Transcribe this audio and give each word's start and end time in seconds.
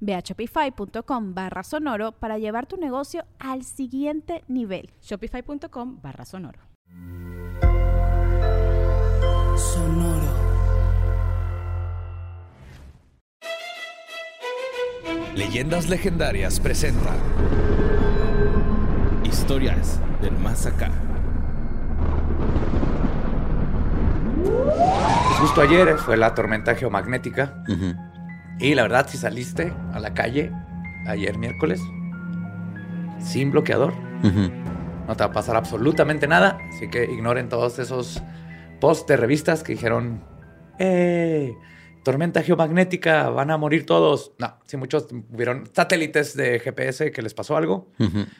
Ve 0.00 0.14
a 0.14 0.20
shopify.com 0.20 1.34
barra 1.34 1.62
sonoro 1.62 2.12
para 2.12 2.38
llevar 2.38 2.66
tu 2.66 2.76
negocio 2.76 3.24
al 3.38 3.64
siguiente 3.64 4.44
nivel. 4.48 4.90
Shopify.com 5.02 6.00
barra 6.00 6.24
sonoro. 6.24 6.60
Sonoro. 9.56 10.48
Leyendas 15.34 15.88
Legendarias 15.88 16.58
presenta 16.58 17.14
Historias 19.24 20.00
del 20.20 20.36
Más 20.38 20.66
Acá. 20.66 20.90
Justo 25.40 25.60
ayer 25.60 25.96
fue 25.98 26.16
la 26.16 26.34
tormenta 26.34 26.74
geomagnética. 26.74 27.62
Y 28.60 28.74
la 28.74 28.82
verdad, 28.82 29.06
si 29.08 29.18
saliste 29.18 29.72
a 29.92 30.00
la 30.00 30.14
calle 30.14 30.52
ayer 31.06 31.38
miércoles 31.38 31.80
sin 33.20 33.50
bloqueador, 33.50 33.94
no 34.22 35.16
te 35.16 35.24
va 35.24 35.30
a 35.30 35.32
pasar 35.32 35.56
absolutamente 35.56 36.26
nada. 36.26 36.58
Así 36.70 36.88
que 36.88 37.04
ignoren 37.04 37.48
todos 37.48 37.78
esos 37.78 38.22
posts 38.80 39.06
de 39.06 39.16
revistas 39.16 39.62
que 39.62 39.72
dijeron, 39.72 40.22
¡eh! 40.78 41.54
Tormenta 42.04 42.42
geomagnética, 42.42 43.28
van 43.28 43.50
a 43.50 43.58
morir 43.58 43.84
todos. 43.84 44.32
No, 44.38 44.56
si 44.64 44.76
muchos 44.76 45.08
hubieron 45.30 45.68
satélites 45.72 46.36
de 46.36 46.58
GPS 46.58 47.10
que 47.10 47.22
les 47.22 47.34
pasó 47.34 47.56
algo, 47.56 47.90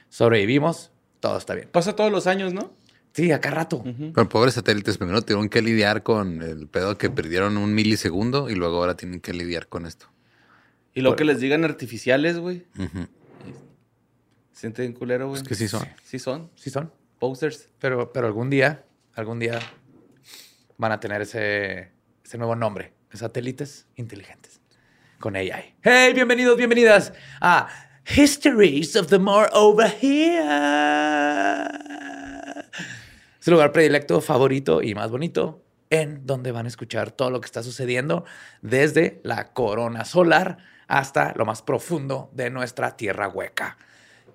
sobrevivimos, 0.09 0.91
todo 1.21 1.37
está 1.37 1.55
bien. 1.55 1.69
Pasa 1.71 1.95
todos 1.95 2.11
los 2.11 2.27
años, 2.27 2.55
¿no? 2.55 2.73
Sí, 3.19 3.33
acá 3.33 3.51
rato. 3.51 3.83
Pero 4.15 4.29
pobres 4.29 4.55
satélites 4.55 4.97
primero 4.97 5.21
tuvieron 5.23 5.49
que 5.49 5.61
lidiar 5.61 6.05
con 6.05 6.41
el 6.41 6.69
pedo 6.69 6.97
que 6.99 7.11
perdieron 7.11 7.57
un 7.57 7.75
milisegundo 7.75 8.49
y 8.49 8.55
luego 8.55 8.77
ahora 8.77 8.97
tienen 8.97 9.19
que 9.21 9.35
lidiar 9.35 9.67
con 9.67 9.87
esto. 9.87 10.07
Y 10.95 11.01
lo 11.01 11.17
que 11.17 11.25
les 11.25 11.41
digan 11.41 11.65
artificiales, 11.65 12.39
güey. 12.39 12.65
Sienten 14.53 14.93
culero, 14.93 15.31
güey. 15.31 15.43
Es 15.43 15.49
que 15.49 15.57
sí 15.57 15.67
son. 15.67 15.85
Sí 16.05 16.21
son. 16.21 16.49
Sí 16.55 16.71
son. 16.71 16.93
Posters. 17.19 17.71
Pero, 17.81 18.13
pero 18.13 18.29
algún 18.29 18.51
día, 18.51 18.85
algún 19.15 19.41
día 19.41 19.59
van 20.77 20.93
a 20.93 21.01
tener 21.01 21.21
ese, 21.21 21.91
ese 22.25 22.39
nuevo 22.39 22.55
nombre. 22.55 22.93
Satélites 23.13 23.89
inteligentes. 23.97 24.61
Con 25.19 25.35
AI. 25.35 25.75
Hey, 25.83 26.13
bienvenidos, 26.15 26.57
bienvenidas 26.57 27.13
a 27.41 27.69
Histories 28.17 28.95
of 28.95 29.09
the 29.09 29.19
More 29.19 29.49
Over 29.53 29.93
Here. 30.01 31.98
Lugar 33.51 33.73
predilecto, 33.73 34.21
favorito 34.21 34.83
y 34.83 34.95
más 34.95 35.11
bonito 35.11 35.63
en 35.91 36.27
donde 36.27 36.53
van 36.53 36.67
a 36.67 36.69
escuchar 36.69 37.13
todo 37.13 37.31
lo 37.31 37.41
que 37.41 37.47
está 37.47 37.63
sucediendo 37.63 38.25
desde 38.63 39.21
la 39.23 39.53
corona 39.53 40.05
solar 40.05 40.59
hasta 40.87 41.33
lo 41.37 41.45
más 41.45 41.63
profundo 41.63 42.31
de 42.33 42.51
nuestra 42.51 42.97
tierra 42.97 43.29
hueca. 43.29 43.79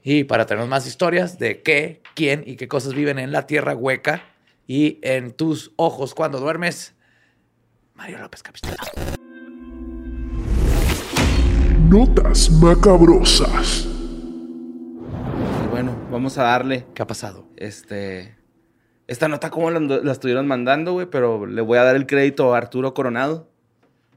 Y 0.03 0.25
para 0.25 0.46
tener 0.46 0.68
más 0.68 0.88
historias 0.88 1.40
de 1.40 1.62
qué, 1.62 2.01
quién 2.16 2.44
y 2.46 2.56
qué 2.56 2.68
cosas 2.68 2.94
viven 2.94 3.19
en 3.19 3.31
la 3.31 3.47
tierra 3.47 3.75
hueca 3.75 4.24
y 4.68 5.00
en 5.01 5.31
tus 5.31 5.72
ojos 5.75 6.13
cuando 6.13 6.40
duermes, 6.40 6.94
Mario 7.95 8.19
López 8.19 8.44
Capistrano. 8.44 8.78
Notas 11.88 12.50
macabrosas. 12.50 13.88
Bueno, 15.69 15.95
vamos 16.12 16.38
a 16.38 16.44
darle. 16.44 16.85
¿Qué 16.94 17.01
ha 17.01 17.07
pasado? 17.07 17.47
Este. 17.56 18.43
Esta 19.08 19.28
nota, 19.28 19.50
¿cómo 19.50 19.69
la, 19.69 19.80
la 19.80 20.12
estuvieron 20.12 20.47
mandando, 20.47 20.94
güey? 20.94 21.08
Pero 21.08 21.46
le 21.46 21.62
voy 21.62 21.78
a 21.78 21.84
dar 21.84 21.96
el 21.96 22.06
crédito 22.06 22.53
a 22.53 22.58
Arturo 22.58 22.94
Coronado. 22.94 23.50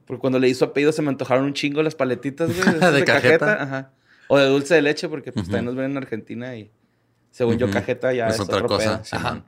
Porque 0.06 0.20
cuando 0.20 0.38
le 0.38 0.48
hizo 0.48 0.66
apellido 0.66 0.92
se 0.92 1.02
me 1.02 1.08
antojaron 1.08 1.44
un 1.44 1.52
chingo 1.52 1.82
las 1.82 1.94
paletitas, 1.94 2.50
güey. 2.54 2.80
¿De 2.92 3.04
cajeta? 3.04 3.62
Ajá. 3.62 3.90
O 4.28 4.38
de 4.38 4.46
dulce 4.46 4.74
de 4.74 4.82
leche, 4.82 5.08
porque 5.08 5.32
pues 5.32 5.46
también 5.46 5.66
nos 5.66 5.76
ven 5.76 5.92
en 5.92 5.96
Argentina 5.96 6.56
y 6.56 6.70
según 7.30 7.58
yo, 7.58 7.70
cajeta 7.70 8.12
ya 8.12 8.28
Es 8.28 8.36
es, 8.36 8.40
otra 8.40 8.62
cosa, 8.62 9.04
sí, 9.04 9.14
Ajá. 9.14 9.32
man. 9.32 9.44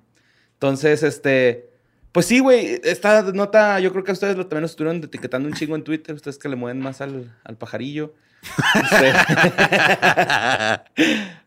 Entonces, 0.55 1.03
este. 1.03 1.71
Pues 2.13 2.27
sí, 2.27 2.41
güey. 2.41 2.81
Esta 2.85 3.23
nota, 3.33 3.81
yo 3.81 3.93
creo 3.93 4.05
que 4.05 4.13
ustedes 4.13 4.37
lo, 4.37 4.47
también 4.47 4.63
lo 4.63 4.67
estuvieron 4.67 5.03
etiquetando 5.03 5.49
un 5.49 5.55
chingo 5.55 5.75
en 5.75 5.85
Twitter. 5.85 6.15
Ustedes 6.15 6.39
que 6.39 6.49
le 6.49 6.57
mueven 6.57 6.81
más 6.81 7.01
al, 7.01 7.35
al 7.45 7.57
pajarillo. 7.57 8.15
Este, 8.75 9.13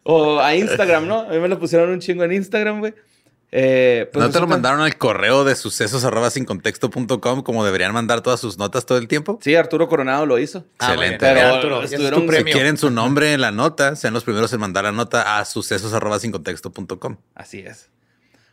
o 0.04 0.40
a 0.40 0.56
Instagram, 0.56 1.08
¿no? 1.08 1.22
A 1.22 1.30
mí 1.30 1.40
me 1.40 1.48
lo 1.48 1.60
pusieron 1.60 1.90
un 1.90 2.00
chingo 2.00 2.24
en 2.24 2.34
Instagram, 2.34 2.80
güey. 2.80 2.94
Eh, 3.54 4.10
pues 4.14 4.26
¿No 4.26 4.32
te 4.32 4.40
lo 4.40 4.48
mandaron 4.48 4.80
al 4.80 4.98
correo 4.98 5.44
de 5.44 5.56
sucesos 5.56 6.06
arroba 6.06 6.30
sin 6.30 6.46
contexto.com 6.46 7.44
como 7.44 7.66
deberían 7.66 7.94
mandar 7.94 8.22
todas 8.22 8.40
sus 8.40 8.58
notas 8.58 8.86
todo 8.86 8.98
el 8.98 9.10
tiempo? 9.10 9.40
Sí, 9.42 9.56
Arturo 9.56 9.90
Coronado 9.90 10.26
lo 10.26 10.40
hizo. 10.40 10.66
Excelente. 10.80 11.18
Pero 11.20 11.56
Arturo, 11.56 11.84
estuvieron- 11.84 12.26
tu 12.28 12.32
Si 12.34 12.44
quieren 12.46 12.78
su 12.78 12.90
nombre 12.92 13.34
en 13.34 13.42
la 13.42 13.52
nota, 13.52 13.96
sean 13.98 14.14
los 14.14 14.24
primeros 14.24 14.54
en 14.54 14.62
mandar 14.62 14.86
la 14.86 14.94
nota 14.94 15.38
a 15.38 15.44
sucesos 15.46 15.94
arroba 15.94 16.18
sin 16.20 16.32
contexto.com. 16.32 17.18
Así 17.36 17.60
es. 17.60 17.90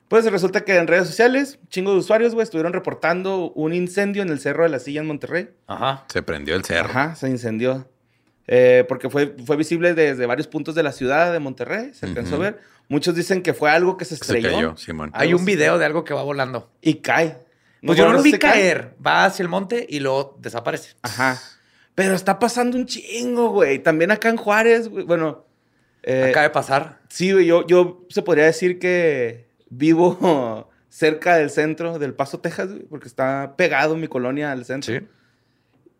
Pues 0.08 0.24
resulta 0.32 0.62
que 0.64 0.76
en 0.76 0.86
redes 0.86 1.06
sociales, 1.06 1.58
chingo 1.68 1.92
de 1.92 1.98
usuarios, 1.98 2.34
güey, 2.34 2.42
estuvieron 2.42 2.72
reportando 2.72 3.52
un 3.52 3.74
incendio 3.74 4.22
en 4.22 4.30
el 4.30 4.40
Cerro 4.40 4.62
de 4.64 4.70
la 4.70 4.78
Silla 4.80 5.00
en 5.02 5.06
Monterrey. 5.06 5.50
Ajá. 5.66 6.04
Se 6.08 6.22
prendió 6.22 6.56
el 6.56 6.64
cerro. 6.64 6.88
Ajá, 6.88 7.14
se 7.14 7.28
incendió. 7.28 7.86
Eh, 8.46 8.86
porque 8.88 9.10
fue, 9.10 9.36
fue 9.44 9.56
visible 9.56 9.92
desde 9.92 10.24
varios 10.24 10.46
puntos 10.48 10.74
de 10.74 10.82
la 10.82 10.92
ciudad 10.92 11.30
de 11.32 11.38
Monterrey, 11.38 11.90
se 11.92 12.06
alcanzó 12.06 12.36
a 12.36 12.38
ver. 12.38 12.60
Muchos 12.88 13.14
dicen 13.14 13.42
que 13.42 13.52
fue 13.54 13.70
algo 13.70 13.96
que 13.96 14.04
se 14.04 14.16
Se 14.16 14.22
estrelló 14.22 14.50
cayó, 14.50 14.76
Simón. 14.76 15.10
Hay 15.14 15.34
un 15.34 15.44
video 15.44 15.78
de 15.78 15.84
algo 15.84 16.04
que 16.04 16.14
va 16.14 16.22
volando. 16.22 16.70
y 16.80 16.94
cae. 16.94 17.38
Pues 17.84 17.96
yo 17.96 18.06
no 18.06 18.14
lo 18.14 18.22
vi 18.22 18.32
se 18.32 18.38
cae. 18.38 18.52
caer. 18.52 18.94
Va 19.04 19.24
hacia 19.26 19.42
el 19.42 19.48
monte 19.48 19.86
y 19.88 20.00
luego 20.00 20.36
desaparece. 20.40 20.96
Ajá. 21.02 21.38
Pero 21.94 22.14
está 22.14 22.38
pasando 22.38 22.76
un 22.76 22.86
chingo, 22.86 23.50
güey. 23.50 23.78
También 23.80 24.10
acá 24.10 24.28
en 24.30 24.36
Juárez, 24.36 24.88
güey. 24.88 25.04
Bueno. 25.04 25.44
eh, 26.02 26.26
Acaba 26.30 26.44
de 26.44 26.50
pasar. 26.50 27.00
Sí, 27.08 27.32
güey. 27.32 27.46
Yo, 27.46 27.66
yo 27.66 28.04
se 28.08 28.22
podría 28.22 28.46
decir 28.46 28.78
que 28.78 29.48
vivo 29.68 30.68
cerca 30.88 31.36
del 31.36 31.50
centro 31.50 31.98
del 31.98 32.14
Paso, 32.14 32.40
Texas, 32.40 32.68
güey, 32.70 32.82
porque 32.84 33.06
está 33.06 33.54
pegado 33.56 33.96
mi 33.96 34.08
colonia 34.08 34.50
al 34.50 34.64
centro. 34.64 34.94
Sí. 34.98 35.06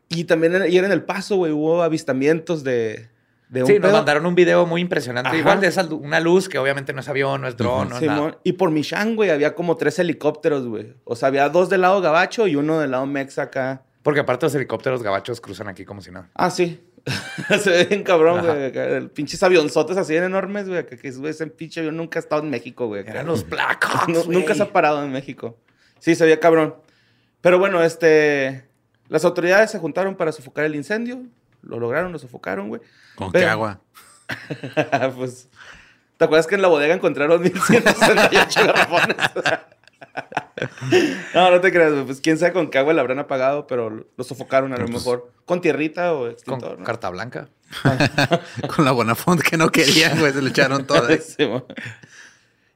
Y 0.08 0.24
también 0.24 0.54
en- 0.56 0.62
ayer 0.62 0.84
en 0.84 0.90
El 0.92 1.04
Paso, 1.04 1.36
güey, 1.36 1.52
hubo 1.52 1.82
avistamientos 1.82 2.64
de, 2.64 3.08
de 3.48 3.62
un 3.62 3.66
Sí, 3.66 3.74
nos 3.74 3.82
pedo. 3.82 3.92
mandaron 3.92 4.26
un 4.26 4.34
video 4.34 4.66
muy 4.66 4.80
impresionante. 4.80 5.28
Ajá. 5.30 5.38
Igual 5.38 5.60
de 5.60 5.68
esa, 5.68 5.84
una 5.86 6.20
luz 6.20 6.48
que 6.48 6.58
obviamente 6.58 6.92
no 6.92 7.00
es 7.00 7.08
avión, 7.08 7.40
no 7.40 7.48
es 7.48 7.56
dron, 7.56 7.88
no 7.88 7.94
es 7.96 8.00
Simón. 8.00 8.16
nada. 8.16 8.38
Y 8.44 8.52
por 8.52 8.70
Michan, 8.70 9.16
güey, 9.16 9.30
había 9.30 9.54
como 9.54 9.76
tres 9.76 9.98
helicópteros, 9.98 10.66
güey. 10.66 10.94
O 11.04 11.16
sea, 11.16 11.28
había 11.28 11.48
dos 11.48 11.68
del 11.70 11.80
lado 11.80 12.00
gabacho 12.00 12.46
y 12.46 12.56
uno 12.56 12.78
del 12.78 12.90
lado 12.90 13.06
mexa 13.06 13.42
acá. 13.42 13.82
Porque 14.02 14.20
aparte 14.20 14.46
los 14.46 14.54
helicópteros 14.54 15.02
gabachos 15.02 15.40
cruzan 15.40 15.68
aquí 15.68 15.84
como 15.84 16.00
si 16.00 16.10
nada. 16.10 16.28
Ah, 16.34 16.50
sí. 16.50 16.80
Se 17.60 17.70
ve 17.70 17.84
bien 17.84 18.02
cabrón, 18.02 18.44
güey. 18.44 19.08
Pinches 19.08 19.42
avionzotes 19.42 19.96
así 19.96 20.12
bien 20.12 20.24
enormes, 20.24 20.68
güey. 20.68 20.84
Que, 20.86 20.98
que 20.98 21.08
ese 21.08 21.46
pinche 21.46 21.80
avión 21.80 21.96
nunca 21.96 22.18
ha 22.18 22.22
estado 22.22 22.42
en 22.42 22.50
México, 22.50 22.86
güey. 22.86 23.04
Eran 23.06 23.26
los 23.26 23.46
Black 23.48 23.84
Hawks, 23.86 24.28
nunca 24.28 24.54
se 24.54 24.62
ha 24.62 24.72
parado 24.72 25.02
en 25.04 25.10
México. 25.10 25.56
Sí, 25.98 26.14
se 26.14 26.24
veía 26.24 26.38
cabrón. 26.40 26.74
Pero 27.40 27.58
bueno, 27.58 27.82
este... 27.82 28.64
Las 29.08 29.24
autoridades 29.24 29.70
se 29.70 29.78
juntaron 29.78 30.16
para 30.16 30.32
sofocar 30.32 30.66
el 30.66 30.74
incendio. 30.74 31.22
Lo 31.62 31.80
lograron, 31.80 32.12
lo 32.12 32.18
sofocaron, 32.18 32.68
güey. 32.68 32.80
¿Con 33.16 33.32
Pero- 33.32 33.44
qué 33.44 33.50
agua? 33.50 33.80
pues... 35.16 35.48
¿Te 36.16 36.24
acuerdas 36.24 36.48
que 36.48 36.56
en 36.56 36.62
la 36.62 36.68
bodega 36.68 36.94
encontraron 36.94 37.40
1168 37.42 38.60
garrafones? 38.66 39.16
no, 41.34 41.50
no 41.50 41.60
te 41.60 41.72
creas, 41.72 41.92
güey. 41.92 42.04
Pues 42.04 42.20
quién 42.20 42.38
sabe 42.38 42.52
con 42.52 42.70
qué 42.70 42.78
agua 42.78 42.92
la 42.92 43.00
habrán 43.02 43.18
apagado, 43.20 43.66
pero 43.66 43.90
lo 43.90 44.24
sofocaron 44.24 44.72
a 44.72 44.76
lo 44.76 44.86
pues, 44.86 44.98
mejor. 44.98 45.32
Con 45.44 45.60
tierrita 45.60 46.14
o 46.14 46.20
Con 46.20 46.30
extintor, 46.30 46.78
¿no? 46.78 46.84
carta 46.84 47.10
blanca. 47.10 47.48
Con 48.74 48.84
la 48.84 48.92
buena 48.92 49.14
font 49.14 49.40
que 49.42 49.56
no 49.56 49.70
querían, 49.70 50.18
güey, 50.18 50.32
se 50.32 50.42
le 50.42 50.50
echaron 50.50 50.86
todas. 50.86 51.24
Sí, 51.24 51.48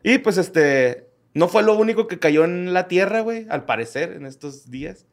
y 0.04 0.18
pues 0.18 0.36
este, 0.36 1.08
No 1.34 1.48
fue 1.48 1.62
lo 1.62 1.74
único 1.74 2.06
que 2.06 2.18
cayó 2.18 2.44
en 2.44 2.72
la 2.72 2.88
Tierra, 2.88 3.20
güey, 3.20 3.46
al 3.50 3.64
parecer, 3.64 4.12
en 4.12 4.26
estos 4.26 4.70
días. 4.70 5.06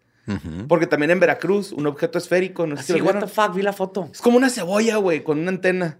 Porque 0.67 0.87
también 0.87 1.11
en 1.11 1.19
Veracruz, 1.19 1.71
un 1.71 1.87
objeto 1.87 2.17
esférico, 2.17 2.67
no 2.67 2.77
sé 2.77 2.83
si 2.83 2.91
Así, 2.93 2.99
lo 3.01 3.05
what 3.07 3.19
the 3.19 3.27
fuck, 3.27 3.53
vi 3.55 3.61
la 3.61 3.73
foto. 3.73 4.09
Es 4.11 4.21
como 4.21 4.37
una 4.37 4.49
cebolla, 4.49 4.97
güey, 4.97 5.23
con 5.23 5.39
una 5.39 5.49
antena. 5.49 5.97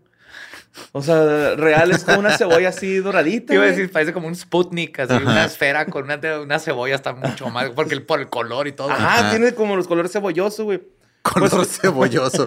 O 0.92 1.02
sea, 1.02 1.56
real 1.56 1.92
es 1.92 2.04
como 2.04 2.20
una 2.20 2.38
cebolla 2.38 2.70
así 2.70 2.98
doradita. 2.98 3.48
Te 3.48 3.54
iba 3.56 3.64
a 3.64 3.68
decir, 3.68 3.92
parece 3.92 4.14
como 4.14 4.28
un 4.28 4.36
Sputnik, 4.36 5.00
así, 5.00 5.14
una 5.14 5.46
esfera 5.46 5.86
con 5.88 6.04
una, 6.06 6.20
una 6.42 6.60
cebolla 6.60 6.96
está 6.96 7.14
mucho 7.14 7.50
más, 7.50 7.72
porque 7.72 7.96
el, 7.96 8.04
por 8.06 8.20
el 8.20 8.30
color 8.30 8.68
y 8.68 8.72
todo. 8.74 8.92
Ajá, 8.92 9.20
Ajá. 9.20 9.30
tiene 9.32 9.54
como 9.56 9.76
los 9.76 9.88
colores 9.88 10.12
cebollosos, 10.12 10.64
güey. 10.66 10.82
Color 11.24 11.50
Pues- 11.50 11.68
cebolloso. 11.82 12.46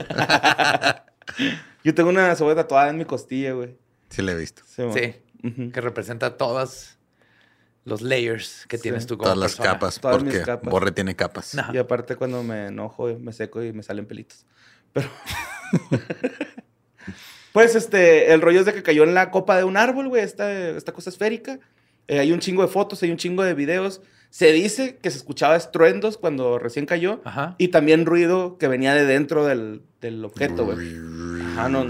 Yo 1.85 1.94
tengo 1.94 2.11
una 2.11 2.35
cebolla 2.37 2.56
tatuada 2.56 2.90
en 2.90 2.99
mi 2.99 3.05
costilla, 3.05 3.52
güey. 3.52 3.76
sí, 4.08 4.23
le 4.23 4.32
he 4.32 4.37
visto. 4.37 4.62
Sí. 4.67 5.17
que 5.73 5.81
representa 5.81 6.37
todos 6.37 6.96
los 7.84 8.02
layers 8.02 8.64
que 8.69 8.76
Sí. 8.76 8.84
tienes 8.84 9.06
tú 9.06 9.17
como 9.19 9.25
Todas 9.25 9.38
las 9.38 9.56
capas, 9.56 9.99
Todas 10.00 10.23
mis 10.23 10.32
porque 10.34 10.46
capas. 10.46 10.70
Borre 10.70 10.93
tiene 10.93 11.17
capas. 11.17 11.56
Y 11.73 11.79
aparte 11.79 12.17
cuando 12.17 12.43
me 12.43 12.67
enojo, 12.67 13.08
me 13.19 13.32
seco 13.32 13.62
y 13.62 13.73
me 13.73 13.82
salen 13.82 14.06
pelitos. 14.06 14.46
Pero... 14.93 15.08
pues 17.52 17.75
este, 17.75 18.32
el 18.32 18.40
rollo 18.40 18.61
es 18.61 18.67
de 18.67 18.73
que 18.75 18.82
cayó 18.82 19.05
en 19.05 19.14
la 19.14 19.31
copa 19.31 19.56
de 19.56 19.64
un 19.64 19.76
árbol, 19.76 20.08
güey, 20.08 20.23
esta, 20.23 20.50
esta 20.70 20.93
cosa 20.93 21.11
esférica. 21.11 21.58
Eh, 22.08 22.19
hay 22.19 22.32
un 22.32 22.40
chingo 22.40 22.62
de 22.62 22.69
fotos, 22.69 23.02
hay 23.02 23.11
un 23.11 23.17
chingo 23.17 23.43
de 23.43 23.55
videos. 23.55 24.00
Se 24.31 24.50
dice 24.52 24.96
que 24.96 25.11
se 25.11 25.19
escuchaba 25.19 25.56
estruendos 25.56 26.17
cuando 26.17 26.58
recién 26.58 26.87
cayó. 26.87 27.20
Ajá. 27.25 27.55
Y 27.58 27.69
también 27.69 28.06
ruido 28.06 28.56
que 28.56 28.67
venía 28.69 28.94
de 28.94 29.05
dentro 29.05 29.44
del, 29.44 29.82
del 30.00 30.25
objeto, 30.25 30.64
güey. 30.64 30.78
Ajá, 31.52 31.69
no- 31.69 31.85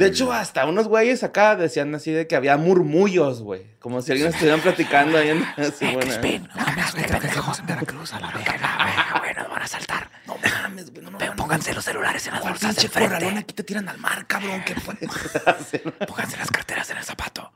De 0.00 0.06
hecho, 0.08 0.32
hasta 0.32 0.66
unos 0.66 0.88
güeyes 0.88 1.22
acá 1.22 1.56
decían 1.56 1.94
así 1.94 2.10
de 2.10 2.26
que 2.26 2.36
había 2.36 2.56
murmullos, 2.56 3.42
güey. 3.42 3.62
Como 3.78 4.02
si 4.02 4.12
alguien 4.12 4.30
estuvieran 4.30 4.60
platicando 4.60 5.18
ahí 5.18 5.28
en... 5.30 5.42
Así, 5.56 5.84
bueno, 5.84 6.00
güey, 6.20 6.38
nos 9.34 9.48
van 9.48 9.62
a 9.62 9.66
saltar. 9.66 10.10
No 10.26 10.36
mames, 10.62 10.90
güey, 10.92 11.04
no, 11.04 11.18
Pónganse 11.36 11.72
los 11.74 11.84
celulares 11.84 12.26
en 12.26 12.34
las 12.34 12.42
bolsas 12.42 12.76
de 12.76 12.88
frente. 12.88 13.26
aquí 13.38 13.54
te 13.54 13.62
tiran 13.62 13.88
al 13.88 13.98
mar, 13.98 14.26
cabrón. 14.26 14.62
¿Qué 14.64 14.74
fue? 14.74 14.94
Pónganse 16.06 16.36
las 16.36 16.50
carteras 16.50 16.90
en 16.90 16.98
el 16.98 17.04
zapato. 17.04 17.52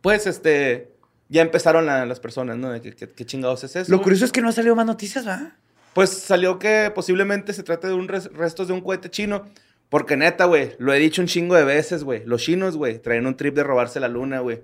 Pues, 0.00 0.26
este... 0.26 0.92
Ya 1.30 1.40
empezaron 1.40 1.86
la- 1.86 2.04
las 2.04 2.20
personas, 2.20 2.58
¿no? 2.58 2.70
De 2.70 2.82
que, 2.82 2.94
que- 2.94 3.10
¿Qué 3.10 3.24
chingados 3.24 3.64
es 3.64 3.74
eso? 3.76 3.90
Lo 3.90 4.02
curioso 4.02 4.26
es 4.26 4.32
que 4.32 4.42
no 4.42 4.50
ha 4.50 4.52
salido 4.52 4.76
más 4.76 4.84
noticias, 4.86 5.24
¿verdad? 5.24 5.54
Pues 5.94 6.10
salió 6.10 6.58
que 6.58 6.92
posiblemente 6.94 7.54
se 7.54 7.62
trate 7.62 7.86
de 7.88 7.94
un 7.94 8.08
res- 8.08 8.30
restos 8.34 8.68
de 8.68 8.74
un 8.74 8.82
cohete 8.82 9.10
chino. 9.10 9.46
Porque 9.88 10.16
neta, 10.16 10.46
güey, 10.46 10.72
lo 10.78 10.92
he 10.92 10.98
dicho 10.98 11.22
un 11.22 11.28
chingo 11.28 11.54
de 11.54 11.64
veces, 11.64 12.04
güey. 12.04 12.22
Los 12.24 12.42
chinos, 12.42 12.76
güey, 12.76 12.98
traen 12.98 13.26
un 13.26 13.36
trip 13.36 13.54
de 13.54 13.62
robarse 13.62 14.00
la 14.00 14.08
luna, 14.08 14.40
güey. 14.40 14.62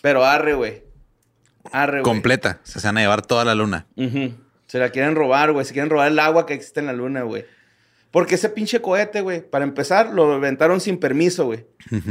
Pero 0.00 0.24
arre, 0.24 0.54
güey. 0.54 0.84
Arre, 1.72 2.00
güey. 2.00 2.04
Completa. 2.04 2.60
Se 2.62 2.80
van 2.86 2.98
a 2.98 3.00
llevar 3.00 3.26
toda 3.26 3.44
la 3.44 3.54
luna. 3.54 3.86
Se 4.66 4.78
la 4.78 4.90
quieren 4.90 5.14
robar, 5.14 5.52
güey. 5.52 5.64
Se 5.64 5.72
quieren 5.72 5.90
robar 5.90 6.10
el 6.10 6.18
agua 6.18 6.46
que 6.46 6.54
existe 6.54 6.80
en 6.80 6.86
la 6.86 6.92
luna, 6.92 7.22
güey. 7.22 7.44
Porque 8.14 8.36
ese 8.36 8.48
pinche 8.48 8.80
cohete, 8.80 9.22
güey, 9.22 9.40
para 9.40 9.64
empezar, 9.64 10.14
lo 10.14 10.34
aventaron 10.34 10.80
sin 10.80 10.98
permiso, 10.98 11.46
güey. 11.46 11.66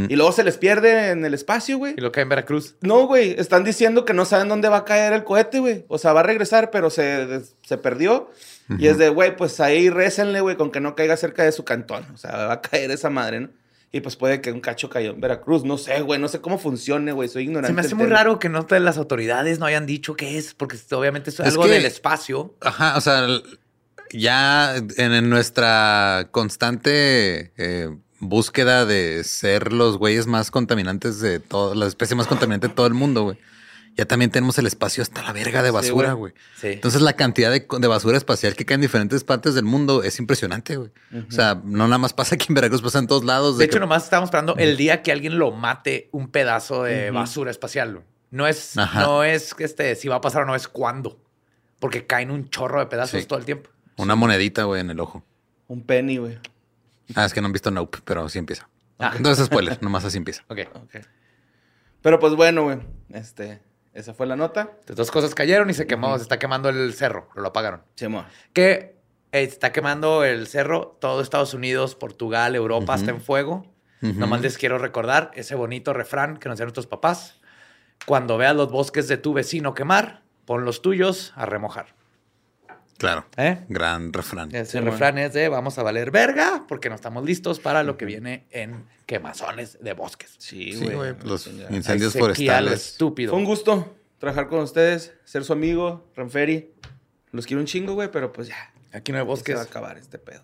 Y 0.09 0.17
luego 0.17 0.33
se 0.33 0.43
les 0.43 0.57
pierde 0.57 1.11
en 1.11 1.23
el 1.23 1.33
espacio, 1.33 1.77
güey. 1.77 1.93
Y 1.97 2.01
lo 2.01 2.11
hay 2.13 2.23
en 2.23 2.27
Veracruz. 2.27 2.75
No, 2.81 3.07
güey, 3.07 3.35
están 3.39 3.63
diciendo 3.63 4.03
que 4.03 4.13
no 4.13 4.25
saben 4.25 4.49
dónde 4.49 4.67
va 4.67 4.79
a 4.79 4.83
caer 4.83 5.13
el 5.13 5.23
cohete, 5.23 5.59
güey. 5.59 5.85
O 5.87 5.97
sea, 5.97 6.11
va 6.11 6.19
a 6.19 6.23
regresar, 6.23 6.71
pero 6.71 6.89
se, 6.89 7.39
se 7.61 7.77
perdió. 7.77 8.29
Y 8.77 8.87
es 8.87 8.97
de, 8.97 9.09
güey, 9.09 9.35
pues 9.35 9.59
ahí 9.59 9.89
récenle, 9.89 10.41
güey, 10.41 10.55
con 10.55 10.71
que 10.71 10.79
no 10.79 10.95
caiga 10.95 11.17
cerca 11.17 11.43
de 11.43 11.51
su 11.51 11.63
cantón. 11.65 12.05
O 12.13 12.17
sea, 12.17 12.31
va 12.47 12.53
a 12.53 12.61
caer 12.61 12.91
esa 12.91 13.09
madre, 13.09 13.41
¿no? 13.41 13.49
Y 13.91 14.01
pues 14.01 14.15
puede 14.15 14.41
que 14.41 14.51
un 14.51 14.59
cacho 14.61 14.89
cayó 14.89 15.11
en 15.11 15.21
Veracruz. 15.21 15.63
No 15.65 15.77
sé, 15.77 16.01
güey, 16.01 16.19
no 16.19 16.27
sé 16.27 16.41
cómo 16.41 16.57
funcione, 16.57 17.11
güey. 17.11 17.29
Soy 17.29 17.43
ignorante. 17.43 17.67
Se 17.67 17.73
me 17.75 17.81
hace 17.81 17.93
muy 17.93 18.07
raro 18.07 18.39
que 18.39 18.49
no 18.49 18.65
te- 18.65 18.79
las 18.79 18.97
autoridades 18.97 19.59
no 19.59 19.65
hayan 19.67 19.85
dicho 19.85 20.15
qué 20.15 20.37
es, 20.39 20.53
porque 20.55 20.77
obviamente 20.91 21.29
es, 21.29 21.39
Es 21.39 21.47
algo 21.47 21.63
que- 21.63 21.69
del 21.71 21.85
espacio. 21.85 22.55
Ajá, 22.61 22.97
o 22.97 23.01
sea, 23.01 23.27
ya 24.11 24.75
en, 24.77 25.13
en 25.13 25.29
nuestra 25.29 26.29
constante 26.31 27.51
eh, 27.57 27.89
búsqueda 28.19 28.85
de 28.85 29.23
ser 29.23 29.73
los 29.73 29.97
güeyes 29.97 30.27
más 30.27 30.51
contaminantes 30.51 31.19
de 31.19 31.39
todo, 31.39 31.75
la 31.75 31.87
especie 31.87 32.15
más 32.15 32.27
contaminante 32.27 32.67
de 32.69 32.73
todo 32.73 32.87
el 32.87 32.93
mundo, 32.93 33.23
güey. 33.23 33.37
Ya 33.95 34.05
también 34.05 34.31
tenemos 34.31 34.57
el 34.57 34.65
espacio 34.65 35.03
hasta 35.03 35.21
la 35.21 35.33
verga 35.33 35.61
de 35.61 35.69
basura, 35.69 36.13
güey. 36.13 36.33
Sí. 36.59 36.67
Entonces 36.69 37.01
la 37.01 37.13
cantidad 37.13 37.51
de, 37.51 37.67
de 37.79 37.87
basura 37.87 38.17
espacial 38.17 38.55
que 38.55 38.65
cae 38.65 38.75
en 38.75 38.81
diferentes 38.81 39.23
partes 39.23 39.53
del 39.53 39.65
mundo 39.65 40.01
es 40.01 40.17
impresionante, 40.19 40.77
güey. 40.77 40.89
O 41.27 41.31
sea, 41.31 41.61
no 41.63 41.85
nada 41.87 41.99
más 41.99 42.11
pasa 42.13 42.35
aquí 42.35 42.47
en 42.49 42.55
Veracruz, 42.55 42.81
pasa 42.81 42.97
en 42.99 43.05
todos 43.07 43.23
lados. 43.23 43.57
De 43.57 43.63
de 43.63 43.65
hecho, 43.65 43.75
que- 43.75 43.79
nomás 43.81 44.05
estábamos 44.05 44.29
esperando 44.29 44.55
el 44.57 44.77
día 44.77 45.03
que 45.03 45.11
alguien 45.11 45.37
lo 45.37 45.51
mate 45.51 46.09
un 46.11 46.29
pedazo 46.29 46.83
de 46.83 47.11
basura 47.11 47.51
espacial. 47.51 48.01
No 48.31 48.47
es, 48.47 48.75
Ajá. 48.79 49.01
no 49.03 49.23
es 49.23 49.53
este, 49.59 49.93
si 49.95 50.07
va 50.07 50.15
a 50.15 50.21
pasar 50.21 50.41
o 50.41 50.45
no, 50.45 50.55
es 50.55 50.67
cuándo. 50.67 51.19
Porque 51.79 52.07
caen 52.07 52.31
un 52.31 52.49
chorro 52.49 52.79
de 52.79 52.87
pedazos 52.87 53.21
Sí. 53.21 53.27
todo 53.27 53.37
el 53.37 53.45
tiempo. 53.45 53.69
Una 53.97 54.15
monedita, 54.15 54.63
güey, 54.63 54.81
en 54.81 54.89
el 54.89 54.99
ojo. 54.99 55.23
Un 55.67 55.83
penny, 55.83 56.17
güey. 56.17 56.39
Ah, 57.13 57.25
es 57.25 57.33
que 57.33 57.41
no 57.41 57.45
han 57.47 57.53
visto 57.53 57.69
Nope, 57.69 57.99
pero 58.05 58.25
así 58.25 58.39
empieza. 58.39 58.67
Ah. 58.97 59.13
Entonces, 59.15 59.45
spoiler, 59.45 59.77
nomás 59.83 60.03
así 60.05 60.17
empieza. 60.17 60.43
Ok. 60.49 60.59
Ok. 60.73 60.95
Pero 62.01 62.19
pues 62.19 62.33
bueno, 62.35 62.63
güey. 62.63 62.79
Este, 63.09 63.61
esa 63.93 64.13
fue 64.13 64.25
la 64.25 64.35
nota. 64.35 64.61
Entonces, 64.71 64.95
dos 64.95 65.11
cosas 65.11 65.35
cayeron 65.35 65.69
y 65.69 65.73
se 65.73 65.85
quemó, 65.85 66.17
se 66.17 66.23
está 66.23 66.39
quemando 66.39 66.69
el 66.69 66.93
cerro, 66.93 67.27
pero 67.29 67.43
lo 67.43 67.49
apagaron. 67.49 67.83
Simón. 67.95 68.25
Que 68.51 68.97
eh, 69.31 69.43
está 69.43 69.71
quemando 69.71 70.23
el 70.23 70.47
cerro, 70.47 70.97
todo 70.99 71.21
Estados 71.21 71.53
Unidos, 71.53 71.95
Portugal, 71.95 72.55
Europa 72.55 72.95
está 72.95 73.11
en 73.11 73.21
fuego. 73.21 73.71
Ujú. 74.01 74.19
Nomás 74.19 74.41
les 74.41 74.57
quiero 74.57 74.77
recordar 74.77 75.31
ese 75.35 75.55
bonito 75.55 75.93
refrán 75.93 76.37
que 76.37 76.49
nos 76.49 76.57
dieron 76.57 76.69
nuestros 76.69 76.87
papás. 76.87 77.39
Cuando 78.05 78.37
veas 78.37 78.55
los 78.55 78.69
bosques 78.69 79.07
de 79.07 79.17
tu 79.17 79.33
vecino 79.33 79.73
quemar, 79.73 80.23
pon 80.45 80.65
los 80.65 80.81
tuyos 80.81 81.31
a 81.35 81.45
remojar. 81.45 81.95
Claro. 82.97 83.25
¿Eh? 83.37 83.59
Gran 83.69 84.13
refrán. 84.13 84.53
Ese 84.55 84.73
Sí, 84.73 84.79
refrán 84.79 85.17
es 85.17 85.33
de 85.33 85.49
vamos 85.49 85.77
a 85.77 85.83
valer 85.83 86.11
verga 86.11 86.65
porque 86.67 86.89
no 86.89 86.95
estamos 86.95 87.25
listos 87.25 87.59
para 87.59 87.83
lo 87.83 87.97
que 87.97 88.05
viene 88.05 88.45
en 88.51 88.85
quemazones 89.05 89.77
de 89.81 89.93
bosques. 89.93 90.35
Sí, 90.37 90.73
Sí, 90.73 90.85
güey. 90.89 91.13
Los 91.23 91.43
Chingada. 91.45 91.75
incendios 91.75 92.13
forestales. 92.13 92.73
estúpido. 92.91 93.31
Fue 93.31 93.39
un 93.39 93.45
gusto 93.45 93.95
trabajar 94.19 94.47
con 94.47 94.59
ustedes, 94.59 95.13
ser 95.25 95.43
su 95.43 95.51
amigo, 95.53 96.09
Ranferi. 96.15 96.71
Los 97.31 97.45
quiero 97.45 97.59
un 97.61 97.65
chingo, 97.67 97.93
güey, 97.93 98.09
pero 98.11 98.31
pues 98.31 98.47
ya. 98.47 98.71
Aquí 98.93 99.11
no 99.11 99.17
hay 99.17 99.23
Se 99.23 99.27
bosques. 99.27 99.55
va 99.57 99.61
a 99.61 99.63
acabar 99.63 99.97
este 99.97 100.19
pedo. 100.19 100.43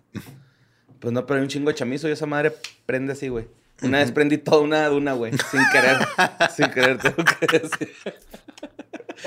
Pues 0.98 1.14
no, 1.14 1.24
pero 1.24 1.38
hay 1.38 1.44
un 1.44 1.48
chingo 1.48 1.68
de 1.70 1.74
chamizo 1.76 2.08
y 2.08 2.12
esa 2.12 2.26
madre 2.26 2.52
prende 2.84 3.12
así, 3.14 3.28
güey. 3.28 3.48
Una 3.82 3.98
vez 3.98 4.12
prendí 4.12 4.36
toda 4.36 4.58
una 4.60 4.86
duna, 4.88 5.14
güey. 5.14 5.32
Sin 5.50 5.60
querer. 5.72 5.96
sin 6.54 6.66
querer, 6.70 6.98
tengo 6.98 7.24
que 7.24 7.58
decir. 7.58 7.94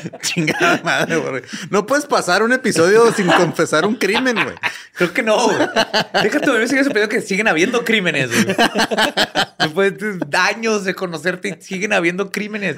Chingada 0.21 0.81
madre, 0.83 1.17
güey. 1.17 1.43
No 1.69 1.85
puedes 1.85 2.05
pasar 2.05 2.43
un 2.43 2.53
episodio 2.53 3.11
sin 3.13 3.27
confesar 3.27 3.85
un 3.85 3.95
crimen, 3.95 4.35
güey. 4.35 4.55
Creo 4.93 5.13
que 5.13 5.23
no, 5.23 5.45
güey. 5.45 5.57
Déjate 6.23 6.51
de 6.51 6.67
sigue 6.67 6.83
sorprendido 6.83 7.09
que 7.09 7.21
siguen 7.21 7.47
habiendo 7.47 7.83
crímenes, 7.83 8.29
güey. 8.31 8.55
Después 9.59 9.93
de 9.97 10.37
años 10.37 10.83
de 10.83 10.93
conocerte, 10.95 11.61
siguen 11.61 11.93
habiendo 11.93 12.31
crímenes. 12.31 12.77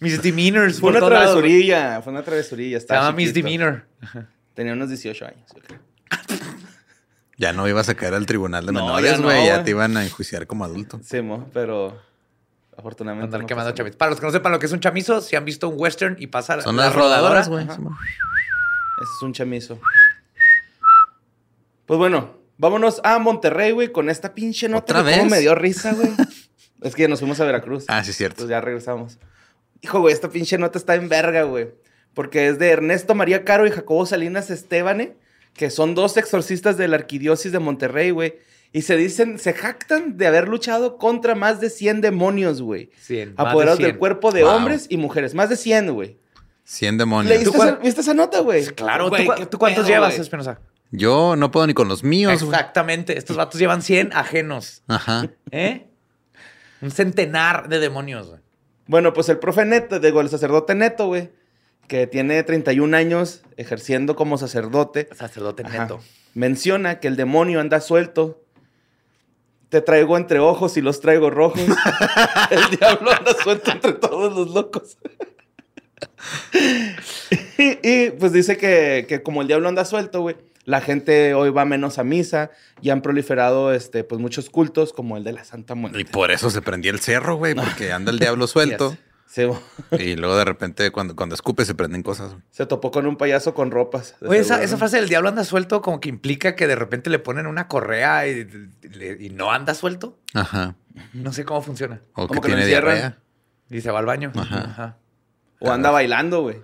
Mis 0.00 0.20
demeanors. 0.22 0.80
Fue 0.80 0.90
una 0.90 1.00
travesurilla. 1.00 2.00
Fue 2.02 2.12
una 2.12 2.22
travesurilla. 2.22 2.78
Se 2.78 2.82
estaba 2.84 3.00
llama 3.06 3.16
Miss. 3.16 3.32
Demeanor. 3.34 3.86
Tenía 4.54 4.72
unos 4.72 4.88
18 4.88 5.24
años. 5.26 5.50
Ya 7.36 7.52
no 7.52 7.66
ibas 7.68 7.88
a 7.88 7.94
caer 7.94 8.14
al 8.14 8.26
tribunal 8.26 8.64
de 8.66 8.72
No, 8.72 8.80
menores, 8.86 9.10
ya 9.12 9.16
no, 9.18 9.24
güey. 9.24 9.46
ya 9.46 9.54
güey. 9.54 9.64
te 9.64 9.70
iban 9.70 9.96
a 9.96 10.04
enjuiciar 10.04 10.46
como 10.46 10.64
adulto. 10.64 11.00
Sí, 11.02 11.20
mo, 11.20 11.50
pero 11.52 12.00
afortunadamente. 12.76 13.26
Andar 13.26 13.40
no 13.42 13.46
quemando 13.46 13.70
pasó. 13.70 13.76
chamizo. 13.76 13.98
Para 13.98 14.10
los 14.10 14.20
que 14.20 14.26
no 14.26 14.32
sepan 14.32 14.52
lo 14.52 14.58
que 14.58 14.66
es 14.66 14.72
un 14.72 14.80
chamizo, 14.80 15.20
si 15.20 15.36
han 15.36 15.44
visto 15.44 15.68
un 15.68 15.74
western 15.78 16.16
y 16.18 16.26
pasa 16.26 16.60
Son 16.60 16.76
la 16.76 16.84
las 16.84 16.94
rodadora, 16.94 17.42
rodadoras, 17.42 17.48
güey. 17.48 17.64
Ese 17.64 19.10
es 19.16 19.22
un 19.22 19.32
chamizo. 19.32 19.78
Pues 21.86 21.98
bueno, 21.98 22.38
vámonos 22.56 23.00
a 23.04 23.18
Monterrey, 23.18 23.72
güey, 23.72 23.92
con 23.92 24.08
esta 24.08 24.34
pinche 24.34 24.68
nota 24.68 24.92
¿Otra 24.92 25.04
que 25.04 25.10
cómo 25.18 25.22
vez? 25.24 25.30
me 25.30 25.40
dio 25.40 25.54
risa, 25.54 25.92
güey. 25.92 26.10
es 26.82 26.94
que 26.94 27.08
nos 27.08 27.20
fuimos 27.20 27.40
a 27.40 27.44
Veracruz. 27.44 27.84
Ah, 27.88 28.02
sí, 28.02 28.10
es 28.10 28.16
cierto. 28.16 28.36
Pues 28.38 28.48
ya 28.48 28.60
regresamos. 28.60 29.18
Hijo, 29.82 30.00
güey, 30.00 30.14
esta 30.14 30.30
pinche 30.30 30.56
nota 30.56 30.78
está 30.78 30.94
en 30.94 31.08
verga, 31.08 31.42
güey. 31.42 31.68
Porque 32.14 32.48
es 32.48 32.58
de 32.58 32.70
Ernesto 32.70 33.14
María 33.14 33.44
Caro 33.44 33.66
y 33.66 33.70
Jacobo 33.70 34.06
Salinas 34.06 34.48
Estebane, 34.50 35.16
que 35.52 35.68
son 35.68 35.94
dos 35.94 36.16
exorcistas 36.16 36.76
de 36.76 36.88
la 36.88 36.96
arquidiócesis 36.96 37.52
de 37.52 37.58
Monterrey, 37.58 38.10
güey. 38.10 38.38
Y 38.74 38.82
se 38.82 38.96
dicen, 38.96 39.38
se 39.38 39.52
jactan 39.54 40.16
de 40.18 40.26
haber 40.26 40.48
luchado 40.48 40.98
contra 40.98 41.34
más 41.34 41.60
de 41.60 41.70
100 41.70 42.00
demonios, 42.02 42.60
güey. 42.60 42.90
100, 42.98 43.34
más 43.36 43.44
de 43.46 43.50
Apoderados 43.50 43.78
100. 43.78 43.88
del 43.90 43.98
cuerpo 43.98 44.32
de 44.32 44.42
Wow. 44.42 44.52
hombres 44.52 44.86
y 44.90 44.96
mujeres. 44.96 45.32
Más 45.34 45.48
de 45.48 45.56
100, 45.56 45.92
güey. 45.94 46.18
100 46.64 46.98
demonios. 46.98 47.28
¿Leíste 47.30 47.50
¿Tú 47.52 47.56
cuán- 47.56 47.68
esa, 47.68 47.76
¿Viste 47.78 48.00
esa 48.00 48.14
nota, 48.14 48.40
güey? 48.40 48.64
Claro, 48.66 49.08
Güey, 49.10 49.26
¿tú, 49.48 49.58
cuántos 49.58 49.84
pedo, 49.84 49.94
llevas. 49.94 50.18
Espinosa? 50.18 50.60
Yo 50.90 51.36
no 51.36 51.50
puedo 51.52 51.66
ni 51.68 51.72
con 51.74 51.86
los 51.88 52.02
míos, 52.04 52.42
güey. 52.42 52.52
Exactamente. 52.52 53.16
Estos 53.16 53.36
vatos 53.36 53.60
llevan 53.60 53.80
100 53.80 54.12
ajenos. 54.12 54.82
Ajá. 54.88 55.28
¿Eh? 55.52 55.86
Un 56.82 56.90
centenar 56.90 57.68
de 57.68 57.78
demonios, 57.78 58.28
güey. 58.28 58.40
Bueno, 58.86 59.12
pues 59.12 59.28
el 59.28 59.38
profe 59.38 59.64
Neto, 59.64 60.00
digo, 60.00 60.20
el 60.20 60.28
sacerdote 60.28 60.74
Neto, 60.74 61.06
güey, 61.06 61.30
que 61.86 62.06
tiene 62.06 62.42
31 62.42 62.94
años 62.94 63.42
ejerciendo 63.56 64.16
como 64.16 64.36
sacerdote, 64.36 65.08
Sacerdote 65.14 65.62
ajá, 65.64 65.82
neto. 65.82 66.00
menciona 66.34 66.98
que 67.00 67.08
el 67.08 67.16
demonio 67.16 67.60
anda 67.60 67.80
suelto 67.80 68.43
Te 69.74 69.80
traigo 69.80 70.16
entre 70.16 70.38
ojos 70.38 70.76
y 70.76 70.80
los 70.82 71.00
traigo 71.00 71.30
rojos. 71.30 71.60
El 72.50 72.78
diablo 72.78 73.10
anda 73.10 73.34
suelto 73.42 73.72
entre 73.72 73.94
todos 73.94 74.32
los 74.32 74.54
locos. 74.54 74.98
y, 77.58 77.78
y, 77.82 78.10
pues 78.12 78.32
dice 78.32 78.56
que, 78.56 79.04
que 79.08 79.24
como 79.24 79.42
el 79.42 79.48
diablo 79.48 79.66
anda 79.68 79.84
suelto, 79.84 80.20
güey, 80.20 80.36
la 80.64 80.80
gente 80.80 81.34
hoy 81.34 81.50
va 81.50 81.64
menos 81.64 81.98
a 81.98 82.04
misa 82.04 82.52
y 82.82 82.90
han 82.90 83.02
proliferado 83.02 83.72
este, 83.72 84.04
pues 84.04 84.20
muchos 84.20 84.48
cultos 84.48 84.92
como 84.92 85.16
el 85.16 85.24
de 85.24 85.32
la 85.32 85.42
Santa 85.42 85.74
Muerte. 85.74 86.00
Y 86.00 86.04
por 86.04 86.30
eso 86.30 86.50
se 86.50 86.62
prendía 86.62 86.92
el 86.92 87.00
cerro, 87.00 87.34
güey, 87.34 87.56
porque 87.56 87.90
anda 87.90 88.12
el 88.12 88.20
diablo 88.20 88.46
suelto. 88.46 88.96
Sí, 89.34 89.44
bo- 89.46 89.60
Y 89.98 90.14
luego 90.14 90.36
de 90.36 90.44
repente 90.44 90.92
cuando, 90.92 91.16
cuando 91.16 91.34
escupe 91.34 91.64
se 91.64 91.74
prenden 91.74 92.04
cosas. 92.04 92.36
se 92.50 92.66
topó 92.66 92.92
con 92.92 93.04
un 93.08 93.16
payaso 93.16 93.52
con 93.52 93.72
ropas. 93.72 94.14
Oye, 94.22 94.38
esa, 94.38 94.62
esa 94.62 94.76
frase 94.76 94.98
del 94.98 95.08
diablo 95.08 95.28
anda 95.28 95.42
suelto 95.42 95.82
como 95.82 95.98
que 95.98 96.08
implica 96.08 96.54
que 96.54 96.68
de 96.68 96.76
repente 96.76 97.10
le 97.10 97.18
ponen 97.18 97.48
una 97.48 97.66
correa 97.66 98.28
y, 98.28 98.46
y- 98.82 99.26
y 99.26 99.30
no 99.30 99.50
anda 99.50 99.74
suelto. 99.74 100.20
Ajá. 100.34 100.76
No 101.14 101.32
sé 101.32 101.44
cómo 101.44 101.62
funciona. 101.62 102.00
O 102.14 102.22
que 102.22 102.28
Como 102.28 102.42
que 102.42 102.48
lo 102.50 102.54
tiene 102.54 102.68
diarrea. 102.68 103.18
Y 103.70 103.80
se 103.80 103.90
va 103.90 103.98
al 103.98 104.06
baño. 104.06 104.30
Ajá. 104.36 104.60
Ajá. 104.66 104.98
O 105.58 105.72
anda 105.72 105.90
bailando, 105.90 106.42
güey. 106.42 106.62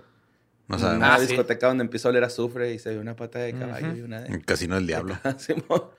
No 0.69 0.75
En 0.77 0.81
sabemos. 0.81 1.05
Una 1.05 1.15
Ah, 1.15 1.19
sí. 1.19 1.27
discoteca 1.27 1.67
donde 1.67 1.83
empezó 1.83 2.07
a 2.07 2.11
oler 2.11 2.23
azufre 2.23 2.71
y 2.73 2.79
se 2.79 2.91
vio 2.91 3.01
una 3.01 3.17
pata 3.17 3.39
de 3.39 3.51
caballo 3.53 3.93
y 3.97 3.99
una 4.01 4.21
de... 4.21 4.29
El 4.33 4.45
casino 4.45 4.75
del 4.75 4.87
diablo. 4.87 5.17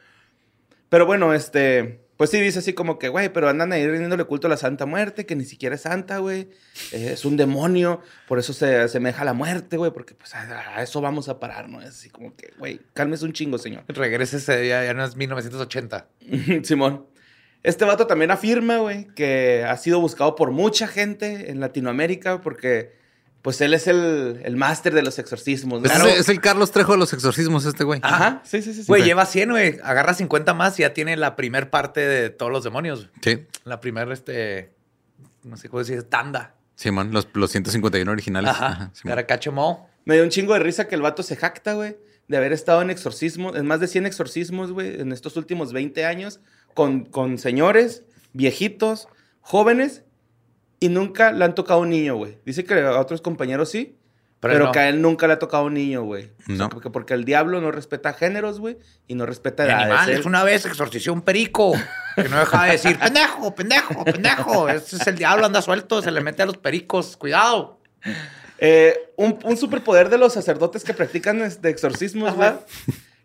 Pero 0.89 1.05
bueno, 1.07 1.35
este, 1.35 2.02
pues 2.23 2.31
sí 2.31 2.41
dice 2.41 2.61
así 2.61 2.73
como 2.73 3.01
que, 3.01 3.09
güey, 3.09 3.33
pero 3.33 3.49
andan 3.49 3.73
ahí 3.73 3.85
rindiéndole 3.85 4.23
culto 4.23 4.47
a 4.47 4.51
la 4.51 4.57
Santa 4.57 4.87
Muerte, 4.87 5.27
que 5.27 5.35
ni 5.35 5.45
siquiera 5.45 5.75
es 5.75 5.81
santa, 5.81 6.19
güey. 6.19 6.51
Es 6.93 7.25
un 7.25 7.37
demonio, 7.37 8.01
por 8.29 8.39
eso 8.39 8.53
se 8.53 8.77
asemeja 8.77 9.23
a 9.23 9.25
la 9.25 9.33
muerte, 9.33 9.77
güey, 9.77 9.91
porque 9.91 10.15
pues 10.15 10.33
a, 10.37 10.81
eso 10.85 11.01
vamos 11.01 11.29
a 11.29 11.41
parar, 11.41 11.69
¿no? 11.69 11.81
Es 11.81 11.89
así 11.89 12.11
como 12.11 12.37
que, 12.37 12.53
güey, 12.59 12.81
cálmese 12.95 13.25
un 13.25 13.33
chingo, 13.33 13.59
señor. 13.59 13.83
Regrese 13.89 14.37
ese 14.37 14.57
día, 14.61 14.85
ya 14.85 14.95
no 14.95 15.05
es 15.05 15.17
1980. 15.17 16.07
Simón. 16.63 17.07
Este 17.65 17.85
vato 17.85 18.07
también 18.07 18.31
afirma, 18.31 18.79
güey, 18.79 19.09
que 19.17 19.65
ha 19.69 19.77
sido 19.77 19.99
buscado 20.01 20.37
por 20.37 20.53
mucha 20.53 20.87
gente 20.87 21.51
en 21.51 21.59
Latinoamérica 21.59 22.41
porque, 22.41 22.93
pues, 23.43 23.61
él 23.61 23.75
es 23.75 23.87
el, 23.89 24.41
el 24.45 24.57
máster 24.57 24.95
de 24.95 25.03
los 25.03 25.19
exorcismos. 25.19 25.81
¿no? 25.81 25.87
Es, 25.87 25.93
Claro. 25.93 26.09
es 26.09 26.29
el 26.29 26.41
Carlos 26.41 26.71
Trejo 26.71 26.93
de 26.93 26.99
los 26.99 27.13
exorcismos, 27.13 27.65
este 27.67 27.85
güey. 27.85 28.01
Ajá, 28.03 28.41
sí, 28.45 28.63
sí, 28.63 28.73
sí. 28.73 28.81
sí. 28.83 28.89
Güey, 28.89 29.03
lleva 29.05 29.27
100, 29.27 29.51
güey. 29.51 29.79
Agarra 29.83 30.15
50 30.15 30.55
más 30.55 30.79
y 30.79 30.83
ya 30.83 30.95
tiene 30.95 31.17
la 31.17 31.37
primer 31.37 31.69
parte 31.71 32.01
de 32.01 32.31
todos 32.31 32.51
los 32.53 32.65
demonios. 32.65 33.09
Sí. 33.21 33.45
La 33.65 33.81
primera, 33.81 34.13
este, 34.13 34.73
no 35.43 35.57
sé 35.57 35.69
cómo 35.69 35.81
decir, 35.81 36.03
tanda. 36.05 36.55
Simón, 36.77 37.13
los, 37.13 37.29
los 37.35 37.51
151 37.51 38.11
originales. 38.11 38.51
Ajá. 38.51 38.67
Ajá. 38.67 38.93
Caracacho 39.05 39.53
Mo. 39.53 39.89
Me 40.05 40.15
dio 40.15 40.25
un 40.25 40.31
chingo 40.31 40.55
de 40.55 40.61
risa 40.61 40.89
que 40.89 40.95
el 40.95 41.03
vato 41.03 41.23
se 41.23 41.37
jacta, 41.37 41.75
güey, 41.75 41.97
de 42.29 42.37
haber 42.37 42.53
estado 42.53 42.83
en 42.83 42.91
exorcismos, 42.91 43.55
en 43.57 43.67
más 43.67 43.79
de 43.81 43.87
100 43.87 44.07
exorcismos, 44.07 44.73
güey, 44.73 45.01
en 45.01 45.13
estos 45.13 45.37
últimos 45.37 45.73
20 45.73 46.05
años, 46.07 46.41
con, 46.75 47.05
con 47.05 47.39
señores, 47.39 48.03
viejitos, 48.33 49.09
jóvenes, 49.41 50.03
y 50.83 50.89
nunca 50.89 51.33
le 51.33 51.45
han 51.45 51.55
tocado 51.55 51.81
un 51.81 51.91
niño, 51.91 52.17
güey. 52.17 52.39
Dice 52.45 52.65
que 52.65 52.75
a 52.81 52.99
otros 53.01 53.21
compañeros 53.23 53.71
sí, 53.71 53.97
Pero 54.41 54.55
pero, 54.55 54.65
no. 54.67 54.73
que 54.73 54.79
a 54.81 54.89
él 54.89 55.01
nunca 55.01 55.27
le 55.29 55.35
ha 55.35 55.39
tocado 55.39 55.65
un 55.67 55.75
niño, 55.75 56.03
güey. 56.03 56.33
O 56.41 56.47
sea, 56.47 56.57
No. 56.57 56.69
porque, 56.69 56.91
porque 56.91 57.15
el 57.15 57.25
diablo 57.25 57.61
no 57.61 57.71
respeta 57.71 58.13
géneros, 58.13 58.59
güey, 58.59 58.77
y 59.07 59.15
no 59.15 59.25
respeta 59.25 59.65
edades. 59.65 59.85
Animales, 59.85 60.19
Él- 60.19 60.27
una 60.27 60.43
vez 60.43 60.67
exorcicé 60.67 61.11
un 61.13 61.23
perico 61.23 61.73
que 62.17 62.29
no 62.29 62.39
dejaba 62.41 62.67
de 62.67 62.73
decir, 62.73 62.99
pendejo, 62.99 63.55
pendejo, 63.55 64.05
pendejo. 64.05 64.69
Ese 64.69 64.97
es 64.97 65.07
el 65.07 65.17
diablo, 65.17 65.47
anda 65.47 65.63
suelto, 65.63 66.03
se 66.03 66.11
le 66.11 66.21
mete 66.21 66.43
a 66.43 66.47
los 66.47 66.57
pericos. 66.59 67.17
Cuidado. 67.17 67.79
Eh, 68.59 69.13
un, 69.17 69.39
un 69.45 69.57
superpoder 69.57 70.09
de 70.09 70.19
los 70.19 70.33
sacerdotes 70.33 70.85
que 70.85 70.95
practican 70.95 71.39
de 71.61 71.71
exorcismos, 71.71 72.35
güey, 72.35 72.51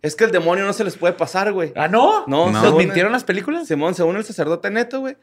es 0.02 0.16
que 0.16 0.24
el 0.24 0.32
demonio 0.32 0.66
no 0.66 0.74
se 0.74 0.84
les 0.84 0.98
puede 0.98 1.14
pasar, 1.14 1.52
güey. 1.52 1.74
¿Ah, 1.76 1.88
no? 1.88 2.26
No, 2.28 2.46
No. 2.48 2.52
¿Nos 2.52 2.64
según- 2.64 2.78
mintieron 2.80 3.12
las 3.12 3.24
películas? 3.24 3.68
Simón, 3.68 3.94
según 3.96 4.18
el 4.18 4.24
sacerdote 4.24 4.70
neto, 4.72 5.00
güey, 5.02 5.18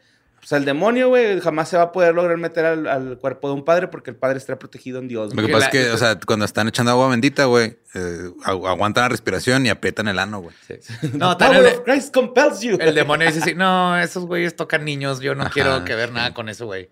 pues 0.48 0.52
el 0.60 0.64
demonio, 0.66 1.08
güey, 1.08 1.40
jamás 1.40 1.68
se 1.70 1.76
va 1.78 1.84
a 1.84 1.92
poder 1.92 2.14
lograr 2.14 2.36
meter 2.36 2.64
al, 2.66 2.86
al 2.86 3.18
cuerpo 3.18 3.48
de 3.48 3.54
un 3.54 3.64
padre 3.64 3.88
porque 3.88 4.10
el 4.10 4.16
padre 4.16 4.36
estará 4.36 4.58
protegido 4.58 4.98
en 4.98 5.08
Dios. 5.08 5.34
Lo 5.34 5.40
que 5.40 5.46
Que 5.46 5.52
pasa 5.52 5.66
es 5.66 5.72
que, 5.72 5.90
o 5.90 5.96
sea, 5.96 6.18
cuando 6.20 6.44
están 6.44 6.68
echando 6.68 6.90
agua 6.92 7.08
bendita, 7.08 7.46
güey, 7.46 7.78
eh, 7.94 8.30
agu- 8.44 8.68
aguantan 8.68 9.02
la 9.04 9.08
respiración 9.08 9.64
y 9.64 9.70
aprietan 9.70 10.06
el 10.08 10.18
ano, 10.18 10.40
güey. 10.42 10.54
No, 11.14 11.36
The 11.36 11.44
power 11.46 11.64
el, 11.66 11.66
of 11.74 11.80
Christ 11.84 12.12
compels 12.12 12.60
you. 12.60 12.76
el 12.78 12.94
demonio 12.94 13.26
dice 13.26 13.38
así, 13.42 13.54
no, 13.54 13.98
esos 13.98 14.26
güeyes 14.26 14.54
tocan 14.54 14.84
niños, 14.84 15.20
yo 15.20 15.34
no 15.34 15.44
Ajá, 15.44 15.50
quiero 15.52 15.84
que 15.84 15.94
ver 15.94 16.10
sí. 16.10 16.14
nada 16.14 16.34
con 16.34 16.48
eso, 16.48 16.66
güey. 16.66 16.90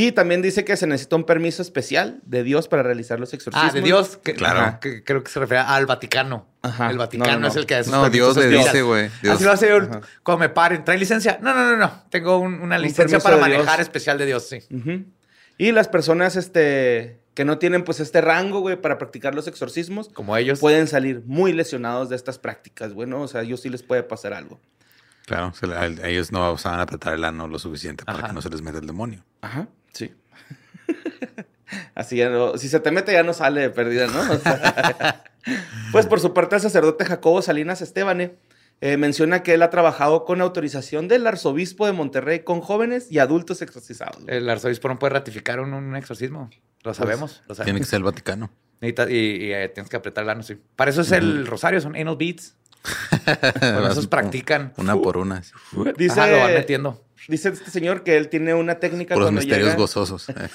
Y 0.00 0.12
también 0.12 0.42
dice 0.42 0.64
que 0.64 0.76
se 0.76 0.86
necesita 0.86 1.16
un 1.16 1.24
permiso 1.24 1.60
especial 1.60 2.20
de 2.24 2.44
Dios 2.44 2.68
para 2.68 2.84
realizar 2.84 3.18
los 3.18 3.34
exorcismos. 3.34 3.70
Ah, 3.72 3.74
de 3.74 3.80
Dios. 3.82 4.16
Que, 4.22 4.34
Claro. 4.34 4.60
Ajá, 4.60 4.80
que 4.80 5.02
creo 5.02 5.24
que 5.24 5.30
se 5.30 5.40
refiere 5.40 5.62
al 5.66 5.86
Vaticano. 5.86 6.46
Ajá. 6.62 6.90
El 6.90 6.98
Vaticano 6.98 7.30
No, 7.32 7.36
no, 7.36 7.40
no. 7.42 7.48
es 7.48 7.56
el 7.56 7.66
que 7.66 7.74
hace 7.74 7.90
No, 7.90 8.08
Dios 8.08 8.36
le 8.36 8.46
dice, 8.48 8.82
güey. 8.82 9.10
Dios. 9.22 9.34
Así 9.36 9.44
lo 9.44 9.50
hace 9.50 9.72
Ajá. 9.72 10.00
cuando 10.22 10.38
me 10.40 10.48
paren. 10.50 10.84
¿Trae 10.84 10.98
licencia? 10.98 11.38
No, 11.42 11.52
no, 11.52 11.68
no, 11.70 11.76
no. 11.76 11.90
Tengo 12.10 12.38
un- 12.38 12.60
una 12.60 12.76
Un 12.76 12.82
licencia 12.82 13.18
para 13.18 13.38
manejar 13.38 13.64
Dios. 13.78 13.80
especial 13.80 14.18
de 14.18 14.26
Dios, 14.26 14.48
sí. 14.48 14.60
Y 15.56 15.72
las 15.72 15.88
personas 15.88 16.36
este, 16.36 17.18
que 17.34 17.44
no 17.44 17.58
tienen 17.58 17.82
pues 17.82 17.98
este 17.98 18.20
rango, 18.20 18.60
güey, 18.60 18.80
para 18.80 18.98
practicar 18.98 19.34
los 19.34 19.48
exorcismos, 19.48 20.10
Como 20.10 20.36
ellos. 20.36 20.60
pueden 20.60 20.86
salir 20.86 21.22
muy 21.26 21.52
lesionados 21.52 22.08
de 22.08 22.14
estas 22.14 22.38
prácticas, 22.38 22.92
güey, 22.92 23.08
¿no? 23.08 23.22
O 23.22 23.26
sea, 23.28 23.40
a 23.40 23.42
ellos 23.42 23.60
sí 23.62 23.68
les 23.68 23.82
puede 23.82 24.04
pasar 24.04 24.32
algo. 24.32 24.60
Claro, 25.26 25.52
se 25.54 25.66
le- 25.66 25.74
a 25.74 25.80
a 25.80 26.08
ellos 26.08 26.32
no 26.32 26.56
se 26.56 26.68
van 26.68 26.78
a 26.78 26.82
apretar 26.84 27.14
el 27.14 27.24
ano 27.24 27.48
lo 27.48 27.58
suficiente 27.58 28.04
para 28.04 28.18
Ajá. 28.18 28.28
que 28.28 28.32
no 28.34 28.40
se 28.42 28.48
les 28.48 28.62
meta 28.62 28.78
el 28.78 28.86
demonio. 28.86 29.24
Ajá, 29.42 29.68
sí. 29.98 30.14
Así 31.94 32.16
ya 32.16 32.30
no, 32.30 32.56
si 32.56 32.68
se 32.68 32.80
te 32.80 32.90
mete 32.90 33.12
ya 33.12 33.22
no 33.22 33.34
sale 33.34 33.60
de 33.60 33.70
pérdida, 33.70 34.06
¿no? 34.06 34.20
O 34.20 34.38
sea, 34.38 35.24
pues 35.92 36.06
por 36.06 36.20
su 36.20 36.32
parte 36.32 36.56
el 36.56 36.62
sacerdote 36.62 37.04
Jacobo 37.04 37.42
Salinas 37.42 37.82
Estebane 37.82 38.36
eh, 38.80 38.96
menciona 38.96 39.42
que 39.42 39.54
él 39.54 39.62
ha 39.62 39.70
trabajado 39.70 40.24
con 40.24 40.40
autorización 40.40 41.08
del 41.08 41.26
arzobispo 41.26 41.84
de 41.86 41.92
Monterrey 41.92 42.40
con 42.40 42.60
jóvenes 42.60 43.10
y 43.10 43.18
adultos 43.18 43.60
exorcizados. 43.60 44.22
El 44.28 44.48
arzobispo 44.48 44.88
no 44.88 44.98
puede 44.98 45.14
ratificar 45.14 45.60
un, 45.60 45.74
un 45.74 45.96
exorcismo. 45.96 46.48
Lo 46.84 46.94
sabemos. 46.94 47.42
lo 47.48 47.54
Pues, 47.54 47.64
Tiene 47.64 47.80
que 47.80 47.84
sabemos. 47.84 47.88
ser 47.88 47.96
el 47.98 48.04
Vaticano. 48.04 48.50
Y 48.80 48.86
y, 48.86 49.52
eh, 49.52 49.68
tienes 49.74 49.90
que 49.90 49.96
apretar 49.96 50.24
el 50.24 50.30
ano, 50.30 50.42
sí. 50.42 50.56
Para 50.76 50.90
eso 50.90 51.00
es 51.00 51.10
el 51.10 51.46
rosario, 51.46 51.80
son 51.80 51.96
anal 51.96 52.16
beads. 52.16 52.54
Por 53.24 53.90
esos 53.90 54.06
practican. 54.06 54.72
Una 54.76 54.96
por 54.96 55.16
una. 55.16 55.42
Dice, 55.96 56.20
Ajá, 56.20 56.30
lo 56.30 56.38
van 56.38 56.54
metiendo. 56.54 57.04
Dice 57.28 57.50
este 57.50 57.70
señor 57.70 58.02
que 58.02 58.16
él 58.16 58.28
tiene 58.28 58.54
una 58.54 58.80
técnica 58.80 59.14
Por 59.14 59.22
los 59.22 59.26
cuando 59.28 59.40
misterios 59.40 59.68
llega... 59.68 59.78
gozosos. 59.78 60.28
eh. 60.30 60.34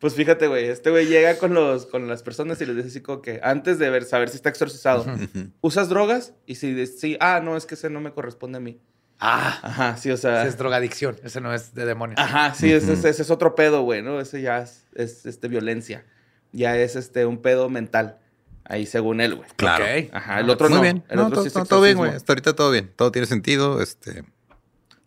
Pues 0.00 0.14
fíjate, 0.14 0.46
güey, 0.46 0.66
este 0.66 0.90
güey 0.90 1.06
llega 1.06 1.38
con, 1.38 1.54
los, 1.54 1.84
con 1.86 2.06
las 2.06 2.22
personas 2.22 2.60
y 2.60 2.66
les 2.66 2.76
dice 2.76 2.88
así 2.88 3.00
como 3.00 3.20
que 3.20 3.40
antes 3.42 3.80
de 3.80 3.90
ver, 3.90 4.04
saber 4.04 4.28
si 4.28 4.36
está 4.36 4.48
exorcizado, 4.48 5.04
¿usas 5.60 5.88
drogas? 5.88 6.34
Y 6.46 6.54
si 6.54 6.72
dice, 6.72 6.96
sí, 6.96 7.16
ah, 7.18 7.40
no, 7.42 7.56
es 7.56 7.66
que 7.66 7.74
ese 7.74 7.90
no 7.90 8.00
me 8.00 8.12
corresponde 8.12 8.58
a 8.58 8.60
mí. 8.60 8.80
Ah, 9.18 9.58
Ajá, 9.60 9.96
sí, 9.96 10.12
o 10.12 10.16
sea... 10.16 10.42
ese 10.42 10.50
es 10.50 10.56
drogadicción. 10.56 11.16
Ese 11.24 11.40
no 11.40 11.52
es 11.52 11.74
de 11.74 11.84
demonios. 11.84 12.20
Ajá, 12.20 12.54
sí, 12.54 12.72
ese, 12.72 12.92
ese- 12.92 13.08
ese 13.08 13.22
es 13.22 13.30
otro 13.32 13.56
pedo, 13.56 13.82
güey, 13.82 14.00
¿no? 14.00 14.20
Ese 14.20 14.40
ya 14.40 14.58
es, 14.62 14.84
es, 14.94 15.26
este, 15.26 15.48
violencia. 15.48 16.04
Ya 16.52 16.76
es 16.78 16.94
este, 16.94 17.26
un 17.26 17.42
pedo 17.42 17.68
mental. 17.68 18.18
Ahí 18.68 18.86
según 18.86 19.20
él, 19.20 19.34
güey. 19.36 19.48
Claro. 19.56 19.84
Ajá, 20.12 20.40
el 20.40 20.50
otro 20.50 20.68
Muy 20.68 20.76
no. 20.76 20.82
bien. 20.82 21.04
El 21.08 21.16
No, 21.16 21.22
otro 21.24 21.34
todo, 21.36 21.42
sí 21.44 21.48
es 21.48 21.54
todo- 21.54 21.64
todo 21.64 21.82
bien, 21.82 21.96
güey. 21.96 22.10
Hasta 22.12 22.32
ahorita 22.32 22.54
todo 22.54 22.70
bien. 22.70 22.92
Todo 22.94 23.10
tiene 23.10 23.26
sentido. 23.26 23.80
Este, 23.82 24.24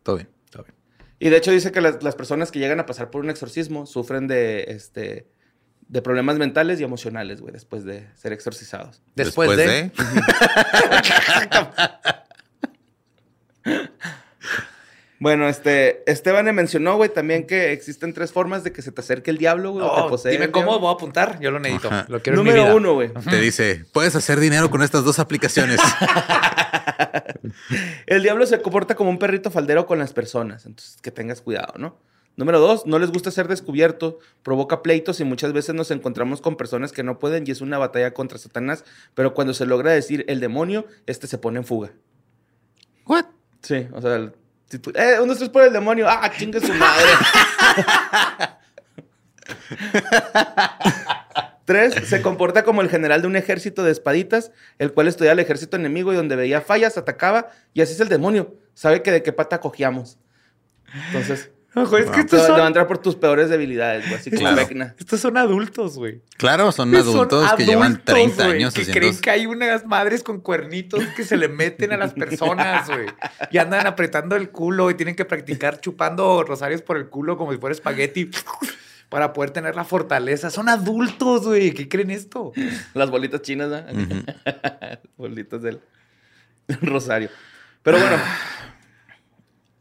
todo 0.03 0.15
bien. 0.17 0.29
Está 0.45 0.63
bien. 0.63 0.73
Y 1.19 1.29
de 1.29 1.37
hecho 1.37 1.51
dice 1.51 1.71
que 1.71 1.81
las, 1.81 2.01
las 2.01 2.15
personas 2.15 2.51
que 2.51 2.57
llegan 2.59 2.79
a 2.79 2.85
pasar 2.87 3.11
por 3.11 3.21
un 3.23 3.29
exorcismo 3.29 3.85
sufren 3.85 4.27
de, 4.27 4.63
este, 4.69 5.27
de 5.87 6.01
problemas 6.01 6.39
mentales 6.39 6.79
y 6.79 6.83
emocionales, 6.83 7.41
güey, 7.41 7.53
después 7.53 7.85
de 7.85 8.07
ser 8.15 8.33
exorcizados. 8.33 9.03
Después, 9.15 9.55
de... 9.55 9.91
Bueno, 15.21 15.47
este, 15.47 16.01
Esteban 16.11 16.45
le 16.45 16.51
mencionó, 16.51 16.95
güey, 16.95 17.13
también 17.13 17.45
que 17.45 17.73
existen 17.73 18.11
tres 18.11 18.31
formas 18.31 18.63
de 18.63 18.71
que 18.71 18.81
se 18.81 18.91
te 18.91 19.01
acerque 19.01 19.29
el 19.29 19.37
diablo, 19.37 19.71
güey, 19.71 19.85
o 19.85 20.03
te 20.03 20.09
posee. 20.09 20.31
dime 20.31 20.49
cómo 20.49 20.79
voy 20.79 20.89
a 20.89 20.93
apuntar. 20.95 21.39
Yo 21.39 21.51
lo 21.51 21.59
necesito. 21.59 21.89
Ajá. 21.89 22.07
Lo 22.09 22.23
quiero 22.23 22.39
en 22.39 22.43
mi 22.43 22.49
Número 22.49 22.65
vida. 22.65 22.75
uno, 22.75 22.93
güey. 22.95 23.13
Te 23.29 23.39
dice, 23.39 23.85
puedes 23.93 24.15
hacer 24.15 24.39
dinero 24.39 24.71
con 24.71 24.81
estas 24.81 25.05
dos 25.05 25.19
aplicaciones. 25.19 25.79
El 28.07 28.23
diablo 28.23 28.47
se 28.47 28.63
comporta 28.63 28.95
como 28.95 29.11
un 29.11 29.19
perrito 29.19 29.51
faldero 29.51 29.85
con 29.85 29.99
las 29.99 30.11
personas, 30.11 30.65
entonces 30.65 30.97
que 31.03 31.11
tengas 31.11 31.41
cuidado, 31.41 31.73
¿no? 31.77 31.99
Número 32.35 32.59
dos, 32.59 32.87
no 32.87 32.97
les 32.97 33.11
gusta 33.11 33.29
ser 33.29 33.47
descubierto, 33.47 34.17
provoca 34.41 34.81
pleitos 34.81 35.19
y 35.19 35.23
muchas 35.23 35.53
veces 35.53 35.75
nos 35.75 35.91
encontramos 35.91 36.41
con 36.41 36.55
personas 36.55 36.93
que 36.93 37.03
no 37.03 37.19
pueden 37.19 37.43
y 37.45 37.51
es 37.51 37.61
una 37.61 37.77
batalla 37.77 38.15
contra 38.15 38.39
Satanás, 38.39 38.85
pero 39.13 39.35
cuando 39.35 39.53
se 39.53 39.67
logra 39.67 39.91
decir 39.91 40.25
el 40.27 40.39
demonio, 40.39 40.87
este 41.05 41.27
se 41.27 41.37
pone 41.37 41.59
en 41.59 41.65
fuga. 41.65 41.91
What? 43.05 43.25
Sí, 43.61 43.87
o 43.93 44.01
sea, 44.01 44.31
eh, 44.95 45.19
uno 45.21 45.33
es 45.33 45.49
por 45.49 45.63
el 45.63 45.73
demonio, 45.73 46.07
ah, 46.09 46.31
chingue 46.37 46.59
su 46.59 46.73
madre. 46.73 47.09
Tres, 51.65 51.93
se 52.07 52.21
comporta 52.21 52.63
como 52.63 52.81
el 52.81 52.89
general 52.89 53.21
de 53.21 53.27
un 53.27 53.35
ejército 53.35 53.83
de 53.83 53.91
espaditas, 53.91 54.51
el 54.77 54.91
cual 54.93 55.07
estudia 55.07 55.31
al 55.31 55.39
ejército 55.39 55.77
enemigo 55.77 56.11
y 56.11 56.15
donde 56.15 56.35
veía 56.35 56.61
fallas 56.61 56.97
atacaba, 56.97 57.49
y 57.73 57.81
así 57.81 57.93
es 57.93 57.99
el 57.99 58.09
demonio. 58.09 58.55
Sabe 58.73 59.01
que 59.01 59.11
de 59.11 59.23
qué 59.23 59.31
pata 59.31 59.59
cogíamos. 59.59 60.17
Entonces, 61.07 61.51
No, 61.73 61.87
güey, 61.87 62.03
es 62.03 62.09
que 62.09 62.15
Te 62.25 62.35
estos 62.35 62.39
va, 62.41 62.45
te 62.45 62.51
va 62.51 62.55
a 62.57 62.59
son, 62.59 62.67
entrar 62.67 62.87
por 62.87 62.97
tus 62.97 63.15
peores 63.15 63.49
debilidades, 63.49 64.03
güey. 64.05 64.15
Así 64.19 64.29
como 64.29 64.41
Claro. 64.41 64.55
Vecna. 64.57 64.95
estos 64.99 65.21
son 65.21 65.37
adultos, 65.37 65.95
güey. 65.97 66.21
Claro, 66.37 66.71
son 66.73 66.91
Son 66.91 66.99
adultos 66.99 67.53
que 67.53 67.65
llevan 67.65 67.93
adultos, 67.93 68.05
30 68.13 68.43
güey, 68.45 68.57
años 68.57 68.73
que 68.73 68.81
haciendo. 68.81 68.99
creen 68.99 69.21
que 69.21 69.29
hay 69.29 69.45
unas 69.45 69.85
madres 69.85 70.21
con 70.21 70.41
cuernitos 70.41 71.01
que 71.15 71.23
se 71.23 71.37
le 71.37 71.47
meten 71.47 71.93
a 71.93 71.97
las 71.97 72.13
personas, 72.13 72.87
güey. 72.89 73.07
Y 73.51 73.57
andan 73.57 73.87
apretando 73.87 74.35
el 74.35 74.49
culo 74.49 74.89
y 74.91 74.95
tienen 74.95 75.15
que 75.15 75.23
practicar 75.23 75.79
chupando 75.79 76.43
rosarios 76.43 76.81
por 76.81 76.97
el 76.97 77.07
culo 77.07 77.37
como 77.37 77.53
si 77.53 77.57
fuera 77.57 77.73
espagueti 77.73 78.29
para 79.07 79.31
poder 79.31 79.51
tener 79.51 79.73
la 79.75 79.85
fortaleza. 79.85 80.49
Son 80.49 80.67
adultos, 80.67 81.45
güey. 81.45 81.71
¿Qué 81.73 81.87
creen 81.87 82.11
esto? 82.11 82.51
Las 82.93 83.09
bolitas 83.09 83.41
chinas, 83.43 83.69
¿no? 83.69 83.81
bolitas 85.17 85.61
del 85.61 85.79
Rosario. 86.81 87.29
Pero 87.81 87.97
bueno, 87.97 88.17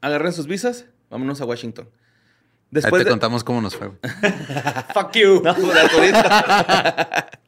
agarren 0.00 0.32
sus 0.32 0.46
visas, 0.46 0.86
vámonos 1.10 1.40
a 1.40 1.44
Washington. 1.44 1.86
Ahí 1.86 2.68
Después 2.70 3.00
te 3.00 3.04
de... 3.04 3.10
contamos 3.10 3.44
cómo 3.44 3.60
nos 3.60 3.76
fue. 3.76 3.88
güey. 3.88 3.98
Fuck 4.94 5.12
you. 5.12 5.42
No. 5.42 5.54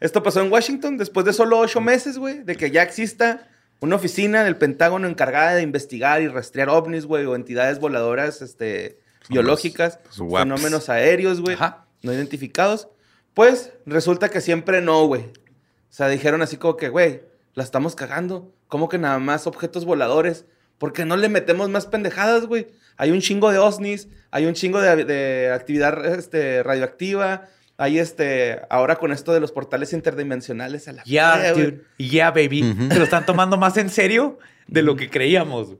Esto 0.00 0.22
pasó 0.22 0.40
en 0.40 0.50
Washington 0.50 0.96
después 0.98 1.26
de 1.26 1.32
solo 1.32 1.58
ocho 1.58 1.80
meses, 1.80 2.18
güey, 2.18 2.42
de 2.42 2.56
que 2.56 2.70
ya 2.70 2.82
exista 2.82 3.48
una 3.80 3.96
oficina 3.96 4.44
del 4.44 4.56
Pentágono 4.56 5.06
encargada 5.08 5.54
de 5.54 5.62
investigar 5.62 6.22
y 6.22 6.28
rastrear 6.28 6.70
ovnis, 6.70 7.06
güey, 7.06 7.24
o 7.26 7.34
entidades 7.34 7.78
voladoras 7.80 8.40
este, 8.42 8.98
biológicas, 9.28 9.98
los 10.18 10.32
fenómenos 10.40 10.88
aéreos, 10.88 11.40
güey, 11.40 11.54
Ajá. 11.54 11.86
no 12.02 12.12
identificados. 12.12 12.88
Pues 13.34 13.72
resulta 13.86 14.28
que 14.30 14.40
siempre 14.40 14.80
no, 14.80 15.06
güey. 15.06 15.22
O 15.22 15.92
sea, 15.92 16.08
dijeron 16.08 16.42
así 16.42 16.56
como 16.56 16.76
que, 16.76 16.88
güey, 16.88 17.22
la 17.54 17.62
estamos 17.62 17.94
cagando. 17.94 18.52
¿Cómo 18.68 18.88
que 18.88 18.98
nada 18.98 19.18
más 19.18 19.46
objetos 19.46 19.84
voladores? 19.84 20.46
¿Por 20.80 20.94
qué 20.94 21.04
no 21.04 21.18
le 21.18 21.28
metemos 21.28 21.68
más 21.68 21.84
pendejadas, 21.84 22.46
güey? 22.46 22.68
Hay 22.96 23.10
un 23.10 23.20
chingo 23.20 23.52
de 23.52 23.58
OSNIs, 23.58 24.08
hay 24.30 24.46
un 24.46 24.54
chingo 24.54 24.80
de, 24.80 25.04
de 25.04 25.52
actividad 25.52 26.06
este, 26.06 26.62
radioactiva, 26.62 27.48
hay 27.76 27.98
este, 27.98 28.62
ahora 28.70 28.96
con 28.96 29.12
esto 29.12 29.34
de 29.34 29.40
los 29.40 29.52
portales 29.52 29.92
interdimensionales 29.92 30.88
a 30.88 30.94
la 30.94 31.02
Yeah, 31.04 31.36
verga, 31.36 31.52
güey. 31.52 31.64
dude. 31.66 31.84
Yeah, 31.98 32.30
baby. 32.30 32.76
Se 32.90 32.98
lo 32.98 33.04
están 33.04 33.26
tomando 33.26 33.58
más 33.58 33.76
en 33.76 33.90
serio 33.90 34.38
de 34.68 34.80
lo 34.80 34.96
que 34.96 35.10
creíamos. 35.10 35.76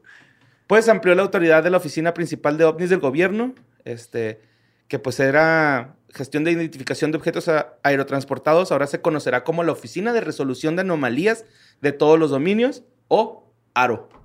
Pues 0.67 0.87
amplió 0.91 1.15
la 1.15 1.23
autoridad 1.23 1.63
de 1.65 1.71
la 1.71 1.79
Oficina 1.79 2.13
Principal 2.13 2.59
de 2.59 2.65
OVNIs 2.65 2.91
del 2.91 3.01
gobierno, 3.01 3.55
este, 3.87 4.43
que 4.87 4.99
pues 4.99 5.19
era 5.19 5.97
gestión 6.13 6.45
de 6.45 6.53
identificación 6.53 7.11
de 7.11 7.17
objetos 7.17 7.51
aerotransportados, 7.83 8.71
ahora 8.71 8.87
se 8.87 9.01
conocerá 9.01 9.45
como 9.45 9.65
la 9.65 9.73
Oficina 9.73 10.13
de 10.13 10.21
Resolución 10.21 10.77
de 10.77 10.83
Anomalías 10.83 11.47
de 11.81 11.93
todos 11.93 12.19
los 12.19 12.31
dominios, 12.31 12.83
o 13.09 13.51
ARO. 13.73 14.20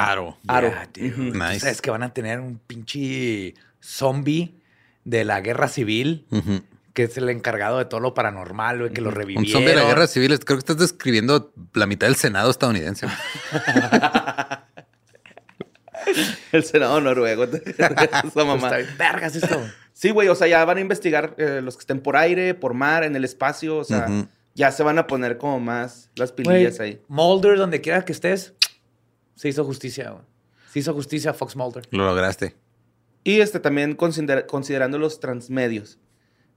Aro. 0.00 0.38
Aro. 0.48 0.68
Yeah, 0.70 0.88
dude. 0.92 1.08
Ujú. 1.08 1.32
¿Tú 1.32 1.38
Nice. 1.38 1.60
¿Sabes 1.60 1.82
que 1.82 1.90
van 1.90 2.02
a 2.02 2.12
tener 2.14 2.40
un 2.40 2.58
pinche 2.58 3.54
zombie 3.80 4.54
de 5.04 5.24
la 5.24 5.40
guerra 5.40 5.68
civil? 5.68 6.26
Que 6.92 7.04
es 7.04 7.16
el 7.16 7.28
encargado 7.28 7.78
de 7.78 7.84
todo 7.84 8.00
lo 8.00 8.14
paranormal, 8.14 8.78
güey, 8.80 8.92
que 8.92 9.00
lo 9.00 9.10
Un 9.10 9.14
revivieron. 9.14 9.46
zombie 9.46 9.68
de 9.70 9.76
la 9.76 9.84
guerra 9.84 10.06
civil. 10.06 10.38
Creo 10.40 10.56
que 10.58 10.60
estás 10.60 10.78
describiendo 10.78 11.52
la 11.74 11.86
mitad 11.86 12.06
del 12.06 12.16
Senado 12.16 12.50
estadounidense. 12.50 13.06
El 16.52 16.64
Senado 16.64 17.00
noruego. 17.00 17.44
Esa 17.78 18.44
mamá. 18.44 18.66
Está 18.68 18.76
bien 18.78 18.88
vergas 18.98 19.36
esto. 19.36 19.60
Sí, 19.92 20.10
güey, 20.10 20.28
o 20.28 20.34
sea, 20.34 20.48
ya 20.48 20.64
van 20.64 20.78
a 20.78 20.80
investigar 20.80 21.34
eh, 21.38 21.60
los 21.62 21.76
que 21.76 21.80
estén 21.80 22.00
por 22.00 22.16
aire, 22.16 22.54
por 22.54 22.72
mar, 22.74 23.04
en 23.04 23.14
el 23.16 23.24
espacio, 23.24 23.76
o 23.76 23.84
sea, 23.84 24.06
ya 24.54 24.72
se 24.72 24.82
van 24.82 24.98
a 24.98 25.06
poner 25.06 25.36
como 25.36 25.60
más 25.60 26.08
las 26.16 26.32
Güey, 26.32 26.46
pilillas 26.46 26.80
ahí. 26.80 27.00
Mulder, 27.08 27.58
donde 27.58 27.80
quiera 27.82 28.04
que 28.04 28.12
estés, 28.12 28.54
se 29.40 29.48
hizo 29.48 29.64
justicia, 29.64 30.10
güey. 30.10 30.22
Se 30.70 30.80
hizo 30.80 30.92
justicia 30.92 31.30
a 31.30 31.34
Fox 31.34 31.56
Mulder. 31.56 31.88
Lo 31.92 32.04
lograste. 32.04 32.56
Y 33.24 33.40
este 33.40 33.58
también 33.58 33.96
consider- 33.96 34.44
considerando 34.44 34.98
los 34.98 35.18
transmedios, 35.18 35.98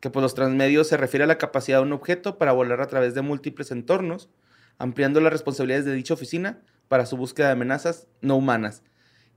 que 0.02 0.10
pues 0.10 0.22
los 0.22 0.34
transmedios 0.36 0.90
se 0.90 0.98
refiere 0.98 1.24
a 1.24 1.28
la 1.28 1.38
capacidad 1.38 1.78
de 1.78 1.84
un 1.84 1.94
objeto 1.94 2.38
para 2.38 2.52
volar 2.52 2.82
a 2.82 2.88
través 2.88 3.14
de 3.16 3.22
múltiples 3.22 3.72
entornos, 3.72 4.30
ampliando 4.78 5.22
las 5.22 5.32
responsabilidades 5.32 5.86
de 5.86 5.94
dicha 5.94 6.14
oficina 6.14 6.62
para 6.90 7.06
su 7.06 7.16
búsqueda 7.16 7.48
de 7.48 7.54
amenazas 7.54 8.08
no 8.20 8.36
humanas. 8.36 8.84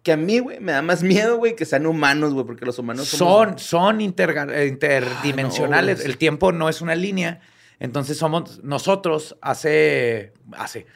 Que 0.03 0.11
a 0.11 0.17
mí, 0.17 0.41
güey, 0.41 0.59
me 0.59 0.73
da 0.73 0.83
más 0.83 1.05
miedo, 1.05 1.37
güey, 1.37 1.55
que 1.55 1.67
sean 1.67 1.87
humanos, 1.87 2.35
güey, 2.35 2.45
porque 2.47 2.65
los 2.67 2.81
humanos 2.81 3.07
somos... 3.07 3.61
Son, 3.63 3.97
son 3.97 4.01
eh, 4.01 4.67
interdimensionales. 4.67 6.01
Ah, 6.01 6.03
no. 6.03 6.11
El 6.11 6.19
tiempo 6.19 6.51
no 6.51 6.69
es 6.69 6.81
una 6.81 6.97
línea. 6.97 7.41
Entonces 7.79 8.19
somos 8.19 8.63
nosotros 8.65 9.37
hace, 9.41 10.33
hace 10.53 10.87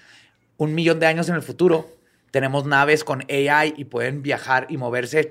un 0.56 0.74
millón 0.74 0.98
de 0.98 1.06
años 1.06 1.28
en 1.28 1.36
el 1.36 1.42
futuro. 1.42 1.99
Tenemos 2.30 2.64
naves 2.64 3.02
con 3.04 3.24
AI 3.28 3.74
y 3.76 3.84
pueden 3.86 4.22
viajar 4.22 4.66
y 4.70 4.76
moverse. 4.76 5.28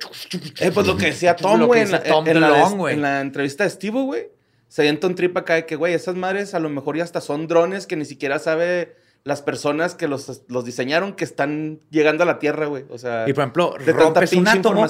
Eh, 0.60 0.72
pues 0.74 0.86
lo 0.88 0.98
que 0.98 1.06
decía 1.08 1.36
Tom, 1.36 1.52
güey, 1.68 1.82
en, 1.96 2.02
en 2.38 2.38
de- 2.54 2.60
en 2.96 3.02
la 3.02 3.22
entrevista 3.22 3.64
de 3.64 3.70
Steve, 3.70 4.02
güey, 4.02 4.28
se 4.68 4.82
avienta 4.82 5.08
un 5.08 5.16
trip 5.16 5.36
acá 5.38 5.56
de 5.56 5.66
que, 5.66 5.76
güey, 5.76 5.94
esas 5.94 6.16
madres 6.16 6.54
a 6.54 6.60
lo 6.60 6.70
mejor 6.70 6.98
ya 6.98 7.04
hasta 7.04 7.22
son 7.22 7.48
drones 7.48 7.88
que 7.88 7.96
ni 7.96 8.06
siquiera 8.06 8.38
sabe 8.40 8.96
las 9.24 9.42
personas 9.42 9.96
que 9.96 10.08
los, 10.08 10.44
los 10.48 10.64
diseñaron 10.66 11.14
que 11.14 11.24
están 11.26 11.80
llegando 11.90 12.24
a 12.24 12.26
la 12.26 12.40
Tierra, 12.40 12.68
güey. 12.68 12.86
O 12.90 12.98
sea, 12.98 13.26
Y 13.28 13.34
por 13.34 13.44
ejemplo, 13.44 13.76
de 13.80 13.86
tanta 13.94 14.04
rompes 14.04 14.34
un 14.34 14.48
átomo 14.60 14.82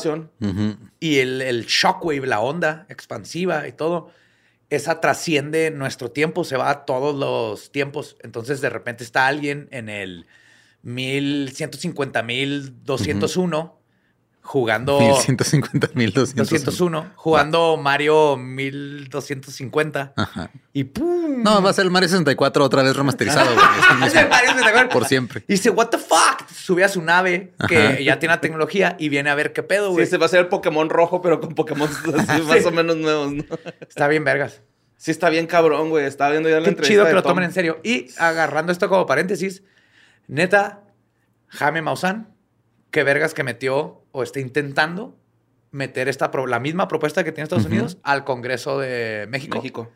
y 1.00 1.18
el, 1.20 1.42
el 1.42 1.66
shockwave, 1.66 2.26
la 2.28 2.40
onda 2.40 2.86
expansiva 2.90 3.68
y 3.68 3.72
todo, 3.72 4.10
esa 4.70 5.00
trasciende 5.02 5.72
nuestro 5.72 6.12
tiempo, 6.12 6.44
se 6.44 6.58
va 6.58 6.70
a 6.70 6.86
todos 6.86 7.16
los 7.16 7.72
tiempos. 7.72 8.18
Entonces, 8.22 8.62
de 8.62 8.70
repente 8.70 9.04
está 9.04 9.26
alguien 9.28 9.68
en 9.72 9.90
el 9.90 10.26
1150 10.84 12.24
mil 12.24 12.74
201 12.84 13.76
jugando 14.42 15.00
1150 15.00 15.90
mil 15.94 16.12
201, 16.12 17.12
jugando 17.16 17.78
Mario 17.78 18.36
1250 18.36 20.14
Ajá. 20.16 20.50
y 20.74 20.86
¡pum! 20.86 21.44
No, 21.44 21.62
va 21.62 21.70
a 21.70 21.74
ser 21.74 21.86
el 21.86 21.92
Mario 21.92 22.10
64 22.10 22.66
otra 22.66 22.82
vez 22.82 22.96
remasterizado, 22.96 23.54
güey. 23.54 23.66
Es 24.08 24.16
el 24.16 24.16
Es 24.16 24.16
el 24.16 24.22
mismo. 24.24 24.30
Mario 24.30 24.50
64. 24.54 24.90
Por 24.90 25.06
siempre. 25.08 25.44
Y 25.48 25.54
dice, 25.54 25.70
what 25.70 25.90
the 25.90 26.00
fuck? 26.00 26.50
Sube 26.52 26.84
a 26.84 26.90
su 26.90 27.02
nave, 27.04 27.54
que 27.68 27.78
Ajá. 27.78 28.00
ya 28.00 28.18
tiene 28.18 28.34
la 28.36 28.42
tecnología, 28.42 28.96
y 28.98 29.10
viene 29.10 29.30
a 29.30 29.36
ver 29.36 29.54
qué 29.54 29.62
pedo, 29.62 29.88
Sí, 29.90 29.92
güey. 29.94 30.04
ese 30.06 30.18
va 30.18 30.26
a 30.26 30.30
ser 30.30 30.40
el 30.40 30.48
Pokémon 30.48 30.90
rojo, 30.90 31.22
pero 31.22 31.40
con 31.40 31.54
Pokémon 31.54 31.88
así 32.28 32.42
más 32.42 32.66
o 32.66 32.72
menos 32.72 32.98
nuevos, 32.98 33.32
¿no? 33.32 33.44
Está 33.88 34.08
bien 34.08 34.24
vergas. 34.24 34.62
Sí, 34.98 35.12
está 35.12 35.30
bien 35.30 35.46
cabrón, 35.46 35.90
güey. 35.92 36.06
Estaba 36.06 36.32
viendo 36.32 36.50
ya 36.50 36.56
la 36.58 36.64
Qué 36.64 36.70
entrevista 36.70 36.92
chido 36.92 37.04
de 37.06 37.12
que 37.12 37.16
lo 37.16 37.22
Tom. 37.22 37.32
tomen 37.34 37.44
en 37.46 37.54
serio. 37.54 37.80
Y 37.84 38.08
agarrando 38.18 38.72
esto 38.72 38.90
como 38.90 39.06
paréntesis, 39.06 39.62
neta, 40.30 40.84
Jaime 41.48 41.82
Maussan, 41.82 42.34
qué 42.92 43.04
vergas 43.04 43.34
que 43.34 43.44
metió 43.44 44.06
o 44.12 44.24
está 44.24 44.40
intentando 44.40 45.20
meter 45.72 46.08
esta 46.08 46.32
la 46.48 46.60
misma 46.60 46.88
propuesta 46.88 47.24
que 47.24 47.32
tiene 47.32 47.44
Estados. 47.44 47.66
Unidos 47.66 47.98
al 48.04 48.24
Congreso 48.24 48.80
de 48.80 49.28
México. 49.30 49.58
México. 49.58 49.92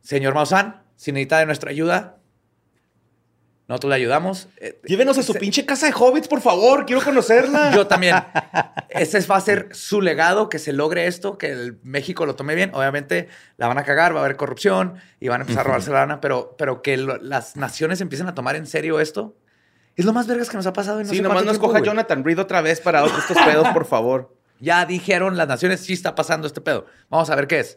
Señor 0.00 0.34
Maussan, 0.34 0.82
si 0.96 1.12
necesita 1.12 1.40
de 1.40 1.46
nuestra 1.46 1.70
ayuda, 1.70 2.18
nosotros 3.68 3.90
le 3.90 3.96
ayudamos. 3.96 4.48
Eh, 4.58 4.80
Llévenos 4.84 5.18
a 5.18 5.22
su 5.24 5.34
pinche 5.34 5.66
casa 5.66 5.86
de 5.86 5.92
hobbits, 5.92 6.28
por 6.28 6.40
favor. 6.40 6.86
Quiero 6.86 7.02
conocerla. 7.02 7.70
Yo 7.74 7.86
también. 7.86 8.14
Ese 8.88 9.20
va 9.26 9.36
a 9.36 9.40
ser 9.40 9.68
su 9.72 10.00
legado, 10.00 10.48
que 10.48 10.58
se 10.60 10.72
logre 10.72 11.06
esto, 11.06 11.36
que 11.36 11.50
el 11.50 11.78
México 11.82 12.26
lo 12.26 12.36
tome 12.36 12.54
bien. 12.54 12.70
Obviamente 12.74 13.28
la 13.56 13.66
van 13.66 13.78
a 13.78 13.82
cagar, 13.84 14.14
va 14.14 14.20
a 14.20 14.24
haber 14.24 14.36
corrupción 14.36 14.94
y 15.20 15.28
van 15.28 15.40
a 15.40 15.44
empezar 15.44 15.62
a 15.62 15.64
robarse 15.64 15.90
la 15.90 16.00
lana, 16.00 16.20
pero, 16.20 16.54
pero 16.56 16.80
que 16.82 16.96
lo- 16.96 17.16
las 17.18 17.56
naciones 17.56 18.00
empiecen 18.00 18.28
a 18.28 18.34
tomar 18.34 18.54
en 18.56 18.66
serio 18.66 19.00
esto. 19.00 19.36
Es 19.96 20.04
lo 20.04 20.12
más 20.12 20.26
vergas 20.26 20.48
que 20.50 20.56
nos 20.56 20.66
ha 20.66 20.72
pasado 20.72 21.00
en 21.00 21.06
no 21.06 21.12
sí, 21.12 21.20
nomás 21.20 21.36
cuánto 21.36 21.46
no 21.46 21.52
tiempo, 21.52 21.66
escoja 21.66 21.78
güey. 21.80 21.90
Jonathan 21.90 22.22
Reed 22.24 22.38
otra 22.38 22.60
vez 22.60 22.80
para 22.80 23.04
estos 23.04 23.36
pedos, 23.44 23.68
por 23.70 23.84
favor. 23.86 24.32
Ya 24.58 24.86
dijeron 24.86 25.36
las 25.36 25.48
naciones, 25.48 25.80
sí 25.80 25.92
está 25.92 26.14
pasando 26.14 26.46
este 26.46 26.62
pedo. 26.62 26.86
Vamos 27.10 27.28
a 27.28 27.34
ver 27.34 27.46
qué 27.46 27.60
es. 27.60 27.76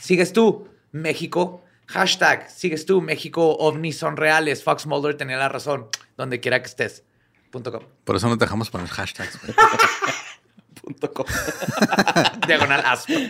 Sigues 0.00 0.32
tú, 0.32 0.66
México. 0.92 1.62
Hashtag, 1.90 2.48
sigues 2.48 2.86
tú, 2.86 3.02
México, 3.02 3.56
ovnis 3.58 3.98
son 3.98 4.16
reales. 4.16 4.62
Fox 4.62 4.86
Mulder 4.86 5.16
tenía 5.16 5.36
la 5.36 5.48
razón. 5.48 5.88
Donde 6.16 6.38
quiera 6.38 6.62
que 6.62 6.68
estés. 6.68 7.02
Punto 7.50 7.72
com. 7.72 7.82
Por 8.04 8.14
eso 8.14 8.28
no 8.28 8.38
te 8.38 8.44
dejamos 8.44 8.70
poner 8.70 8.86
hashtags. 8.86 9.40
Punto 10.80 11.12
com. 11.12 11.26
Diagonal 12.46 12.82
aspa. 12.84 13.14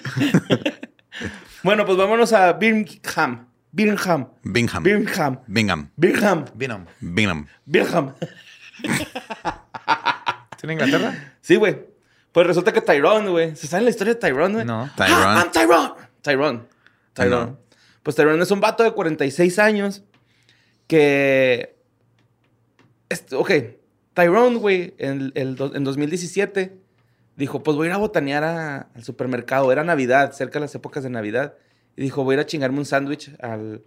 Bueno, 1.63 1.85
pues 1.85 1.99
vámonos 1.99 2.33
a 2.33 2.55
Birmingham. 2.55 3.47
Birmingham. 3.71 4.29
Bingham. 4.43 4.83
Birmingham. 4.83 5.41
Bingham. 5.47 5.91
Birmingham. 5.97 6.45
Venom. 6.55 6.87
Bingham. 7.01 7.47
Birmingham. 7.67 8.15
¿Es 10.57 10.65
en 10.65 10.71
Inglaterra? 10.71 11.35
Sí, 11.43 11.57
güey. 11.57 11.79
Pues 12.33 12.47
resulta 12.47 12.73
que 12.73 12.81
Tyrone, 12.81 13.29
güey. 13.29 13.57
¿Se 13.57 13.67
sabe 13.67 13.83
la 13.85 13.91
historia 13.91 14.15
de 14.15 14.21
Tyrone, 14.21 14.55
güey? 14.55 14.65
No. 14.65 14.85
Ah, 14.85 14.93
Tyrone. 14.97 15.41
I'm 15.41 15.51
Tyrone. 15.51 15.93
Tyrone. 16.23 16.61
Tyrone. 17.13 17.57
Pues 18.03 18.17
Tyrone 18.17 18.43
es 18.43 18.51
un 18.51 18.61
vato 18.61 18.83
de 18.83 18.93
46 18.93 19.59
años 19.59 20.03
que... 20.87 21.77
Ok. 23.33 23.51
Tyrone, 24.15 24.57
güey, 24.59 24.95
en, 24.99 25.33
el 25.35 25.57
en 25.75 25.85
2017 25.85 26.77
dijo, 27.37 27.63
pues 27.63 27.77
voy 27.77 27.87
a 27.87 27.91
ir 27.91 27.95
a 27.95 27.99
botanear 27.99 28.45
a- 28.45 28.89
al 28.95 29.05
supermercado. 29.05 29.71
Era 29.73 29.85
Navidad, 29.85 30.33
cerca 30.33 30.55
de 30.59 30.67
las 30.67 30.75
épocas 30.75 31.03
de 31.03 31.11
Navidad. 31.11 31.55
Y 31.97 32.03
dijo, 32.03 32.25
voy 32.25 32.35
a 32.35 32.37
ir 32.37 32.41
a 32.41 32.47
chingarme 32.47 32.79
un 32.79 32.85
sándwich 32.85 33.33
al, 33.41 33.83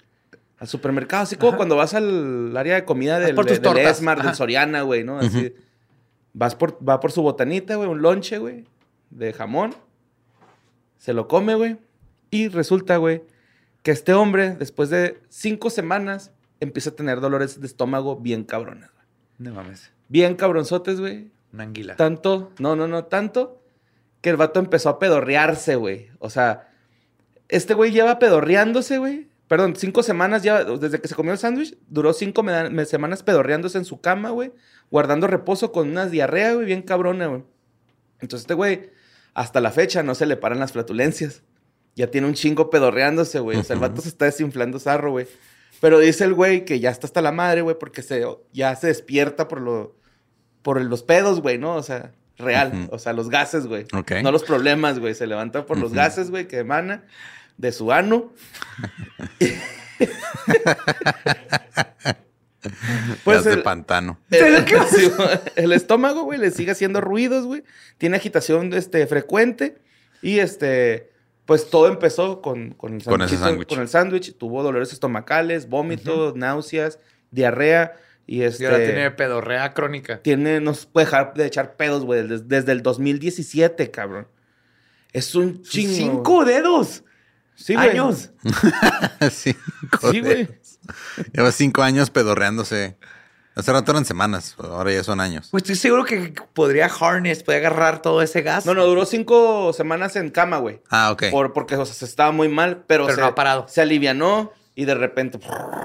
al 0.58 0.67
supermercado. 0.67 1.23
Así 1.23 1.36
como 1.36 1.56
cuando 1.58 1.76
vas 1.76 1.93
al 1.93 2.56
área 2.58 2.76
de 2.76 2.86
comida 2.86 3.19
del, 3.19 3.36
por 3.36 3.45
tus 3.45 3.62
del. 3.62 3.78
Esmar, 3.78 4.17
del 4.17 4.28
Ajá. 4.28 4.36
Soriana, 4.36 4.82
güey, 4.82 5.04
¿no? 5.04 5.19
Así. 5.19 5.54
Vas 6.34 6.56
por, 6.56 6.78
va 6.88 6.99
por 6.99 7.12
su 7.12 7.21
botanita, 7.21 7.76
güey, 7.76 7.88
un 7.89 8.02
lonche, 8.02 8.39
güey, 8.39 8.65
de 9.12 9.34
jamón. 9.34 9.76
Se 10.97 11.13
lo 11.13 11.28
come, 11.28 11.56
güey. 11.56 11.78
Y 12.32 12.47
resulta, 12.47 12.97
güey, 12.97 13.21
que 13.84 13.91
este 13.91 14.13
hombre, 14.13 14.56
después 14.56 14.89
de 14.89 15.22
cinco 15.30 15.69
semanas, 15.69 16.32
empieza 16.60 16.89
a 16.91 16.96
tener 16.96 17.19
dolores 17.19 17.60
de 17.60 17.67
estómago 17.67 18.15
bien 18.15 18.43
cabrones, 18.43 18.89
güey. 18.91 19.06
No 19.38 19.54
mames. 19.54 19.91
Bien 20.08 20.36
cabronzotes, 20.36 21.00
güey. 21.00 21.32
Una 21.52 21.63
anguila. 21.63 21.96
Tanto, 21.96 22.52
no, 22.60 22.76
no, 22.76 22.88
no, 22.88 23.06
tanto 23.06 23.62
que 24.22 24.30
el 24.30 24.38
vato 24.38 24.60
empezó 24.60 24.89
a 24.89 25.00
pedorrearse, 25.00 25.76
güey. 25.76 26.10
O 26.19 26.30
sea, 26.30 26.69
este 27.50 27.74
güey 27.74 27.91
lleva 27.91 28.19
pedorreándose, 28.19 28.98
güey. 28.98 29.28
Perdón, 29.50 29.76
cinco 29.76 30.02
semanas 30.02 30.43
ya, 30.43 30.63
desde 30.63 31.02
que 31.02 31.10
se 31.10 31.15
comió 31.15 31.34
el 31.34 31.38
sándwich, 31.38 31.78
duró 31.89 32.13
cinco 32.13 32.43
semanas 32.86 33.22
pedorreándose 33.22 33.78
en 33.78 33.86
su 33.86 34.00
cama, 34.00 34.30
güey. 34.30 34.54
Guardando 34.89 35.28
reposo 35.28 35.74
con 35.74 35.89
una 35.89 36.08
diarrea, 36.08 36.54
güey, 36.54 36.65
bien 36.65 36.82
cabrona, 36.82 37.28
güey. 37.28 37.43
Entonces 38.22 38.46
este 38.46 38.54
güey, 38.54 38.91
hasta 39.34 39.60
la 39.60 39.72
fecha, 39.72 40.04
no 40.04 40.15
se 40.15 40.26
le 40.26 40.38
paran 40.38 40.60
las 40.60 40.72
flatulencias. 40.72 41.43
Ya 41.95 42.08
tiene 42.08 42.27
un 42.27 42.34
chingo 42.34 42.69
pedorreándose, 42.69 43.39
güey. 43.39 43.58
O 43.58 43.63
sea, 43.63 43.75
el 43.75 43.79
vato 43.79 44.01
se 44.01 44.10
está 44.10 44.25
desinflando 44.25 44.79
zarro, 44.79 45.12
güey. 45.12 45.27
Pero 45.79 45.99
dice 45.99 46.23
el 46.23 46.34
güey 46.34 46.65
que 46.65 46.79
ya 46.79 46.89
está 46.89 47.08
hasta 47.08 47.21
la 47.21 47.32
madre, 47.32 47.62
güey, 47.62 47.77
porque 47.77 48.01
se, 48.01 48.25
ya 48.51 48.75
se 48.75 48.88
despierta 48.88 49.47
por, 49.47 49.62
lo, 49.62 49.95
por 50.62 50.82
los 50.82 51.03
pedos, 51.03 51.41
güey, 51.41 51.58
¿no? 51.58 51.75
O 51.75 51.84
sea, 51.84 52.13
real. 52.38 52.88
O 52.91 52.97
sea, 52.99 53.13
los 53.13 53.29
gases, 53.29 53.67
güey. 53.67 53.86
Ok. 53.93 54.13
No 54.23 54.32
los 54.32 54.43
problemas, 54.43 54.99
güey. 54.99 55.13
Se 55.13 55.27
levanta 55.27 55.65
por 55.65 55.77
los 55.77 55.93
gases, 55.93 56.32
güey, 56.32 56.47
que 56.47 56.60
emana 56.60 57.03
de 57.58 57.71
su 57.71 57.91
ano. 57.91 58.32
Pues 63.25 63.43
de 63.43 63.53
el, 63.53 63.63
pantano. 63.63 64.19
el- 64.32 64.65
el 65.56 65.73
estómago, 65.73 66.23
güey, 66.23 66.39
le 66.39 66.51
sigue 66.51 66.71
haciendo 66.71 67.01
ruidos, 67.01 67.45
güey. 67.45 67.63
Tiene 67.97 68.17
agitación 68.17 68.73
este, 68.73 69.06
frecuente. 69.08 69.75
Y 70.21 70.39
este, 70.39 71.12
pues 71.45 71.69
todo 71.69 71.88
empezó 71.88 72.41
con, 72.41 72.71
con 72.71 72.93
el 72.95 73.03
Con 73.03 73.21
ese 73.21 73.36
sándwichito- 73.36 73.39
sándwich. 73.39 73.67
Con 73.69 73.79
el 73.82 73.88
sándwich. 73.89 74.38
Tuvo 74.38 74.63
dolores 74.63 74.93
estomacales, 74.93 75.67
vómitos, 75.69 76.36
náuseas, 76.36 76.99
diarrea. 77.32 77.95
Y 78.25 78.43
este. 78.43 78.63
Y 78.63 78.65
ahora 78.67 78.77
tiene 78.77 79.12
pedorrea 79.12 79.73
crónica. 79.73 80.21
tiene, 80.21 80.62
no 80.62 80.73
se 80.73 80.88
puede 80.88 81.06
dejar 81.06 81.34
de 81.34 81.45
echar 81.45 81.75
pedos, 81.75 82.06
güey, 82.06 82.25
desde, 82.25 82.45
desde 82.45 82.71
el 82.71 82.82
2017, 82.82 83.91
cabrón. 83.91 84.27
Es 85.12 85.36
un 85.36 85.62
chingo. 85.63 85.93
¡Cinco 85.93 86.45
dedos! 86.45 87.03
Sí, 87.56 87.75
güey. 87.75 87.89
años. 87.89 88.32
Cinco 89.32 90.12
Sí, 90.12 90.21
güey. 90.21 90.47
Lleva 91.34 91.51
cinco 91.51 91.84
años 91.84 92.10
pedorreándose. 92.10 92.97
Hace 93.55 93.71
rato 93.71 93.91
eran 93.91 94.03
semanas, 94.03 94.55
ahora 94.57 94.91
ya 94.91 95.03
son 95.03 95.19
años. 95.19 95.49
Pues 95.51 95.61
estoy 95.63 95.75
seguro 95.75 96.05
que 96.05 96.33
podría 96.53 96.87
harness, 96.87 97.43
puede 97.43 97.59
agarrar 97.59 98.01
todo 98.01 98.21
ese 98.23 98.41
gas. 98.41 98.65
No, 98.65 98.73
no, 98.73 98.85
duró 98.85 99.05
cinco 99.05 99.71
semanas 99.73 100.15
en 100.15 100.31
cama, 100.31 100.57
güey. 100.57 100.81
Ah, 100.89 101.11
ok. 101.11 101.25
Por, 101.29 101.53
porque 101.53 101.75
o 101.75 101.85
sea, 101.85 101.93
se 101.93 102.05
estaba 102.05 102.31
muy 102.31 102.49
mal, 102.49 102.83
pero, 102.87 103.05
Pero 103.05 103.15
se, 103.15 103.21
no 103.21 103.27
ha 103.27 103.35
parado. 103.35 103.67
se 103.67 103.81
alivianó 103.81 104.51
y 104.73 104.85
de 104.85 104.95
repente. 104.95 105.39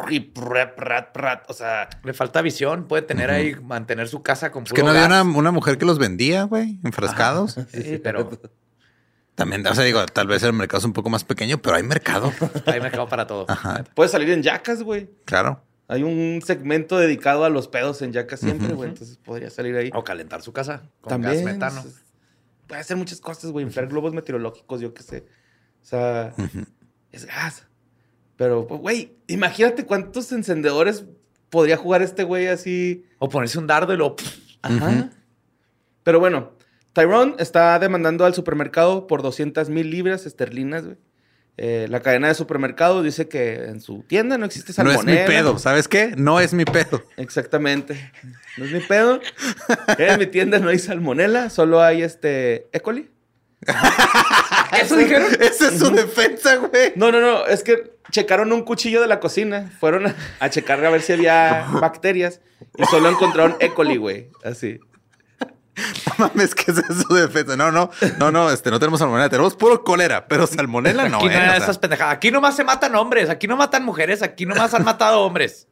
Y 0.09 0.21
prat, 0.21 0.75
prat, 0.77 1.13
prat, 1.13 1.45
o 1.51 1.53
sea. 1.53 1.91
Le 2.05 2.15
falta 2.15 2.41
visión, 2.41 2.89
puede 2.89 3.03
tener 3.03 3.31
ahí, 3.31 3.55
mantener 3.57 4.09
su 4.09 4.23
casa 4.23 4.51
con 4.51 4.65
Es 4.65 4.73
que 4.73 4.83
no 4.83 4.89
había 4.89 5.05
una, 5.05 5.23
una 5.23 5.51
mujer 5.51 5.77
que 5.77 5.85
los 5.85 5.99
vendía, 5.99 6.45
güey, 6.45 6.79
enfrascados. 6.85 7.59
Sí, 7.71 8.01
pero 8.03 8.31
También, 9.35 9.67
o 9.67 9.75
sea, 9.75 9.85
digo, 9.85 10.05
tal 10.07 10.27
vez 10.27 10.43
el 10.43 10.55
mercado 10.55 10.79
es 10.79 10.85
un 10.85 10.95
poco 10.95 11.11
más 11.11 11.25
pequeño, 11.25 11.59
pero 11.59 11.77
hay 11.77 11.83
mercado. 11.83 12.33
hay 12.67 12.81
mercado 12.81 13.09
para 13.09 13.27
todo. 13.27 13.45
Ajá, 13.47 13.85
Puede 13.95 14.09
salir 14.09 14.31
en 14.31 14.43
yacas, 14.43 14.83
güey. 14.83 15.11
claro. 15.27 15.63
Hay 15.89 16.03
un 16.03 16.41
segmento 16.45 16.99
dedicado 16.99 17.45
a 17.45 17.49
los 17.51 17.67
pedos 17.67 18.03
en 18.03 18.13
yacas 18.13 18.41
siempre, 18.41 18.75
güey. 18.75 18.91
Entonces 18.91 19.17
podría 19.17 19.49
salir 19.51 19.75
ahí. 19.77 19.91
O 19.95 20.05
calentar 20.05 20.43
su 20.43 20.53
casa 20.53 20.83
con 21.01 21.09
También. 21.11 21.35
gas 21.45 21.45
metano. 21.55 21.81
es- 21.81 22.05
Puede 22.67 22.83
hacer 22.83 22.99
muchas 22.99 23.21
cosas, 23.21 23.51
güey. 23.51 23.65
Inflar 23.65 23.89
globos 23.89 24.13
meteorológicos, 24.13 24.81
yo 24.83 24.93
qué 24.93 25.03
sé. 25.03 25.25
O 25.83 25.87
sea, 25.87 26.35
es 27.11 27.25
gas. 27.25 27.67
Pero, 28.37 28.65
güey, 28.65 29.17
imagínate 29.27 29.87
cuántos 29.87 30.31
encendedores 30.33 31.07
podría 31.49 31.79
jugar 31.79 32.03
este 32.03 32.25
güey 32.25 32.47
así. 32.49 33.07
O 33.19 33.31
ponerse 33.31 33.59
un 33.59 33.67
dardo 33.67 33.95
y 33.95 33.97
lo... 33.97 34.15
Ajá. 34.61 35.11
Pero 36.03 36.21
bueno, 36.21 36.53
Tyrone 36.93 37.37
está 37.39 37.79
demandando 37.79 38.27
al 38.27 38.35
supermercado 38.35 39.07
por 39.07 39.23
200 39.23 39.71
mil 39.71 39.91
libras 39.91 40.27
esterlinas, 40.27 40.85
güey. 40.85 40.97
Eh, 41.61 41.87
la 41.91 42.01
cadena 42.01 42.29
de 42.29 42.35
supermercado 42.35 43.03
dice 43.03 43.29
que 43.29 43.65
en 43.65 43.81
su 43.81 44.05
tienda 44.05 44.39
no 44.39 44.47
existe 44.47 44.71
No 44.71 44.93
salmonela. 44.93 45.21
es 45.23 45.29
mi 45.29 45.35
pedo, 45.35 45.59
¿sabes 45.59 45.89
qué? 45.89 46.15
No 46.17 46.39
es 46.39 46.55
mi 46.55 46.65
pedo. 46.65 47.03
Exactamente. 47.17 48.13
No 48.57 48.65
es 48.65 48.71
mi 48.73 48.79
pedo. 48.81 49.21
En 49.99 50.21
mi 50.21 50.27
tienda 50.27 50.61
no 50.61 50.69
hay 50.69 50.79
salmonela, 50.79 51.51
solo 51.51 51.83
hay 51.83 52.03
este 52.03 52.69
E. 52.73 52.81
coli. 52.81 53.11
¿Eso 54.81 54.97
dijeron? 54.97 55.27
Esa 55.41 55.69
es 55.69 55.79
su 55.79 55.91
defensa, 55.91 56.57
güey. 56.57 56.93
No, 56.95 57.11
no, 57.11 57.21
no, 57.21 57.45
es 57.47 57.65
que 57.65 57.99
checaron 58.13 58.53
un 58.53 58.63
cuchillo 58.63 59.01
de 59.01 59.09
la 59.09 59.19
cocina, 59.19 59.73
fueron 59.81 60.07
a, 60.07 60.15
a 60.39 60.51
checar 60.51 60.85
a 60.85 60.91
ver 60.91 61.03
si 61.03 61.13
había 61.15 61.67
bacterias 61.81 62.41
y 62.77 62.85
solo 62.85 63.09
encontraron 63.09 63.57
E. 63.61 63.71
coli, 63.71 63.97
güey. 63.97 64.29
Así. 64.45 64.79
No 66.19 66.27
mames, 66.27 66.55
¿qué 66.55 66.71
es 66.71 66.77
su 67.07 67.15
defensa? 67.15 67.57
No, 67.57 67.71
no, 67.71 67.91
no, 68.19 68.31
no, 68.31 68.51
este, 68.51 68.71
no 68.71 68.79
tenemos 68.79 69.01
salmonela, 69.01 69.29
tenemos 69.29 69.55
puro 69.55 69.85
cólera, 69.85 70.27
pero 70.27 70.47
salmonela 70.47 71.09
no, 71.09 71.19
Aquí 71.19 71.27
¿eh? 71.27 71.31
no 71.31 71.37
O 71.37 71.41
sea, 71.41 71.57
esas 71.57 71.79
pendejadas. 71.79 72.15
Aquí 72.15 72.31
nomás 72.31 72.57
se 72.57 72.65
matan 72.65 72.95
hombres, 72.95 73.31
aquí 73.31 73.47
no 73.47 73.57
matan 73.57 73.85
mujeres, 73.85 74.23
aquí 74.23 74.47
nomás 74.47 74.75
han 74.75 74.85
matado 74.85 75.21
hombres. 75.21 75.69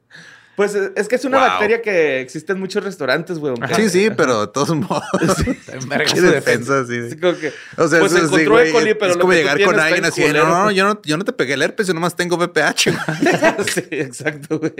Pues 0.56 0.74
es 0.74 0.90
es 0.96 1.06
que 1.06 1.16
es 1.16 1.24
una 1.26 1.38
Wow. 1.38 1.46
bacteria 1.48 1.82
que 1.82 2.20
existe 2.20 2.52
en 2.52 2.58
muchos 2.60 2.82
restaurantes, 2.82 3.38
güey. 3.38 3.54
Sí, 3.74 3.90
sí, 3.90 4.08
pero 4.16 4.46
de 4.46 4.52
todos 4.52 4.70
modos. 4.74 5.04
Verga 5.88 6.12
¿Qué 6.12 6.20
defensa? 6.22 6.84
Sí, 6.86 6.98
Así 7.06 7.16
como 7.18 7.36
que, 7.38 7.52
O 7.76 7.86
sea, 7.88 8.00
pues 8.00 8.12
eso 8.12 8.20
sí, 8.28 8.42
encontró 8.42 8.52
güey, 8.54 8.68
E. 8.68 8.72
coli, 8.72 8.94
pero 8.94 9.10
es 9.10 9.16
lo 9.16 9.20
como 9.20 9.32
llegar 9.34 9.62
con 9.62 9.78
alguien 9.78 10.04
en 10.04 10.10
así, 10.10 10.22
culero. 10.22 10.46
no, 10.48 10.64
no, 10.64 10.70
yo 10.70 10.84
no, 10.86 11.02
yo 11.02 11.16
no 11.18 11.24
te 11.24 11.32
pegué 11.32 11.54
el 11.54 11.62
herpes, 11.62 11.86
yo 11.86 11.94
nomás 11.94 12.16
tengo 12.16 12.36
VPH. 12.38 12.86
güey". 12.90 13.64
sí, 13.74 13.84
exacto, 13.90 14.58
güey. 14.58 14.72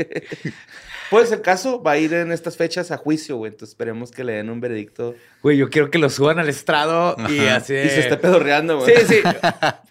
Pues 1.11 1.31
el 1.31 1.41
caso 1.41 1.83
va 1.83 1.93
a 1.93 1.99
ir 1.99 2.13
en 2.15 2.33
estas 2.33 2.57
fechas 2.57 2.91
a 2.91 2.97
juicio, 2.97 3.37
güey. 3.37 3.53
Entonces 3.53 3.75
esperemos 3.75 4.11
que 4.11 4.25
le 4.25 4.33
den 4.33 4.51
un 4.51 4.61
veredicto 4.61 5.15
Güey, 5.43 5.57
yo 5.57 5.71
quiero 5.71 5.89
que 5.91 5.99
lo 5.99 6.11
suban 6.11 6.39
al 6.41 6.49
estrado 6.49 7.15
y 7.29 7.39
así. 7.47 7.75
y 7.75 7.89
se 7.91 8.01
esté 8.01 8.17
pedorreando, 8.17 8.81
güey. 8.81 8.97
Sí, 8.97 9.03
sí. 9.07 9.21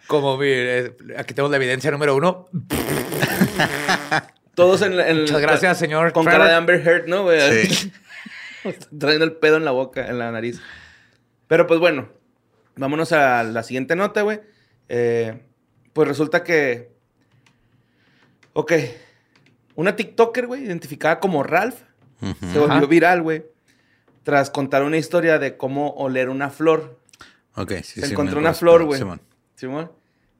Como 0.07 0.35
mi, 0.37 0.47
eh, 0.49 0.93
aquí 1.17 1.33
tenemos 1.33 1.51
la 1.51 1.57
evidencia 1.57 1.89
número 1.91 2.15
uno. 2.15 2.49
Todos 4.55 4.81
en, 4.81 4.99
en- 4.99 5.21
Muchas 5.21 5.41
gracias, 5.41 5.77
señor 5.77 6.11
Con 6.13 6.23
Trevor. 6.23 6.39
cara 6.41 6.49
de 6.51 6.55
Amber 6.57 6.87
Heard, 6.87 7.07
¿no, 7.07 7.23
güey? 7.23 7.65
Sí. 7.67 7.91
Trayendo 8.99 9.25
el 9.25 9.33
pedo 9.33 9.57
en 9.57 9.65
la 9.65 9.71
boca, 9.71 10.07
en 10.07 10.17
la 10.17 10.31
nariz. 10.31 10.59
Pero 11.47 11.67
pues 11.67 11.79
bueno, 11.79 12.09
vámonos 12.75 13.11
a 13.11 13.43
la 13.43 13.61
siguiente 13.63 13.95
nota, 13.95 14.21
güey. 14.23 14.39
Eh, 14.89 15.39
pues 15.93 16.07
resulta 16.07 16.43
que. 16.43 16.91
Ok. 18.53 18.73
Una 19.75 19.95
TikToker, 19.95 20.47
güey, 20.47 20.63
identificada 20.63 21.19
como 21.19 21.43
Ralph, 21.43 21.75
se 22.21 22.57
volvió 22.59 22.77
Ajá. 22.77 22.85
viral, 22.85 23.21
güey. 23.21 23.45
Tras 24.23 24.49
contar 24.49 24.83
una 24.83 24.97
historia 24.97 25.37
de 25.37 25.57
cómo 25.57 25.89
oler 25.91 26.29
una 26.29 26.49
flor. 26.49 26.97
Ok, 27.55 27.71
sí, 27.83 27.99
Se 28.01 28.07
sí, 28.07 28.13
encontró 28.13 28.39
una 28.39 28.53
flor, 28.53 28.85
güey. 28.85 28.97
Simón. 28.99 29.21
Simón. 29.55 29.91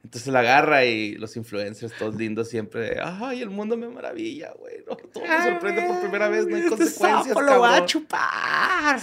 Entonces 0.06 0.32
la 0.32 0.42
agarra 0.42 0.86
y 0.86 1.16
los 1.16 1.36
influencers, 1.36 1.92
todos 1.98 2.14
lindos 2.16 2.48
siempre. 2.48 3.00
Ay, 3.02 3.42
el 3.42 3.50
mundo 3.50 3.76
me 3.76 3.88
maravilla, 3.90 4.54
güey. 4.60 4.84
No, 4.88 4.96
todo 4.96 5.24
me 5.26 5.44
sorprende 5.52 5.82
por 5.82 6.00
primera 6.00 6.28
vez. 6.30 6.46
No 6.46 6.56
hay 6.58 6.68
consecuencias, 6.68 7.28
Este 7.28 7.42
lo 7.42 7.60
va 7.60 7.78
a 7.78 7.86
chupar. 7.86 9.00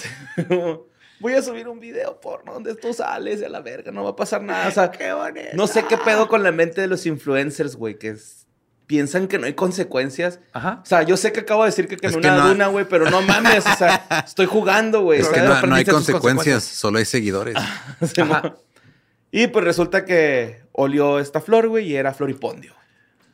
Voy 1.18 1.32
a 1.34 1.42
subir 1.42 1.66
un 1.66 1.80
video 1.80 2.20
porno 2.20 2.52
donde 2.54 2.76
tú 2.76 2.92
sales 2.94 3.42
a 3.42 3.48
la 3.48 3.60
verga, 3.60 3.90
no 3.90 4.04
va 4.04 4.10
a 4.10 4.16
pasar 4.16 4.42
nada. 4.42 4.68
O 4.68 4.70
sea, 4.70 4.92
Qué 4.92 5.12
bonito. 5.12 5.48
no 5.54 5.66
sé 5.66 5.84
qué 5.86 5.96
pedo 5.98 6.28
con 6.28 6.44
la 6.44 6.52
mente 6.52 6.80
de 6.80 6.86
los 6.86 7.04
influencers, 7.04 7.74
güey, 7.74 7.98
que 7.98 8.10
es- 8.10 8.46
piensan 8.86 9.26
que 9.26 9.38
no 9.38 9.46
hay 9.46 9.54
consecuencias. 9.54 10.38
Ajá. 10.52 10.80
O 10.82 10.86
sea, 10.86 11.02
yo 11.02 11.16
sé 11.16 11.32
que 11.32 11.40
acabo 11.40 11.62
de 11.64 11.70
decir 11.70 11.88
que, 11.88 11.96
que 11.96 12.06
Es 12.08 12.14
en 12.14 12.20
que 12.20 12.28
una 12.28 12.36
no- 12.38 12.48
duna, 12.48 12.66
güey, 12.68 12.84
pero 12.88 13.10
no 13.10 13.22
mames, 13.22 13.66
o 13.66 13.74
sea, 13.76 14.06
estoy 14.26 14.46
jugando, 14.46 15.02
güey. 15.02 15.20
Es 15.20 15.28
que 15.28 15.40
no, 15.40 15.60
no 15.66 15.74
hay 15.74 15.84
consecuencias, 15.84 16.20
consecuencias. 16.20 16.62
solo 16.64 16.98
hay 16.98 17.04
seguidores. 17.06 17.56
Y 19.34 19.46
pues 19.46 19.64
resulta 19.64 20.04
que 20.04 20.62
olió 20.72 21.18
esta 21.18 21.40
flor, 21.40 21.68
güey, 21.68 21.87
y 21.88 21.96
era 21.96 22.12
floripondio. 22.14 22.74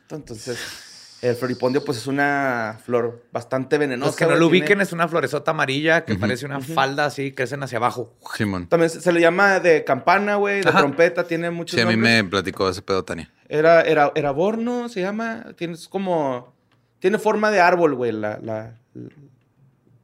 Entonces, 0.09 1.17
el 1.21 1.35
floripondio, 1.35 1.83
pues 1.83 1.97
es 1.97 2.07
una 2.07 2.79
flor 2.83 3.23
bastante 3.31 3.77
venenosa. 3.77 4.09
Los 4.09 4.15
que 4.15 4.23
no 4.25 4.31
lo 4.31 4.35
tiene- 4.37 4.49
ubiquen 4.49 4.81
es 4.81 4.91
una 4.93 5.07
floresota 5.07 5.51
amarilla 5.51 6.05
que 6.05 6.15
parece 6.15 6.45
una 6.45 6.59
falda 6.61 7.05
así, 7.05 7.31
crecen 7.33 7.61
hacia 7.61 7.77
abajo. 7.77 8.15
Simón. 8.35 8.67
También 8.67 8.89
se 8.89 9.01
se 9.01 9.11
le 9.11 9.21
llama 9.21 9.59
de 9.59 9.83
campana, 9.83 10.35
güey, 10.35 10.61
de 10.61 10.69
Ajá. 10.69 10.79
trompeta, 10.79 11.25
tiene 11.25 11.51
muchos 11.51 11.75
Sí, 11.75 11.81
a 11.81 11.85
mí 11.85 11.93
nombres. 11.93 12.23
me 12.23 12.29
platicó 12.29 12.69
ese 12.69 12.81
pedo, 12.81 13.03
Tania. 13.03 13.31
Era, 13.47 13.81
era, 13.81 14.11
era 14.15 14.31
borno, 14.31 14.89
se 14.89 15.01
llama. 15.01 15.45
Tiene 15.57 15.73
es 15.73 15.87
como. 15.87 16.53
Tiene 16.99 17.17
forma 17.19 17.49
de 17.51 17.59
árbol, 17.61 17.95
güey, 17.95 18.11
la, 18.11 18.39
la, 18.41 18.75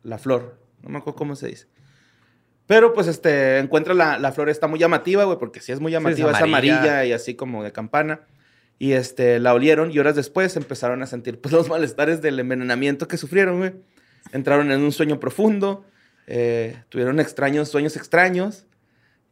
la 0.03 0.17
flor. 0.17 0.57
No 0.81 0.89
me 0.89 0.97
acuerdo 0.99 1.17
cómo 1.17 1.35
se 1.35 1.47
dice. 1.47 1.67
Pero 2.67 2.93
pues 2.93 3.07
este, 3.07 3.59
encuentra 3.59 3.93
la, 3.93 4.17
la 4.17 4.31
flor, 4.31 4.49
está 4.49 4.67
muy 4.67 4.79
llamativa, 4.79 5.23
güey, 5.25 5.37
porque 5.37 5.59
sí 5.59 5.71
es 5.71 5.79
muy 5.79 5.91
llamativa, 5.91 6.31
es, 6.31 6.41
amarilla. 6.41 6.77
amarilla 6.77 7.05
y 7.05 7.11
así 7.13 7.35
como 7.35 7.63
de 7.63 7.71
campana. 7.71 8.21
Y 8.79 8.93
este, 8.93 9.39
la 9.39 9.53
olieron 9.53 9.91
y 9.91 9.99
horas 9.99 10.15
después 10.15 10.55
empezaron 10.57 11.01
a 11.03 11.07
sentir 11.07 11.39
pues 11.39 11.53
los 11.53 11.69
malestares 11.69 12.21
del 12.21 12.39
envenenamiento 12.39 13.07
que 13.07 13.17
sufrieron, 13.17 13.59
güey. 13.59 13.73
Entraron 14.31 14.71
en 14.71 14.81
un 14.81 14.91
sueño 14.91 15.19
profundo 15.19 15.85
eh, 16.27 16.81
tuvieron 16.89 17.19
extraños 17.19 17.69
sueños 17.69 17.95
extraños 17.95 18.65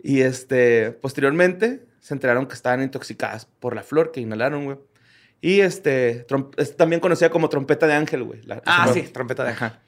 y 0.02 0.22
este, 0.22 0.92
posteriormente 0.92 1.86
se 2.02 2.14
enteraron 2.14 2.46
que 2.46 2.54
estaban 2.54 2.84
intoxicadas 2.84 3.48
por 3.60 3.76
la 3.76 3.82
flor 3.84 4.12
que 4.12 4.22
inhalaron, 4.22 4.66
güey. 4.66 4.78
Y 5.42 5.62
este, 5.62 6.26
es 6.58 6.78
también 6.78 7.00
conocida 7.00 7.30
como 7.30 7.50
trompeta 7.50 7.88
de 7.88 7.94
ángel, 7.94 8.24
güey. 8.24 8.42
la- 8.44 8.62
Ah, 8.66 8.90
sí, 8.94 9.02
trompeta 9.04 9.44
de 9.44 9.50
ángel. 9.50 9.68
Ajá. 9.68 9.80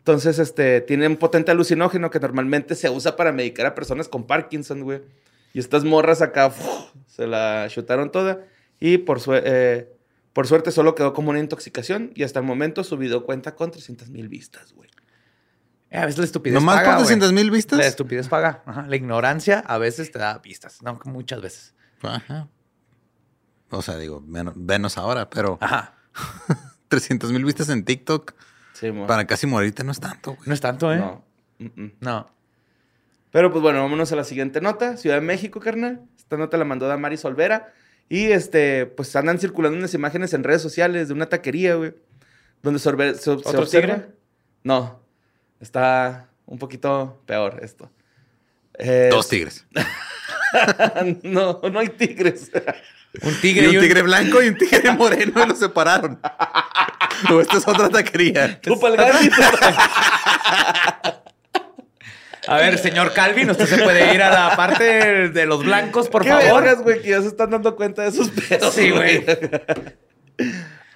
Entonces, 0.00 0.38
este, 0.38 0.80
tiene 0.80 1.06
un 1.06 1.16
potente 1.16 1.50
alucinógeno 1.50 2.10
que 2.10 2.18
normalmente 2.20 2.74
se 2.74 2.88
usa 2.90 3.16
para 3.16 3.32
medicar 3.32 3.66
a 3.66 3.74
personas 3.74 4.08
con 4.08 4.26
Parkinson, 4.26 4.82
güey. 4.82 5.02
Y 5.52 5.58
estas 5.60 5.84
morras 5.84 6.22
acá 6.22 6.52
se 7.06 7.26
la 7.26 7.66
chutaron 7.68 8.10
toda. 8.10 8.44
Y 8.80 8.98
por, 8.98 9.20
sue- 9.20 9.42
eh, 9.44 9.92
por 10.32 10.46
suerte 10.46 10.70
solo 10.72 10.94
quedó 10.94 11.12
como 11.12 11.30
una 11.30 11.38
intoxicación. 11.38 12.12
Y 12.14 12.22
hasta 12.22 12.38
el 12.40 12.46
momento 12.46 12.82
su 12.82 12.96
video 12.96 13.24
cuenta 13.24 13.54
con 13.54 13.70
300 13.70 14.08
mil 14.10 14.28
vistas, 14.28 14.72
güey. 14.72 14.88
Eh, 15.90 15.98
a 15.98 16.06
veces 16.06 16.18
la 16.18 16.24
estupidez 16.24 16.54
¿Nomás 16.54 16.76
paga, 16.76 16.86
por 16.90 16.94
güey. 17.04 17.04
200 17.04 17.32
mil 17.32 17.50
vistas? 17.50 17.78
La 17.78 17.86
estupidez 17.86 18.28
paga. 18.28 18.62
Ajá. 18.64 18.86
La 18.88 18.96
ignorancia 18.96 19.58
a 19.60 19.76
veces 19.76 20.10
te 20.12 20.18
da 20.18 20.38
vistas. 20.38 20.80
No, 20.82 20.98
muchas 21.04 21.42
veces. 21.42 21.74
Ajá. 22.02 22.48
O 23.70 23.82
sea, 23.82 23.98
digo, 23.98 24.20
menos, 24.22 24.56
menos 24.56 24.96
ahora, 24.98 25.28
pero 25.30 25.58
Ajá. 25.60 25.94
300 26.88 27.30
mil 27.32 27.44
vistas 27.44 27.68
en 27.68 27.84
TikTok 27.84 28.32
Sí, 28.80 28.90
para 29.06 29.26
casi 29.26 29.46
morirte 29.46 29.84
no 29.84 29.92
es 29.92 30.00
tanto, 30.00 30.34
güey. 30.34 30.48
No 30.48 30.54
es 30.54 30.60
tanto, 30.60 30.92
¿eh? 30.92 30.96
No. 30.96 31.22
Mm, 31.58 31.82
mm. 31.84 31.92
No. 32.00 32.30
Pero 33.30 33.50
pues 33.52 33.62
bueno, 33.62 33.80
vámonos 33.82 34.10
a 34.12 34.16
la 34.16 34.24
siguiente 34.24 34.60
nota. 34.60 34.96
Ciudad 34.96 35.16
de 35.16 35.20
México, 35.20 35.60
carnal. 35.60 36.00
Esta 36.16 36.36
nota 36.36 36.56
la 36.56 36.64
mandó 36.64 36.88
Damari 36.88 37.16
Solvera. 37.16 37.72
Y 38.08 38.32
este, 38.32 38.86
pues 38.86 39.14
andan 39.14 39.38
circulando 39.38 39.78
unas 39.78 39.94
imágenes 39.94 40.32
en 40.34 40.42
redes 40.42 40.62
sociales 40.62 41.08
de 41.08 41.14
una 41.14 41.26
taquería, 41.26 41.74
güey. 41.76 41.94
Donde 42.62 42.80
se, 42.80 42.90
orbe- 42.90 43.14
se- 43.14 43.22
se 43.24 43.30
¿Otro 43.30 43.60
observa. 43.62 43.94
tigre? 43.96 44.08
No. 44.64 45.00
Está 45.60 46.28
un 46.46 46.58
poquito 46.58 47.22
peor 47.26 47.60
esto. 47.62 47.90
Eh, 48.78 49.08
Dos 49.10 49.28
tigres. 49.28 49.66
no, 51.22 51.60
no 51.70 51.78
hay 51.78 51.88
tigres. 51.90 52.50
Un 53.22 53.32
Y 53.32 53.40
tigre 53.40 53.68
un 53.68 53.80
tigre 53.80 54.02
blanco 54.02 54.42
y 54.42 54.48
un 54.48 54.56
tigre 54.56 54.92
moreno 54.92 55.44
y 55.44 55.48
los 55.48 55.58
separaron. 55.58 56.20
O 57.30 57.40
esta 57.40 57.56
es 57.58 57.66
otra 57.68 57.88
taquería. 57.88 58.60
Tú 58.60 58.78
Gandhi, 58.78 59.28
tú 59.30 59.36
pa'l- 59.36 61.20
A 62.48 62.56
ver, 62.56 62.78
señor 62.78 63.12
Calvin, 63.12 63.50
usted 63.50 63.66
se 63.66 63.78
puede 63.82 64.14
ir 64.14 64.22
a 64.22 64.30
la 64.30 64.56
parte 64.56 65.28
de 65.28 65.46
los 65.46 65.64
blancos, 65.64 66.08
por 66.08 66.22
Qué 66.22 66.30
favor. 66.30 66.62
vergas, 66.64 66.82
güey, 66.82 67.02
que 67.02 67.10
ya 67.10 67.20
se 67.20 67.28
están 67.28 67.50
dando 67.50 67.76
cuenta 67.76 68.02
de 68.02 68.12
sus 68.12 68.30
pedos. 68.30 68.72
Sí, 68.74 68.90
güey. 68.90 69.24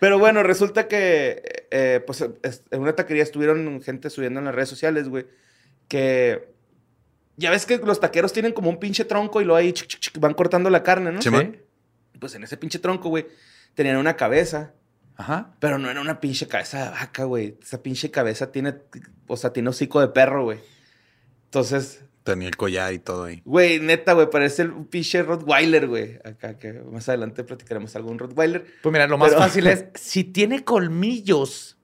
Pero 0.01 0.19
bueno, 0.19 0.43
resulta 0.43 0.89
que, 0.89 1.67
eh, 1.71 2.03
pues, 2.07 2.25
es- 2.43 2.63
en 2.71 2.81
una 2.81 2.95
taquería 2.97 3.23
estuvieron 3.23 3.81
gente 3.83 4.11
subiendo 4.11 4.41
en 4.41 4.47
las 4.47 4.55
redes 4.55 4.69
sociales, 4.71 5.09
güey, 5.09 5.27
que 5.89 6.49
ya 7.37 7.51
ves 7.51 7.67
que 7.67 7.79
los 7.79 8.01
taqueros 8.01 8.33
tienen 8.33 8.53
como 8.53 8.71
un 8.71 8.79
pinche 8.81 9.05
tronco 9.05 9.41
y 9.41 9.45
lo 9.45 9.55
ahí 9.55 9.73
chic, 9.73 9.87
chic, 9.89 10.01
chic, 10.01 10.19
van 10.19 10.35
cortando 10.35 10.71
la 10.71 10.83
carne, 10.83 11.13
¿no? 11.13 11.21
Simón. 11.23 11.59
Pues 12.19 12.35
en 12.35 12.43
ese 12.45 12.57
pinche 12.57 12.79
tronco, 12.79 13.09
güey, 13.11 13.27
tenían 13.75 13.97
una 13.97 14.17
cabeza, 14.17 14.73
Ajá. 15.17 15.53
pero 15.61 15.79
no 15.79 15.89
era 15.91 16.01
una 16.01 16.19
pinche 16.21 16.49
cabeza 16.49 16.85
de 16.85 16.91
vaca, 16.91 17.25
güey. 17.25 17.57
Esa 17.63 17.83
pinche 17.83 18.11
cabeza 18.11 18.51
tiene, 18.51 18.75
o 19.27 19.37
sea, 19.37 19.53
tiene 19.53 19.69
hocico 19.71 20.01
de 20.01 20.09
perro, 20.09 20.45
güey. 20.45 20.59
Entonces, 21.47 22.01
Tenía 22.25 22.49
el 22.49 22.57
collar 22.57 22.95
y 22.95 22.99
todo 22.99 23.25
ahí. 23.25 23.43
Güey, 23.45 23.81
neta, 23.81 24.15
güey, 24.15 24.31
parece 24.31 24.63
el 24.63 24.73
pinche 24.87 25.23
Rottweiler, 25.23 25.87
güey. 25.87 26.19
Acá 26.25 26.57
que 26.59 26.73
más 26.73 27.07
adelante 27.11 27.45
platicaremos 27.45 27.95
algún 27.97 28.19
Rottweiler. 28.19 28.65
Pues 28.83 28.91
mira, 28.95 29.07
lo 29.07 29.19
más 29.19 29.29
Pero- 29.29 29.43
fácil 29.43 29.67
es, 29.67 29.85
si 29.95 30.25
tiene 30.25 30.65
colmillos, 30.65 31.77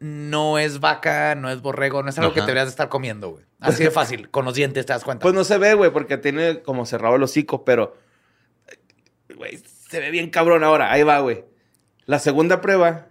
no 0.00 0.58
es 0.58 0.80
vaca, 0.80 1.34
no 1.34 1.50
es 1.50 1.60
borrego, 1.60 2.02
no 2.02 2.08
es 2.08 2.18
algo 2.18 2.30
que 2.32 2.40
te 2.40 2.46
deberías 2.46 2.66
de 2.66 2.70
estar 2.70 2.88
comiendo, 2.88 3.28
güey. 3.32 3.44
Así 3.60 3.84
de 3.84 3.90
fácil, 3.90 4.28
con 4.32 4.46
los 4.46 4.54
dientes 4.54 4.86
te 4.86 4.94
das 4.94 5.04
cuenta. 5.04 5.22
Pues 5.22 5.34
no 5.34 5.44
se 5.44 5.58
ve, 5.58 5.74
güey, 5.74 5.90
porque 5.92 6.16
tiene 6.16 6.62
como 6.62 6.86
cerrado 6.86 7.16
el 7.16 7.22
hocico, 7.22 7.62
pero. 7.66 7.94
Güey, 9.36 9.58
se 9.90 10.00
ve 10.00 10.10
bien 10.10 10.30
cabrón 10.30 10.64
ahora. 10.64 10.90
Ahí 10.92 11.02
va, 11.02 11.20
güey. 11.20 11.44
La 12.06 12.18
segunda 12.18 12.60
prueba: 12.60 13.06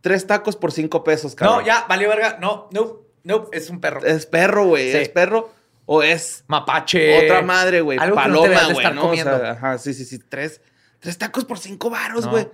tres 0.00 0.26
tacos 0.26 0.56
por 0.56 0.72
cinco 0.72 1.04
pesos, 1.04 1.34
cabrón. 1.34 1.58
no, 1.60 1.66
ya, 1.66 1.84
valió 1.88 2.08
verga. 2.08 2.38
No, 2.40 2.68
no, 2.72 2.98
no, 3.24 3.48
es 3.52 3.70
un 3.70 3.80
perro. 3.80 4.04
Es 4.04 4.26
perro, 4.26 4.66
güey. 4.66 4.92
Sí. 4.92 4.98
Es 4.98 5.08
perro 5.08 5.52
o 5.86 6.02
es 6.02 6.44
Mapache. 6.46 7.24
otra 7.24 7.42
madre, 7.42 7.80
güey. 7.80 7.98
No 7.98 8.14
Paloma, 8.14 8.46
güey. 8.64 8.76
estar 8.76 8.94
¿no? 8.94 9.10
O 9.10 9.14
sea, 9.16 9.50
ajá, 9.52 9.78
sí, 9.78 9.92
sí, 9.94 10.04
sí. 10.04 10.18
Tres, 10.18 10.60
tres 11.00 11.18
tacos 11.18 11.44
por 11.44 11.58
cinco 11.58 11.90
varos, 11.90 12.24
No. 12.26 12.30
güey. 12.32 12.48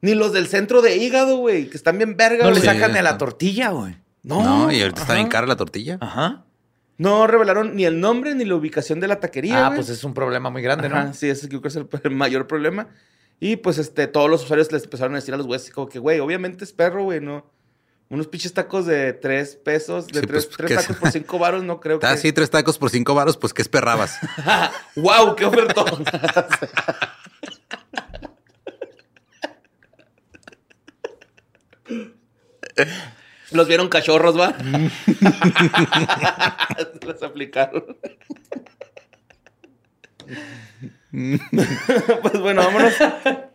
Ni 0.00 0.14
los 0.14 0.32
del 0.32 0.48
centro 0.48 0.82
de 0.82 0.96
hígado, 0.96 1.36
güey, 1.36 1.68
que 1.70 1.76
están 1.76 1.96
bien 1.96 2.16
verga, 2.16 2.44
no 2.44 2.50
le 2.50 2.58
güey. 2.58 2.62
Sí, 2.62 2.66
sacan 2.66 2.92
ni 2.92 2.98
a 2.98 3.02
la 3.02 3.18
tortilla, 3.18 3.70
güey. 3.70 3.96
No, 4.24 4.42
No, 4.42 4.72
y 4.72 4.80
ahorita 4.82 5.00
está 5.02 5.14
bien 5.14 5.28
cara 5.28 5.46
la 5.46 5.56
tortilla. 5.56 5.98
Ajá. 6.00 6.44
No 6.98 7.26
revelaron 7.26 7.74
ni 7.74 7.84
el 7.84 7.98
nombre 8.00 8.34
ni 8.34 8.44
la 8.44 8.54
ubicación 8.56 9.00
de 9.00 9.08
la 9.08 9.18
taquería. 9.20 9.66
Ah, 9.66 9.72
pues 9.74 9.88
es 9.88 10.04
un 10.04 10.12
problema 10.14 10.50
muy 10.50 10.60
grande, 10.62 10.88
Ajá, 10.88 11.04
¿no? 11.06 11.14
sí, 11.14 11.28
ese 11.30 11.48
creo 11.48 11.62
que 11.62 11.68
es 11.68 11.76
el, 11.76 11.88
el 12.04 12.10
mayor 12.16 12.46
problema. 12.46 12.88
Y 13.44 13.56
pues 13.56 13.78
este, 13.78 14.06
todos 14.06 14.30
los 14.30 14.44
usuarios 14.44 14.70
les 14.70 14.84
empezaron 14.84 15.14
a 15.14 15.16
decir 15.16 15.34
a 15.34 15.36
los 15.36 15.48
güeyes, 15.48 15.68
como 15.72 15.88
que, 15.88 15.98
güey, 15.98 16.20
obviamente 16.20 16.62
es 16.62 16.72
perro, 16.72 17.02
güey, 17.02 17.20
no. 17.20 17.44
Unos 18.08 18.28
pinches 18.28 18.52
tacos 18.52 18.86
de 18.86 19.14
tres 19.14 19.56
pesos, 19.56 20.06
de 20.06 20.20
Sí, 20.20 20.26
tres, 20.28 20.46
pues, 20.46 20.56
tres 20.58 20.76
tacos 20.76 20.96
por 20.98 21.10
cinco 21.10 21.40
varos, 21.40 21.64
no 21.64 21.80
creo 21.80 21.98
que. 21.98 22.06
Ah, 22.06 22.16
sí, 22.16 22.32
tres 22.32 22.50
tacos 22.50 22.78
por 22.78 22.90
cinco 22.90 23.16
varos, 23.16 23.36
pues 23.36 23.52
¿qué 23.52 23.62
esperabas? 23.62 24.16
¡Wow! 24.94 25.34
¡Qué 25.34 25.44
ofertón! 25.44 26.04
Los 33.50 33.66
vieron 33.66 33.88
cachorros, 33.88 34.38
¿va? 34.38 34.54
Los 37.04 37.20
aplicaron. 37.24 37.96
pues 42.22 42.40
bueno, 42.40 42.62
vámonos 42.62 42.94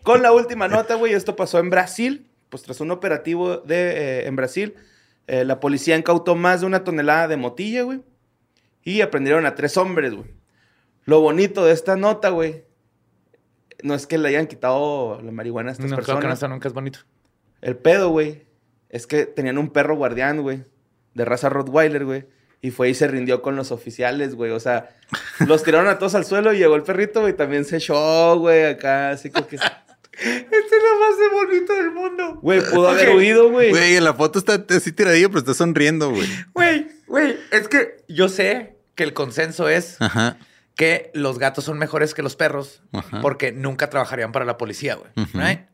con 0.04 0.22
la 0.22 0.32
última 0.32 0.68
nota, 0.68 0.96
güey. 0.96 1.14
Esto 1.14 1.36
pasó 1.36 1.60
en 1.60 1.70
Brasil. 1.70 2.30
Pues 2.50 2.64
tras 2.64 2.80
un 2.80 2.92
operativo 2.92 3.58
de, 3.58 4.22
eh, 4.22 4.28
en 4.28 4.36
Brasil, 4.38 4.76
eh, 5.28 5.44
la 5.44 5.60
policía 5.60 5.98
incautó 5.98 6.36
más 6.36 6.62
de 6.62 6.68
una 6.68 6.84
tonelada 6.84 7.28
de 7.28 7.36
motilla, 7.36 7.84
güey. 7.84 8.02
Y 8.84 9.02
aprendieron 9.02 9.46
a 9.46 9.56
tres 9.56 9.76
hombres, 9.76 10.14
güey. 10.14 10.30
Lo 11.04 11.20
bonito 11.20 11.66
de 11.66 11.74
esta 11.74 11.96
nota, 11.98 12.30
güey, 12.30 12.64
no 13.84 13.96
es 13.96 14.08
que 14.08 14.18
le 14.18 14.30
hayan 14.30 14.48
quitado 14.48 15.22
la 15.22 15.32
marihuana 15.32 15.70
a 15.70 15.74
estas 15.74 15.90
No, 15.90 15.96
personas. 15.96 16.40
que 16.40 16.48
no, 16.48 16.54
nunca 16.54 16.68
es 16.68 16.74
bonito. 16.74 17.00
El 17.62 17.76
pedo, 17.78 18.10
güey, 18.10 18.46
es 18.90 19.08
que 19.08 19.26
tenían 19.26 19.58
un 19.58 19.70
perro 19.70 19.96
guardián, 19.96 20.42
güey, 20.42 20.64
de 21.14 21.26
raza 21.26 21.50
Rottweiler, 21.50 22.06
güey. 22.06 22.26
Y 22.62 22.72
fue 22.72 22.90
y 22.90 22.94
se 22.96 23.08
rindió 23.08 23.42
con 23.42 23.56
los 23.56 23.72
oficiales, 23.72 24.34
güey. 24.36 24.52
O 24.52 24.60
sea, 24.60 24.90
los 25.48 25.64
tiraron 25.64 25.88
a 25.88 26.00
todos 26.00 26.16
al 26.16 26.26
suelo 26.26 26.54
y 26.54 26.58
llegó 26.58 26.76
el 26.76 26.84
perrito, 26.84 27.22
güey. 27.22 27.34
También 27.34 27.66
se 27.66 27.78
echó, 27.78 28.38
güey, 28.40 28.66
acá, 28.66 29.12
así 29.12 29.30
como 29.30 29.48
que... 29.48 29.58
Este 30.20 30.56
es 30.56 30.84
lo 30.84 31.00
más 31.00 31.20
de 31.20 31.30
bonito 31.30 31.74
del 31.76 31.92
mundo. 31.92 32.40
Güey, 32.42 32.62
pudo 32.62 32.90
haber 32.90 33.10
Ok. 33.10 33.18
huido, 33.18 33.52
güey. 33.52 33.70
Güey, 33.70 33.98
en 33.98 34.04
la 34.04 34.16
foto 34.16 34.40
está 34.40 34.66
así 34.76 34.92
tiradillo, 34.92 35.28
pero 35.30 35.42
está 35.42 35.54
sonriendo, 35.54 36.10
güey. 36.10 36.28
Güey, 36.54 36.88
güey, 37.06 37.38
es 37.52 37.68
que 37.68 38.04
yo 38.08 38.28
sé 38.28 38.78
que 38.96 39.04
el 39.04 39.14
consenso 39.14 39.70
es 39.70 39.98
Ajá. 40.02 40.38
que 40.76 41.12
los 41.14 41.38
gatos 41.38 41.66
son 41.66 41.78
mejores 41.78 42.16
que 42.16 42.24
los 42.24 42.36
perros 42.36 42.82
Ajá. 42.94 43.22
porque 43.22 43.52
nunca 43.52 43.92
trabajarían 43.92 44.32
para 44.32 44.44
la 44.46 44.58
policía, 44.58 44.96
güey. 44.96 45.12
Right? 45.34 45.68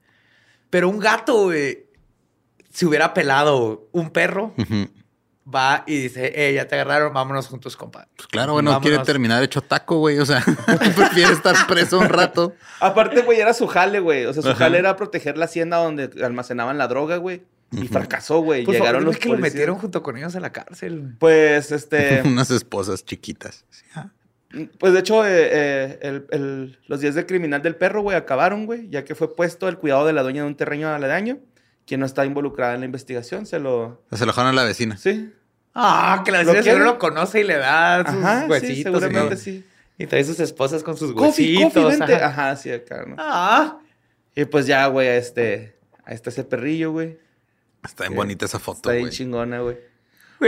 Pero 0.70 0.90
un 0.90 1.00
gato, 1.00 1.44
güey, 1.46 1.86
si 2.70 2.86
hubiera 2.86 3.14
pelado 3.14 3.88
un 3.94 4.10
perro, 4.10 4.54
Ujú. 4.58 4.90
Va 5.54 5.84
y 5.88 5.98
dice, 6.04 6.32
eh, 6.36 6.54
ya 6.54 6.68
te 6.68 6.76
agarraron, 6.76 7.14
vámonos 7.14 7.48
juntos, 7.48 7.76
compa. 7.76 8.08
Pues 8.16 8.28
claro, 8.28 8.54
güey, 8.54 8.64
no 8.66 8.80
quiere 8.82 9.00
terminar 9.00 9.44
hecho 9.44 9.62
taco, 9.62 9.98
güey. 10.00 10.20
O 10.20 10.26
sea, 10.26 10.44
prefiere 10.96 11.34
estar 11.34 11.56
preso 11.68 12.00
un 12.00 12.10
rato. 12.10 12.54
Aparte, 12.80 13.22
güey, 13.22 13.40
era 13.40 13.54
su 13.54 13.68
jale, 13.68 14.00
güey. 14.00 14.26
O 14.26 14.34
sea, 14.34 14.42
su 14.42 14.50
Ajá. 14.50 14.58
jale 14.60 14.78
era 14.80 14.96
proteger 14.96 15.38
la 15.38 15.46
hacienda 15.46 15.78
donde 15.78 16.10
almacenaban 16.24 16.78
la 16.78 16.88
droga, 16.88 17.18
güey. 17.18 17.44
Y 17.72 17.88
fracasó, 17.88 18.40
güey. 18.42 18.64
Por 18.66 18.76
Llegaron 18.76 19.02
favor, 19.02 19.14
los 19.16 19.18
que 19.18 19.30
lo 19.30 19.38
metieron 19.38 19.78
junto 19.80 20.04
con 20.04 20.16
ellos 20.16 20.36
a 20.36 20.40
la 20.40 20.52
cárcel. 20.52 21.16
Pues, 21.20 21.72
este... 21.72 22.22
Unas 22.26 22.52
esposas 22.52 23.04
chiquitas. 23.04 23.66
Sí, 23.72 23.84
ah. 23.96 24.10
Pues 24.80 24.94
de 24.94 25.00
hecho, 25.00 25.26
eh, 25.26 25.50
eh, 25.52 26.00
el- 26.04 26.28
el- 26.30 26.80
los 26.86 27.00
días 27.02 27.16
del 27.16 27.26
criminal 27.26 27.64
del 27.64 27.76
perro, 27.76 28.04
güey, 28.04 28.16
acabaron, 28.16 28.68
güey, 28.68 28.88
ya 28.90 29.04
que 29.04 29.16
fue 29.16 29.36
puesto 29.36 29.68
el 29.68 29.80
cuidado 29.80 30.06
de 30.06 30.14
la 30.14 30.22
dueña 30.22 30.44
de 30.44 30.48
un 30.50 30.56
terreno 30.56 30.90
aledaño, 30.94 31.40
quien 31.86 32.00
no 32.00 32.06
está 32.06 32.26
involucrada 32.26 32.74
en 32.74 32.82
la 32.82 32.86
investigación, 32.86 33.46
se 33.46 33.60
lo... 33.60 34.02
Se 34.12 34.20
lo 34.26 34.28
dejaron 34.32 34.52
a 34.52 34.54
la 34.54 34.64
vecina. 34.64 34.98
Sí. 34.98 35.34
Ah, 35.76 36.22
que 36.24 36.32
la 36.32 36.40
¿Lo 36.44 36.46
vecina 36.54 36.62
quiere? 36.64 36.78
seguro 36.78 36.94
lo 36.94 37.00
conoce 37.00 37.42
y 37.42 37.44
le 37.44 37.58
da 37.58 38.00
sus 38.06 38.24
Ajá, 38.24 38.46
huesitos. 38.48 38.74
sí, 38.76 38.80
y 38.80 38.84
seguramente 38.84 39.30
todo. 39.36 39.38
sí. 39.38 39.66
Y 39.98 40.08
trae 40.08 40.24
sus 40.24 40.40
esposas 40.40 40.82
con 40.84 40.98
sus 40.98 41.14
Coffee, 41.14 41.56
huesitos. 41.58 41.84
coffee, 41.84 42.00
vente. 42.00 42.16
ajá. 42.16 42.28
Ajá, 42.50 42.56
sí, 42.56 42.72
acá, 42.72 43.04
¿no? 43.08 43.16
Ah, 43.20 43.80
Y 44.36 44.46
pues 44.46 44.66
ya, 44.68 44.86
güey, 44.88 45.08
este... 45.08 45.76
Ahí 46.06 46.16
está 46.16 46.30
ese 46.32 46.44
perrillo, 46.44 46.92
güey. 46.92 47.18
Está 47.84 48.04
bien 48.06 48.16
bonita 48.16 48.46
esa 48.46 48.60
foto, 48.60 48.78
Está 48.78 48.92
bien 48.92 49.04
güey. 49.06 49.12
chingona, 49.14 49.60
güey. 49.62 49.78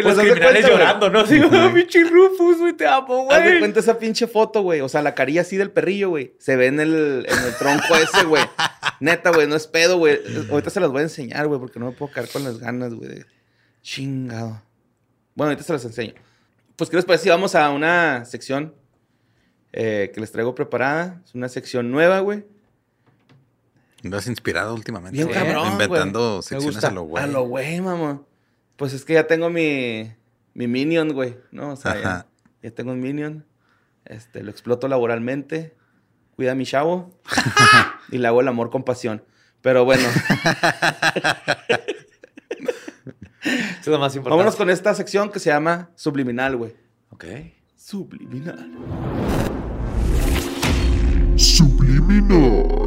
Güey, 0.02 0.04
Pues 0.04 0.16
los 0.16 0.20
haz 0.20 0.26
de 0.26 0.32
criminales 0.32 0.66
cuenta, 0.66 1.00
güey. 1.00 1.02
llorando, 1.02 1.10
¿no? 1.10 1.68
Ah, 1.70 1.72
pinche 1.74 2.04
Rufus, 2.04 2.58
güey, 2.60 2.74
te 2.74 2.88
amo, 2.88 3.28
Haz 3.32 3.40
de 3.44 3.48
güey. 3.50 3.60
cuenta 3.60 3.80
esa 3.80 3.98
pinche 4.00 4.28
foto, 4.28 4.62
güey. 4.62 4.82
O 4.82 4.90
sea, 4.90 5.02
la 5.02 5.16
carilla 5.16 5.42
así 5.42 5.58
del 5.58 5.72
perrillo, 5.72 6.10
güey. 6.10 6.34
Se 6.40 6.56
ve 6.56 6.68
en 6.68 6.80
el, 6.80 7.26
en 7.30 7.38
el 7.44 7.56
tronco 7.58 7.96
ese, 7.96 8.26
güey. 8.26 8.44
Neta, 9.00 9.32
güey, 9.32 9.48
no 9.48 9.56
es 9.56 9.68
pedo, 9.68 9.98
güey. 9.98 10.20
Ahorita 10.50 10.70
se 10.70 10.80
las 10.80 10.90
voy 10.92 11.00
a 11.00 11.04
enseñar, 11.04 11.48
güey, 11.48 11.60
porque 11.60 11.80
no 11.80 11.88
me 11.88 11.92
puedo 11.92 12.12
quedar 12.12 12.28
con 12.30 12.44
las 12.44 12.60
ganas, 12.60 12.94
güey. 12.94 13.10
de- 13.10 13.26
Chingado. 13.82 14.62
Bueno, 15.36 15.50
ahorita 15.52 15.64
se 15.64 15.74
las 15.74 15.86
enseño. 15.86 16.14
Pues, 16.76 16.90
¿qué 16.90 16.96
les 16.96 17.06
parece 17.06 17.24
si 17.26 17.30
vamos 17.30 17.56
a 17.56 17.70
una 17.70 18.26
sección 18.26 18.74
eh, 19.74 20.12
que 20.14 20.20
les 20.22 20.32
traigo 20.32 20.56
preparada? 20.56 21.22
Es 21.26 21.36
una 21.36 21.50
sección 21.50 21.92
nueva, 21.92 22.20
güey. 22.20 22.46
Lo 24.02 24.18
has 24.18 24.28
inspirado 24.28 24.74
últimamente. 24.76 25.18
Bien 25.18 25.28
güey. 25.28 25.38
cabrón, 25.40 25.72
Inventando 25.74 26.30
güey. 26.34 26.44
Secciones 26.44 26.84
a 26.84 26.92
lo 26.92 27.04
güey. 27.04 27.24
A 27.24 27.28
lo 27.28 27.44
güey, 27.48 27.82
mamá. 27.82 28.22
Pues 28.76 28.94
es 28.94 29.06
que 29.06 29.14
ya 29.14 29.28
tengo 29.28 29.50
mi, 29.50 30.12
mi 30.54 30.68
minion, 30.68 31.14
güey, 31.14 31.38
¿no? 31.52 31.72
O 31.72 31.76
sea, 31.76 32.26
ya, 32.62 32.72
tengo 32.72 32.92
un 32.92 33.00
minion. 33.00 33.46
Este, 34.06 34.44
lo 34.44 34.52
exploto 34.52 34.88
laboralmente. 34.88 35.76
Cuida 36.36 36.52
a 36.52 36.56
mi 36.56 36.66
chavo. 36.66 37.18
y 38.12 38.18
le 38.18 38.28
hago 38.28 38.42
el 38.42 38.48
amor 38.48 38.70
con 38.70 38.84
pasión. 38.84 39.24
Pero 39.62 39.86
bueno, 39.86 40.08
Eso 43.46 43.80
es 43.80 43.88
lo 43.88 44.00
más 44.00 44.16
importante. 44.16 44.38
vámonos 44.38 44.56
con 44.56 44.70
esta 44.70 44.96
sección 44.96 45.30
que 45.32 45.40
se 45.40 45.52
llama 45.52 45.92
Subliminal, 45.96 46.56
güey. 46.58 46.76
Ok. 47.12 47.26
Subliminal. 47.76 48.72
Subliminal. 51.36 52.85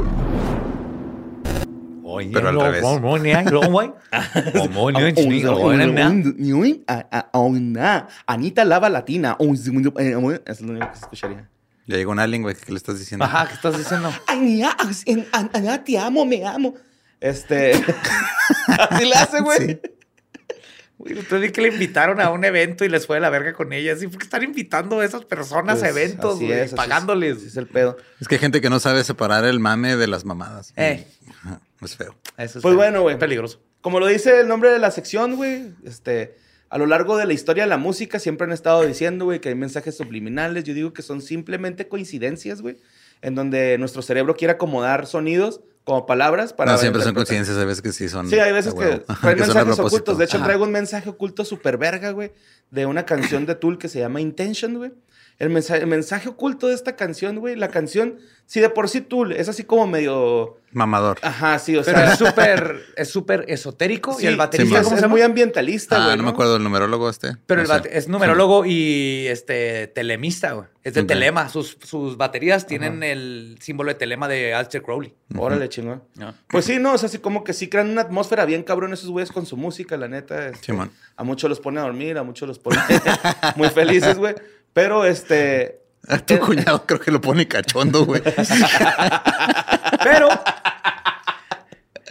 Ni- 2.27 2.33
lo- 2.35 3.19
ni- 3.19 3.33
Anita 8.27 8.65
Lava 8.65 8.89
Latina. 8.89 9.37
Eso 9.39 9.53
es 9.53 9.67
lo 9.69 10.71
único 10.73 10.87
que 10.91 10.95
se 10.97 11.01
escucharía. 11.03 11.49
Ya 11.87 11.97
llegó 11.97 12.13
un 12.13 12.19
alien, 12.19 12.43
güey. 12.43 12.55
¿Qué 12.55 12.71
le 12.73 12.77
estás 12.77 12.99
diciendo? 12.99 13.25
Ajá, 13.25 13.47
¿qué 13.49 13.55
estás 13.55 13.79
diciendo? 13.79 14.13
Ania, 14.27 14.77
te 15.85 15.99
amo, 15.99 16.27
me 16.27 16.45
amo. 16.47 16.75
Este. 17.21 17.73
Así 18.67 19.05
le 19.07 19.15
hace, 19.15 19.41
güey. 19.41 19.81
Vi 20.99 21.53
que 21.53 21.61
le 21.63 21.69
invitaron 21.69 22.21
a 22.21 22.31
un 22.31 22.45
evento 22.45 22.85
y 22.85 22.89
les 22.89 23.07
fue 23.07 23.17
de 23.17 23.21
la 23.21 23.31
verga 23.31 23.53
con 23.53 23.73
ellas. 23.73 24.03
¿Y 24.03 24.09
por 24.09 24.19
qué 24.19 24.25
están 24.25 24.43
invitando 24.43 24.99
a 25.01 25.05
esas 25.05 25.25
personas 25.25 25.79
a 25.79 25.81
Pues, 25.83 25.97
eventos, 25.97 26.37
así 26.37 26.47
güey? 26.47 26.59
es, 26.59 26.67
es. 26.67 26.75
pagándoles. 26.75 27.37
Así 27.39 27.47
es 27.47 27.57
el 27.57 27.69
pedo. 27.69 27.97
Es 28.21 28.27
que 28.27 28.35
hay 28.35 28.41
gente 28.41 28.61
que 28.61 28.69
no 28.69 28.81
sabe 28.81 29.05
separar 29.05 29.45
el 29.45 29.61
mame 29.61 29.97
de 29.97 30.07
las 30.09 30.25
mamadas. 30.25 30.73
Eh. 30.77 31.07
Ajá, 31.07 31.18
Es 31.83 31.97
feo. 31.97 32.15
Eso 32.37 32.59
es 32.59 32.63
Pues 32.63 32.73
feo. 32.73 32.75
bueno, 32.77 33.03
güey. 33.03 33.19
Peligroso. 33.19 33.61
Como 33.81 34.01
lo 34.01 34.07
dice 34.07 34.41
el 34.41 34.49
nombre 34.49 34.71
de 34.71 34.79
la 34.79 34.91
sección, 34.91 35.37
güey, 35.37 35.73
este, 35.85 36.37
a 36.69 36.79
lo 36.79 36.87
largo 36.87 37.17
de 37.17 37.27
la 37.27 37.33
historia 37.33 37.63
de 37.65 37.69
la 37.69 37.77
música 37.79 38.19
siempre 38.19 38.45
han 38.47 38.53
estado 38.53 38.83
diciendo, 38.85 39.25
güey, 39.27 39.41
que 39.41 39.49
hay 39.51 39.55
mensajes 39.55 39.97
subliminales. 39.97 40.65
Yo 40.65 40.75
digo 40.75 40.93
que 40.93 41.03
son 41.03 41.23
simplemente 41.23 41.89
coincidencias, 41.89 42.61
güey, 42.61 42.77
en 43.23 43.35
donde 43.35 43.79
nuestro 43.79 44.03
cerebro 44.03 44.35
quiere 44.37 44.53
acomodar 44.53 45.07
sonidos 45.07 45.61
como 45.85 46.05
palabras 46.05 46.53
para. 46.53 46.73
no, 46.73 46.79
siempre 46.79 47.03
son 47.03 47.15
coincidencias. 47.15 47.57
Hay 47.57 47.65
veces 47.65 47.83
que 47.83 47.93
sí 47.93 48.09
son. 48.09 48.29
Sí, 48.29 48.39
hay 48.39 48.53
veces 48.53 48.75
que 48.75 48.81
traen 48.99 49.05
Que 49.37 49.37
mensajes 49.37 49.79
ocultos. 49.79 50.19
De 50.19 50.25
hecho, 50.25 50.37
Ajá. 50.39 50.47
traigo 50.47 50.65
un 50.65 50.73
mensaje 50.73 51.09
oculto 51.09 51.45
super 51.45 51.79
verga, 51.79 52.11
güey, 52.11 52.33
de 52.71 52.85
una 52.87 53.07
canción 53.07 53.47
de 53.47 53.55
Tool 53.55 53.79
que 53.79 53.89
se 53.89 54.01
llama 54.01 54.21
Intention, 54.21 54.75
güey. 54.77 54.93
El 55.39 55.51
mensaje, 55.51 55.81
el 55.83 55.87
mensaje 55.87 56.29
oculto 56.29 56.67
de 56.67 56.75
esta 56.75 56.97
canción, 56.97 57.37
güey, 57.39 57.55
la 57.55 57.69
canción, 57.69 58.17
si 58.47 58.59
de 58.61 58.71
por 58.71 58.89
sí 58.89 59.01
Tool 59.03 59.31
es 59.33 59.49
así 59.49 59.63
como 59.63 59.87
medio. 59.87 60.57
Mamador. 60.73 61.19
Ajá, 61.23 61.59
sí, 61.61 61.77
o 61.77 61.83
Pero 61.83 61.97
sea. 61.99 62.13
es 62.13 62.19
súper 62.19 62.81
es 62.97 63.09
súper 63.11 63.45
esotérico 63.49 64.15
sí, 64.15 64.25
y 64.25 64.27
el 64.27 64.37
baterista, 64.37 64.83
Sí, 64.85 64.95
es, 64.97 65.09
muy 65.09 65.23
ambientalista, 65.23 65.97
Ah, 66.03 66.05
güey. 66.07 66.17
no 66.19 66.25
me 66.25 66.31
acuerdo 66.31 66.55
del 66.55 66.63
numerólogo 66.65 67.09
este. 67.09 67.37
Pero 67.47 67.63
No 67.65 67.73
el 67.75 67.83
sé. 67.85 67.97
es 67.97 68.09
numerólogo 68.09 68.67
y 68.67 69.27
este 69.29 69.87
telemista, 69.87 70.53
güey. 70.53 70.67
Es 70.83 70.95
de 70.95 71.03
Ok. 71.03 71.07
telema. 71.07 71.49
Sus, 71.49 71.79
sus 71.85 72.17
baterías 72.17 72.67
tienen 72.67 73.03
el 73.03 73.57
símbolo 73.61 73.91
de 73.91 73.95
telema 73.95 74.27
de 74.29 74.53
Aleister 74.55 74.83
Crowley. 74.83 75.15
Órale, 75.37 75.69
chingón. 75.69 76.03
No. 76.17 76.35
Pues 76.49 76.65
sí, 76.65 76.79
no, 76.79 76.95
o 76.95 76.99
sea, 76.99 77.07
así 77.09 77.19
como 77.19 77.45
que 77.45 77.53
sí 77.53 77.69
crean 77.69 77.89
una 77.91 78.03
atmósfera 78.03 78.45
bien 78.45 78.63
cabrón 78.63 78.93
esos 78.93 79.09
güeyes 79.11 79.31
con 79.33 79.47
su 79.47 79.57
música, 79.57 79.97
la 79.97 80.09
neta. 80.09 80.49
este, 80.49 80.75
a 81.17 81.25
muchos 81.25 81.49
los 81.49 81.61
pone 81.61 81.79
a 81.81 81.85
dormir, 81.85 82.19
a 82.19 82.23
muchos 82.25 82.47
los 82.49 82.59
pone 82.59 82.79
muy 83.57 83.69
felices, 83.71 84.19
güey. 84.19 84.35
Pero 84.73 85.05
este. 85.05 85.81
A 86.09 86.19
tu 86.19 86.39
cuñado 86.39 86.87
creo 86.87 87.01
que 87.01 87.11
lo 87.11 87.21
pone 87.21 87.47
cachondo, 87.47 88.07
güey. 88.07 88.23
Pero, 90.03 90.29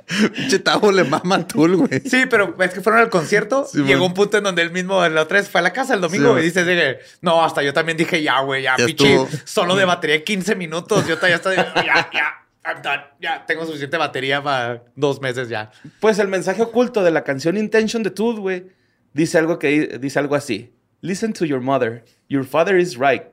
Pinche 0.07 0.59
Tavo 0.59 0.91
le 0.91 1.03
mama 1.03 1.35
a 1.35 1.47
Tool, 1.47 1.75
güey. 1.75 2.01
sí, 2.05 2.25
pero 2.29 2.55
es 2.61 2.73
que 2.73 2.81
fueron 2.81 3.01
al 3.01 3.09
concierto. 3.09 3.67
Sí, 3.69 3.79
y 3.79 3.83
llegó 3.83 4.01
man. 4.01 4.09
un 4.09 4.13
punto 4.13 4.37
en 4.37 4.43
donde 4.45 4.61
él 4.61 4.71
mismo, 4.71 5.05
la 5.07 5.21
otra 5.21 5.39
vez 5.39 5.49
fue 5.49 5.59
a 5.59 5.61
la 5.63 5.73
casa 5.73 5.93
el 5.95 6.01
domingo 6.01 6.33
Sí, 6.35 6.41
y 6.41 6.43
dice, 6.45 6.63
dije, 6.63 6.99
no, 7.21 7.43
hasta 7.43 7.61
yo 7.61 7.73
también 7.73 7.97
dije, 7.97 8.21
ya, 8.23 8.39
güey, 8.39 8.63
ya, 8.63 8.75
Ya 8.77 8.85
pichi, 8.85 9.15
solo 9.43 9.75
de 9.75 9.85
batería 9.85 10.23
15 10.23 10.55
minutos. 10.55 11.05
Yo 11.07 11.19
ya 11.19 11.35
estoy, 11.35 11.55
ya, 11.57 12.09
ya, 12.13 12.45
I'm 12.65 12.81
done. 12.81 13.03
Ya, 13.19 13.45
tengo 13.45 13.65
suficiente 13.65 13.97
batería 13.97 14.41
para 14.41 14.83
dos 14.95 15.21
meses 15.21 15.49
ya. 15.49 15.71
Pues 15.99 16.19
el 16.19 16.29
mensaje 16.29 16.61
oculto 16.61 17.03
de 17.03 17.11
la 17.11 17.23
canción 17.23 17.57
Intention 17.57 18.01
de 18.01 18.11
Tool, 18.11 18.39
güey, 18.39 18.65
dice 19.13 19.37
algo 19.37 19.59
que 19.59 19.97
dice 19.99 20.19
algo 20.19 20.35
así. 20.35 20.73
Listen 21.01 21.33
to 21.33 21.45
your 21.45 21.61
mother. 21.61 22.03
Your 22.27 22.43
father 22.43 22.77
is 22.77 22.97
right. 22.97 23.23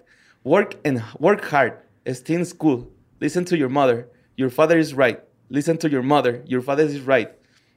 Work 0.44 0.76
and 0.84 1.02
work 1.18 1.44
hard. 1.50 1.74
Stay 2.06 2.34
in 2.34 2.44
school. 2.44 2.90
Listen 3.20 3.44
to 3.46 3.56
your 3.56 3.70
mother. 3.70 4.06
Your 4.36 4.50
father 4.50 4.78
is 4.78 4.94
right. 4.94 5.20
Listen 5.48 5.78
to 5.78 5.88
your 5.88 6.02
mother. 6.02 6.42
Your 6.46 6.62
father 6.62 6.84
is 6.84 7.00
right. 7.06 7.30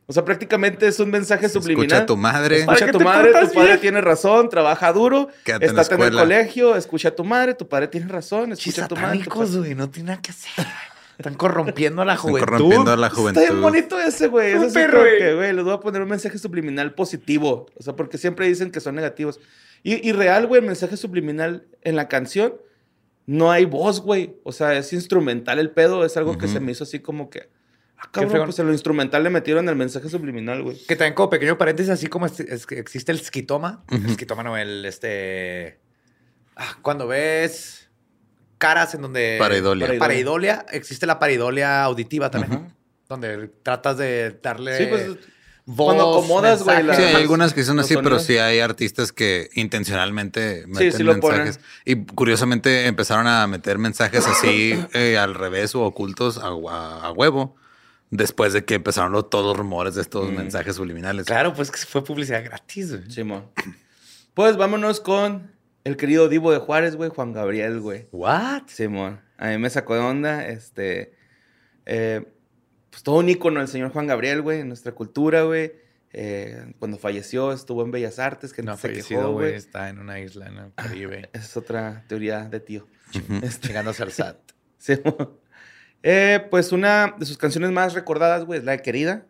O 0.10 0.14
sea, 0.14 0.24
prácticamente 0.24 0.88
es 0.88 1.00
un 1.00 1.10
mensaje 1.12 1.50
subliminal. 1.50 1.86
Escucha 1.86 2.04
a 2.04 2.06
tu 2.06 2.18
madre. 2.18 2.60
Escucha 2.60 2.80
¿Para 2.80 2.90
a 2.90 2.92
tu 2.94 3.00
madre, 3.02 3.32
tu 3.34 3.54
padre 3.54 3.68
bien? 3.68 3.80
tiene 3.82 4.02
razón, 4.02 4.50
trabaja 4.50 4.94
duro, 4.94 5.28
Quédate 5.44 5.66
en 5.66 5.78
estate 5.78 5.96
en, 5.96 6.02
el 6.02 6.14
colegio, 6.14 6.76
escucha 6.78 7.10
a 7.10 7.16
tu 7.16 7.26
madre, 7.26 7.54
tu 7.54 7.68
padre 7.68 7.90
tiene 7.90 8.08
razón, 8.08 8.54
escucha 8.54 8.86
a 8.86 8.88
tu 8.88 8.96
madre. 8.96 9.22
güey, 9.26 9.76
no 9.76 9.90
tiene 9.90 10.12
nada 10.12 10.22
que 10.22 10.32
hacer. 10.32 10.66
Están 11.18 11.34
corrompiendo 11.34 12.02
a 12.02 12.06
la 12.06 12.14
Están 12.14 12.30
juventud. 12.30 12.48
corrompiendo 12.48 12.92
a 12.92 12.96
la 12.96 13.08
Está 13.08 13.22
bien 13.22 13.34
juventud. 13.34 13.62
bonito 13.62 14.00
ese, 14.00 14.28
güey. 14.28 14.52
Es 14.52 14.74
güey. 14.74 14.88
que, 15.18 15.34
güey, 15.36 15.52
les 15.54 15.66
voy 15.66 15.74
a 15.74 15.80
poner 15.80 16.02
un 16.02 16.10
mensaje 16.10 16.38
subliminal 16.38 16.94
positivo. 16.94 17.66
O 17.76 17.84
sea, 17.84 17.94
porque 17.96 18.18
siempre 18.18 18.48
dicen 18.48 18.72
que 18.72 18.80
son 18.80 18.96
negativos. 18.96 19.40
Y, 19.84 20.08
y 20.08 20.12
real, 20.12 20.48
güey, 20.48 20.62
el 20.62 20.68
mensaje 20.68 20.98
subliminal 20.98 21.68
en 21.82 21.96
la 21.96 22.08
canción 22.08 22.56
no 23.26 23.52
hay 23.52 23.66
voz, 23.66 24.02
güey. 24.02 24.36
O 24.44 24.52
sea, 24.52 24.78
es 24.78 24.94
instrumental 24.94 25.60
el 25.60 25.72
pedo. 25.72 26.06
Es 26.06 26.18
algo 26.18 26.38
que 26.38 26.48
se 26.48 26.60
me 26.60 26.72
hizo 26.72 26.84
así 26.84 27.00
como 27.00 27.30
que. 27.30 27.50
Ah, 27.98 28.10
cabrón, 28.12 28.46
pues 28.46 28.60
en 28.60 28.68
lo 28.68 28.74
instrumental 28.74 29.24
le 29.24 29.30
metieron 29.32 29.68
el 29.70 29.76
mensaje 29.76 30.08
subliminal, 30.08 30.62
güey. 30.62 30.78
Que 30.88 30.96
también 30.96 31.14
como 31.16 31.30
pequeño 31.32 31.58
paréntesis, 31.58 31.90
así 31.92 32.08
como 32.08 32.28
es- 32.28 32.40
es 32.40 32.66
que 32.68 32.78
existe 32.78 33.12
el 33.12 33.18
esquitoma. 33.20 33.84
El 33.90 34.06
esquitoma 34.06 34.44
no, 34.44 34.56
el 34.56 34.86
este... 34.86 35.80
ah, 36.56 36.78
cuando 36.84 37.08
ves 37.08 37.90
caras 38.60 38.94
en 38.94 39.02
donde... 39.02 39.38
Pareidolia. 39.40 39.88
Pareidolia. 39.88 40.00
Pareidolia, 40.00 40.66
existe 40.72 41.06
la 41.08 41.18
pareidolia 41.18 41.84
auditiva 41.84 42.30
también. 42.30 42.72
Donde 43.10 43.48
tratas 43.64 43.98
de 43.98 44.38
darle 44.44 44.78
Sí, 44.78 44.86
pues, 44.90 45.18
voz, 45.68 45.94
cuando 45.94 46.10
acomodas, 46.18 46.64
güey. 46.64 46.78
Sí, 46.78 46.82
hay 46.82 46.88
Las- 47.14 47.16
algunas 47.22 47.54
que 47.54 47.64
son 47.64 47.80
así, 47.80 47.96
pero 47.96 48.18
sí 48.20 48.40
hay 48.40 48.60
artistas 48.60 49.12
que 49.12 49.50
intencionalmente 49.54 50.64
meten 50.66 50.92
sí 50.94 51.04
mensajes. 51.04 51.60
Y 51.86 52.04
curiosamente 52.06 52.88
empezaron 52.88 53.28
a 53.28 53.46
meter 53.46 53.78
mensajes 53.78 54.26
así 54.26 54.74
eh, 54.94 55.18
al 55.20 55.36
revés 55.36 55.76
o 55.76 55.84
ocultos 55.84 56.40
a, 56.40 56.48
a- 56.48 57.08
a 57.08 57.12
huevo. 57.12 57.56
Después 58.10 58.54
de 58.54 58.64
que 58.66 58.76
empezaron 58.76 59.12
los- 59.12 59.30
todos 59.30 59.46
los 59.46 59.58
rumores 59.58 59.94
de 59.96 60.02
estos 60.02 60.32
mensajes 60.32 60.78
subliminales. 60.78 61.26
Claro, 61.28 61.54
pues 61.54 61.70
que 61.70 61.78
fue 61.78 62.04
publicidad 62.04 62.44
gratis. 62.44 62.90
güey. 62.96 63.12
Simón. 63.12 63.46
Pues 64.34 64.56
vámonos 64.56 65.02
con 65.02 65.52
el 65.84 65.98
querido 65.98 66.30
Divo 66.30 66.52
de 66.52 66.60
Juárez, 66.60 66.96
güey, 66.96 67.10
Juan 67.10 67.34
Gabriel, 67.34 67.82
güey. 67.82 68.08
What? 68.14 68.64
Simón. 68.68 69.20
A 69.38 69.50
mí 69.50 69.58
me 69.58 69.70
sacó 69.70 69.94
de 69.96 70.00
onda, 70.00 70.48
este... 70.48 71.14
eh, 71.86 72.26
pues 72.98 73.04
todo 73.04 73.18
un 73.18 73.30
ícono 73.30 73.62
el 73.62 73.68
señor 73.68 73.92
Juan 73.92 74.08
Gabriel, 74.08 74.42
güey, 74.42 74.62
en 74.62 74.70
nuestra 74.70 74.92
cultura, 74.92 75.44
güey. 75.44 75.72
Eh, 76.14 76.74
cuando 76.80 76.98
falleció 76.98 77.52
estuvo 77.52 77.84
en 77.84 77.92
Bellas 77.92 78.18
Artes, 78.18 78.54
que 78.54 78.64
No 78.64 78.76
se 78.76 78.88
fallecido, 78.88 79.20
quejó, 79.20 79.34
güey. 79.34 79.54
Está 79.54 79.90
en 79.90 80.00
una 80.00 80.20
isla 80.20 80.48
en 80.48 80.58
el 80.58 80.74
Caribe. 80.74 81.30
Esa 81.32 81.44
es 81.46 81.58
otra 81.58 82.06
teoría 82.08 82.46
de 82.46 82.60
tío. 82.60 82.88
Este, 83.44 83.68
Llegándose 83.68 84.02
al 84.02 84.12
SAT. 84.14 84.38
Simón. 84.80 85.38
Eh, 86.02 86.44
pues 86.50 86.72
una 86.72 87.14
de 87.20 87.28
sus 87.28 87.38
canciones 87.38 87.70
más 87.70 87.94
recordadas, 87.94 88.46
güey, 88.46 88.58
es 88.58 88.66
la 88.66 88.72
de 88.72 88.82
Querida. 88.82 89.28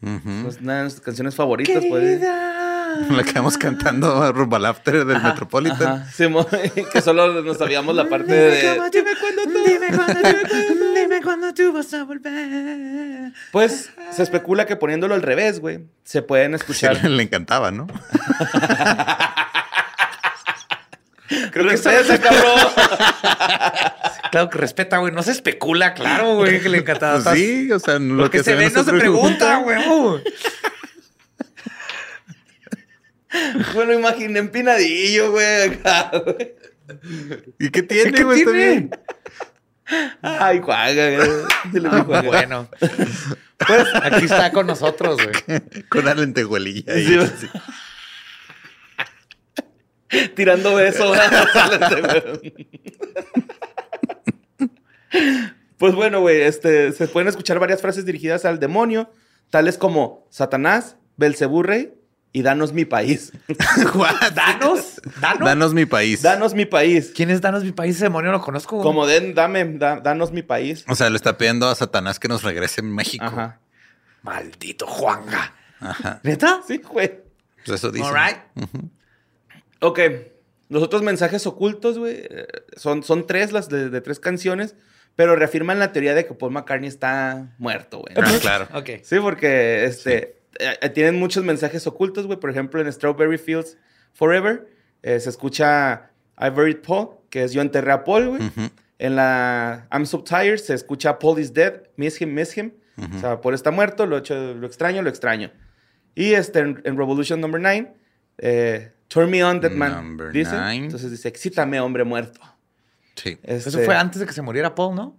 Es 0.00 0.58
una 0.62 0.84
de 0.84 0.88
sus 0.88 1.02
canciones 1.02 1.34
favoritas, 1.34 1.84
pues. 1.86 2.18
La 3.10 3.22
quedamos 3.24 3.58
cantando 3.58 4.22
a 4.22 4.32
Rumba 4.32 4.56
al 4.58 4.66
After 4.66 5.04
del 5.04 5.22
Metropolitan. 5.22 6.02
Ajá, 6.02 6.10
Simón, 6.12 6.46
que 6.92 7.00
solo 7.00 7.42
nos 7.42 7.58
sabíamos 7.58 7.94
la 7.94 8.08
parte 8.08 8.32
de... 8.32 8.60
Dime 8.90 9.10
cuándo 9.18 9.42
tú, 9.44 9.64
dime 9.66 9.86
cuándo 9.96 10.20
tú, 10.22 10.92
dime 10.94 11.22
cuándo 11.22 11.54
tú 11.54 11.72
vas 11.72 11.92
a 11.94 12.04
volver. 12.04 13.32
Pues 13.50 13.90
se 14.10 14.22
especula 14.22 14.66
que 14.66 14.76
poniéndolo 14.76 15.14
al 15.14 15.22
revés, 15.22 15.60
güey, 15.60 15.80
se 16.04 16.22
pueden 16.22 16.52
Sí, 16.52 16.56
escuchar. 16.56 17.04
le 17.10 17.22
encantaba, 17.22 17.70
¿no? 17.70 17.86
Creo 21.50 21.68
que 21.68 21.74
ese 21.74 22.20
cabrón. 22.20 22.60
Claro 24.30 24.50
que 24.50 24.58
respeta, 24.58 24.98
güey. 24.98 25.12
No 25.12 25.22
se 25.22 25.32
especula, 25.32 25.94
claro, 25.94 26.36
güey, 26.36 26.60
que 26.60 26.68
le 26.68 26.78
encantaba. 26.78 27.22
Pues 27.22 27.36
sí, 27.36 27.70
o 27.70 27.78
sea, 27.78 27.98
lo 27.98 28.14
Lo 28.14 28.30
que 28.30 28.42
se 28.42 28.54
ve 28.54 28.70
no 28.70 28.82
se 28.82 28.92
pregunta, 28.92 29.58
güey. 29.58 29.78
Bueno, 33.74 33.92
imaginé 33.94 34.38
empinadillo, 34.38 35.32
güey. 35.32 35.70
acá, 35.70 36.12
güey. 36.24 36.54
¿Y 37.58 37.70
qué 37.70 37.82
tiene, 37.82 38.12
¿Qué 38.12 38.24
güey? 38.24 38.40
Está 38.40 38.52
tiene? 38.52 38.68
bien. 38.70 38.90
Ay, 40.22 40.60
Juaga, 40.60 41.16
güey. 41.16 41.28
Juaga. 42.04 42.22
Bueno, 42.22 42.68
pues 43.66 43.86
aquí 44.02 44.24
está 44.24 44.52
con 44.52 44.66
nosotros, 44.66 45.18
güey. 45.22 45.84
Con 45.88 46.04
la 46.04 46.14
lentejuelilla. 46.14 46.92
ahí, 46.92 47.06
Sí, 47.06 47.18
así. 47.18 47.48
Tirando 50.34 50.74
besos. 50.74 51.16
pues 55.78 55.94
bueno, 55.94 56.20
güey, 56.20 56.42
este, 56.42 56.92
se 56.92 57.08
pueden 57.08 57.28
escuchar 57.28 57.58
varias 57.58 57.80
frases 57.80 58.04
dirigidas 58.04 58.44
al 58.44 58.60
demonio, 58.60 59.10
tales 59.50 59.78
como 59.78 60.26
Satanás, 60.30 60.96
Belcebú 61.16 61.62
Rey 61.62 61.94
y 62.32 62.42
Danos 62.42 62.72
mi 62.72 62.84
país. 62.84 63.32
¿Danos? 64.34 65.00
¿Danos? 65.20 65.44
Danos 65.44 65.74
mi 65.74 65.84
país. 65.86 66.22
Danos 66.22 66.54
mi 66.54 66.64
país. 66.66 67.12
¿Quién 67.14 67.30
es 67.30 67.40
Danos 67.40 67.64
mi 67.64 67.72
país? 67.72 67.96
Ese 67.96 68.04
demonio 68.04 68.30
no 68.32 68.38
lo 68.38 68.44
conozco. 68.44 68.76
güey. 68.76 68.84
Como 68.86 69.06
den, 69.06 69.34
dame, 69.34 69.64
da- 69.64 70.00
danos 70.00 70.32
mi 70.32 70.42
país. 70.42 70.84
O 70.88 70.94
sea, 70.94 71.10
le 71.10 71.16
está 71.16 71.36
pidiendo 71.36 71.68
a 71.68 71.74
Satanás 71.74 72.18
que 72.18 72.28
nos 72.28 72.42
regrese 72.42 72.80
en 72.80 72.94
México. 72.94 73.24
Ajá. 73.24 73.60
Maldito 74.22 74.86
Juanga. 74.86 75.54
Ajá. 75.80 76.20
¿Neta? 76.22 76.60
Sí, 76.66 76.78
güey. 76.78 77.20
Pues 77.66 77.80
eso 77.80 77.90
dice. 77.90 78.04
All 78.06 78.14
right. 78.14 78.38
Ok. 79.80 80.00
Los 80.68 80.82
otros 80.82 81.02
mensajes 81.02 81.46
ocultos, 81.46 81.98
güey, 81.98 82.14
eh, 82.30 82.46
son, 82.76 83.02
son 83.02 83.26
tres, 83.26 83.52
las 83.52 83.68
de, 83.68 83.90
de 83.90 84.00
tres 84.00 84.18
canciones, 84.20 84.74
pero 85.16 85.36
reafirman 85.36 85.78
la 85.78 85.92
teoría 85.92 86.14
de 86.14 86.24
que 86.24 86.32
Paul 86.32 86.52
McCartney 86.52 86.88
está 86.88 87.52
muerto, 87.58 87.98
güey. 87.98 88.14
Ah, 88.16 88.38
claro. 88.40 88.68
Ok. 88.72 88.88
Sí, 89.02 89.16
porque 89.20 89.84
este, 89.84 90.41
eh, 90.80 90.88
tienen 90.90 91.18
muchos 91.18 91.44
mensajes 91.44 91.86
ocultos, 91.86 92.26
güey. 92.26 92.38
Por 92.38 92.50
ejemplo, 92.50 92.80
en 92.80 92.90
Strawberry 92.92 93.38
Fields 93.38 93.76
Forever 94.12 94.68
eh, 95.02 95.18
se 95.20 95.28
escucha 95.30 96.10
I 96.38 96.50
buried 96.50 96.78
Paul, 96.86 97.10
que 97.30 97.42
es 97.44 97.52
yo 97.52 97.60
enterré 97.62 97.92
a 97.92 98.04
Paul, 98.04 98.28
güey. 98.28 98.42
En 98.98 99.16
la 99.16 99.86
I'm 99.92 100.06
so 100.06 100.22
tired 100.22 100.58
se 100.58 100.74
escucha 100.74 101.18
Paul 101.18 101.38
is 101.40 101.52
dead, 101.52 101.82
miss 101.96 102.20
him, 102.20 102.32
miss 102.34 102.56
him. 102.56 102.72
O 103.16 103.18
sea, 103.18 103.40
Paul 103.40 103.54
está 103.54 103.70
muerto, 103.70 104.06
lo, 104.06 104.18
echo- 104.18 104.54
lo 104.54 104.66
extraño, 104.66 105.02
lo 105.02 105.08
extraño. 105.08 105.50
Y 106.14 106.34
este, 106.34 106.60
en, 106.60 106.80
en 106.84 106.96
Revolution 106.96 107.40
Number 107.40 107.60
9, 107.60 107.92
eh, 108.38 108.92
Turn 109.08 109.30
me 109.30 109.42
on, 109.42 109.60
Dead 109.60 109.72
Man. 109.72 109.92
Number 109.92 110.30
dice. 110.30 110.52
nine. 110.56 110.84
Entonces 110.86 111.10
dice, 111.10 111.26
excítame, 111.28 111.80
hombre 111.80 112.04
muerto. 112.04 112.40
Sí. 113.16 113.38
Este, 113.42 113.70
Eso 113.70 113.78
fue 113.80 113.96
antes 113.96 114.20
de 114.20 114.26
que 114.26 114.32
se 114.32 114.42
muriera 114.42 114.74
Paul, 114.74 114.94
¿no? 114.94 115.18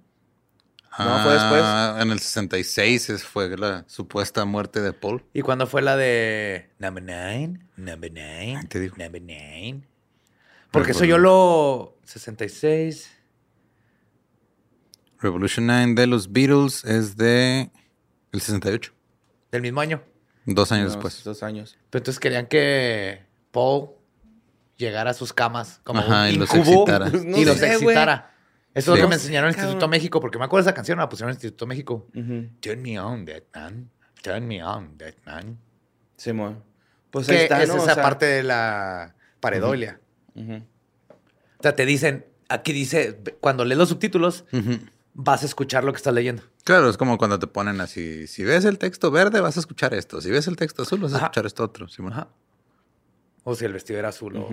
No, 0.99 1.23
fue 1.23 1.33
después. 1.33 1.61
Ah, 1.63 1.97
En 2.01 2.11
el 2.11 2.19
66 2.19 3.09
es- 3.09 3.23
fue 3.23 3.57
la 3.57 3.83
supuesta 3.87 4.45
muerte 4.45 4.81
de 4.81 4.93
Paul. 4.93 5.23
¿Y 5.33 5.41
cuándo 5.41 5.65
fue 5.67 5.81
la 5.81 5.95
de 5.97 6.69
Number 6.79 7.03
Nine? 7.03 7.59
Number 7.77 8.11
Nine. 8.11 8.57
Ahí 8.57 8.67
te 8.67 8.79
digo. 8.79 8.95
Number 8.97 9.21
Nine. 9.21 9.87
Porque 10.71 10.91
eso 10.91 11.05
yo 11.05 11.17
lo... 11.17 11.97
66. 12.05 13.11
Revolution 15.19 15.65
9 15.67 15.93
de 15.95 16.07
los 16.07 16.31
Beatles 16.31 16.83
es 16.83 17.15
de 17.15 17.71
el 18.31 18.41
68. 18.41 18.91
Del 19.51 19.61
mismo 19.61 19.79
año. 19.81 20.03
Dos 20.45 20.71
años 20.71 20.85
unos 20.91 20.95
después. 20.95 21.23
Dos 21.23 21.43
años. 21.43 21.77
Pero 21.89 22.01
entonces 22.01 22.19
querían 22.19 22.47
que 22.47 23.23
Paul 23.51 23.91
llegara 24.77 25.11
a 25.11 25.13
sus 25.13 25.31
camas 25.31 25.79
como 25.83 25.99
Ajá, 26.01 26.23
un 26.23 26.29
y 26.29 26.35
los 26.35 26.53
excitara. 26.53 27.09
Pues 27.09 27.23
no 27.23 27.37
y 27.37 27.45
los 27.45 27.57
sé, 27.57 27.71
excitara. 27.73 28.32
Eso 28.75 28.91
es 28.93 28.95
Sí. 28.97 29.01
lo 29.01 29.07
que 29.07 29.09
me 29.09 29.15
enseñaron 29.15 29.49
en 29.49 29.55
el. 29.55 29.61
Instituto 29.65 29.87
México, 29.87 30.19
porque 30.19 30.37
me 30.39 30.45
acuerdo 30.45 30.65
de 30.65 30.69
esa 30.69 30.75
canción, 30.75 30.97
la 30.97 31.07
pusieron 31.09 31.29
en 31.29 31.33
el 31.33 31.35
Instituto 31.37 31.67
México. 31.67 32.07
Turn 32.59 32.81
me 32.81 32.99
on, 32.99 33.25
dead 33.25 33.43
man. 33.53 33.89
Turn 34.21 34.47
me 34.47 34.63
on, 34.63 34.97
dead 34.97 35.15
man. 35.25 35.59
Simón. 36.17 36.63
Pues 37.11 37.29
ahí 37.29 37.37
está, 37.37 37.61
es 37.61 37.69
¿no? 37.69 37.75
O 37.75 37.77
esa 37.77 37.93
sea, 37.95 38.03
parte 38.03 38.25
de 38.25 38.43
la 38.43 39.15
paredolia. 39.39 39.99
O 40.35 41.61
sea, 41.61 41.75
te 41.75 41.85
dicen, 41.85 42.25
aquí 42.49 42.73
dice, 42.73 43.19
cuando 43.39 43.63
lees 43.65 43.77
los 43.77 43.89
subtítulos, 43.89 44.45
vas 45.13 45.43
a 45.43 45.45
escuchar 45.45 45.83
lo 45.83 45.91
que 45.93 45.97
estás 45.97 46.13
leyendo. 46.13 46.41
Claro, 46.63 46.89
es 46.89 46.97
como 46.97 47.17
cuando 47.17 47.37
te 47.39 47.45
ponen 47.47 47.79
así, 47.81 48.25
si 48.27 48.43
ves 48.43 48.65
el 48.65 48.77
texto 48.79 49.11
verde 49.11 49.41
vas 49.41 49.57
a 49.57 49.59
escuchar 49.59 49.93
esto, 49.93 50.21
si 50.21 50.31
ves 50.31 50.47
el 50.47 50.55
texto 50.55 50.83
azul 50.83 51.01
vas 51.01 51.13
a 51.13 51.17
Ajá. 51.17 51.25
escuchar 51.25 51.45
esto 51.45 51.63
otro. 51.63 51.87
Simón. 51.89 52.13
Ajá. 52.13 52.29
O 53.43 53.53
si 53.53 53.65
el 53.65 53.73
vestido 53.73 53.99
era 53.99 54.09
azul 54.09 54.35
o 54.37 54.49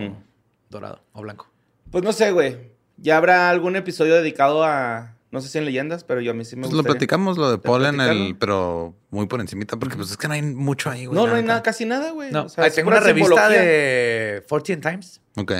dorado 0.68 1.02
o 1.12 1.22
blanco. 1.22 1.48
Pues 1.90 2.02
no 2.04 2.12
sé, 2.12 2.32
güey. 2.32 2.72
Ya 3.00 3.16
habrá 3.16 3.48
algún 3.50 3.76
episodio 3.76 4.14
dedicado 4.14 4.62
a, 4.64 5.16
no 5.30 5.40
sé 5.40 5.48
si 5.48 5.58
en 5.58 5.64
leyendas, 5.64 6.04
pero 6.04 6.20
yo 6.20 6.32
a 6.32 6.34
mí 6.34 6.44
sí 6.44 6.54
me 6.56 6.62
Pues 6.62 6.74
lo 6.74 6.82
platicamos 6.82 7.38
lo 7.38 7.50
de 7.50 7.58
Paul 7.58 7.86
en 7.86 8.00
el, 8.00 8.36
pero 8.38 8.94
muy 9.10 9.26
por 9.26 9.40
encimita, 9.40 9.76
porque 9.78 9.96
pues 9.96 10.10
es 10.10 10.16
que 10.16 10.28
no 10.28 10.34
hay 10.34 10.42
mucho 10.42 10.90
ahí, 10.90 11.06
güey. 11.06 11.18
No, 11.18 11.26
no 11.26 11.34
hay 11.34 11.42
nada, 11.42 11.62
casi 11.62 11.86
nada, 11.86 12.10
güey. 12.10 12.30
No, 12.30 12.44
O 12.44 12.48
sea, 12.48 12.70
tengo 12.70 12.88
una 12.90 13.00
revista 13.00 13.48
de 13.48 14.44
Fortune 14.48 14.78
Times 14.78 15.20
Ok. 15.36 15.52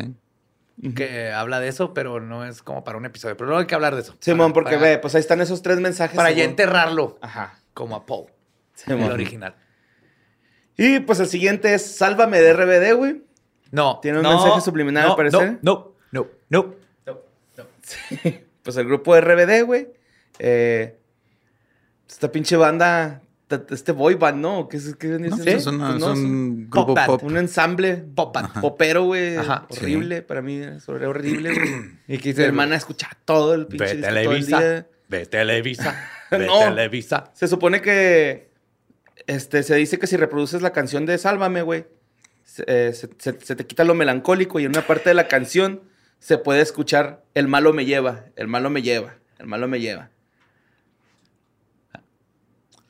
que 0.95 1.31
habla 1.33 1.61
de 1.61 1.69
eso, 1.69 1.95
pero 1.95 2.21
no 2.21 2.45
es 2.45 2.63
como 2.63 2.85
para 2.85 2.99
un 2.99 3.05
episodio. 3.07 3.37
Pero 3.37 3.49
no 3.51 3.59
hay 3.59 3.67
que 3.67 3.75
hablar 3.75 3.95
de 3.95 4.03
eso. 4.03 4.17
Simón, 4.21 4.53
Para- 4.53 4.65
porque 4.65 4.77
para- 4.77 4.91
ve, 4.91 4.99
pues 4.99 5.15
ahí 5.15 5.21
están 5.21 5.41
esos 5.41 5.63
tres 5.63 5.81
mensajes. 5.81 6.17
Para 6.17 6.31
ya 6.31 6.45
enterrarlo 6.45 7.19
Ajá. 7.23 7.59
como 7.73 7.97
a 7.97 8.05
Paul, 8.07 8.27
Simón. 8.75 9.03
el 9.05 9.13
original. 9.13 9.55
Y 10.77 11.01
pues 11.01 11.21
el 11.21 11.27
siguiente 11.27 11.75
es 11.75 11.97
Sálvame 11.97 12.41
de 12.41 12.53
RBD, 12.55 12.95
güey. 12.97 13.23
No. 13.71 13.99
¿Tiene 14.01 14.19
un 14.19 14.25
no, 14.25 14.31
mensaje 14.43 14.61
subliminal, 14.63 15.05
no, 15.05 15.11
al 15.11 15.17
parecer? 15.17 15.59
No, 15.63 15.95
no, 16.13 16.27
no, 16.49 16.63
no. 16.63 16.75
Pues 18.63 18.77
el 18.77 18.87
grupo 18.87 19.19
RBD, 19.19 19.65
güey. 19.65 19.89
Eh, 20.39 20.97
esta 22.09 22.31
pinche 22.31 22.57
banda, 22.57 23.23
este 23.71 23.93
boy 23.93 24.15
band, 24.17 24.39
¿no? 24.43 24.69
¿Qué 24.69 24.77
es, 24.77 24.95
qué 24.97 25.09
viene 25.09 25.29
No, 25.29 25.37
siendo? 25.37 25.53
es, 25.61 25.67
una- 25.67 25.91
Pues 25.93 26.03
es 26.03 26.09
un 26.09 26.69
grupo 26.71 26.95
pop. 27.07 27.23
Un 27.23 27.37
ensamble 27.39 27.97
Pop 28.15 28.37
popero, 28.61 29.05
güey. 29.05 29.37
Sí. 29.37 29.43
Horrible. 29.71 30.23
Para 30.23 30.43
mí 30.43 30.57
es 30.59 30.87
horrible, 30.89 31.55
güey. 31.55 31.69
Y 32.09 32.19
que 32.19 32.35
Mi 32.35 32.43
hermana 32.45 32.77
escucha 32.77 33.09
todo 33.25 33.55
el 33.55 33.67
pinche 33.67 33.85
ve 33.87 33.93
disco 33.97 34.09
todo 34.11 34.19
el 34.19 34.25
Televisa, 34.27 34.59
día. 34.61 34.87
ve 35.09 35.27
Televisa, 35.27 36.09
No. 36.33 36.59
Televisa. 36.61 37.31
Se 37.35 37.49
supone 37.49 37.81
que 37.81 38.51
este, 39.27 39.63
se 39.63 39.75
dice 39.77 39.99
que 39.99 40.07
si 40.07 40.17
reproduces 40.19 40.61
la 40.63 40.73
canción 40.73 41.07
de 41.07 41.17
Sálvame, 41.17 41.63
güey, 41.63 41.87
se, 42.45 42.65
eh, 42.67 42.93
se- 42.93 43.09
se- 43.19 43.41
se 43.41 43.57
te 43.57 43.65
quita 43.67 43.85
lo 43.85 43.95
melancólico 43.95 44.61
y 44.61 44.65
en 44.65 44.71
una 44.73 44.87
parte 44.87 45.09
de 45.11 45.15
la 45.15 45.29
canción 45.29 45.81
se 46.21 46.39
puede 46.39 46.61
escuchar 46.61 47.25
El 47.35 47.49
malo 47.49 47.73
me 47.73 47.85
lleva, 47.85 48.27
el 48.37 48.47
malo 48.47 48.71
me 48.71 48.83
lleva, 48.83 49.17
el 49.39 49.47
malo 49.47 49.67
me 49.67 49.81
lleva. 49.81 50.11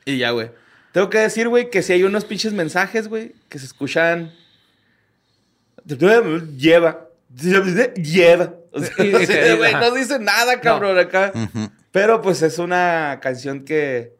Y 0.05 0.17
ya, 0.17 0.31
güey. 0.31 0.51
Tengo 0.91 1.09
que 1.09 1.19
decir, 1.19 1.47
güey, 1.47 1.69
que 1.69 1.81
si 1.81 1.93
hay 1.93 2.03
unos 2.03 2.25
pinches 2.25 2.53
mensajes, 2.53 3.07
güey, 3.07 3.33
que 3.49 3.59
se 3.59 3.65
escuchan... 3.65 4.33
Lleva. 6.57 7.07
Lleva. 7.95 8.53
O 8.71 8.79
sea, 8.81 9.05
Y- 9.05 9.73
no 9.73 9.91
dice 9.91 10.19
nada, 10.19 10.59
cabrón, 10.59 10.99
acá. 10.99 11.31
Pero 11.91 12.21
pues 12.21 12.41
es 12.41 12.59
una 12.59 13.19
canción 13.21 13.63
que, 13.65 14.13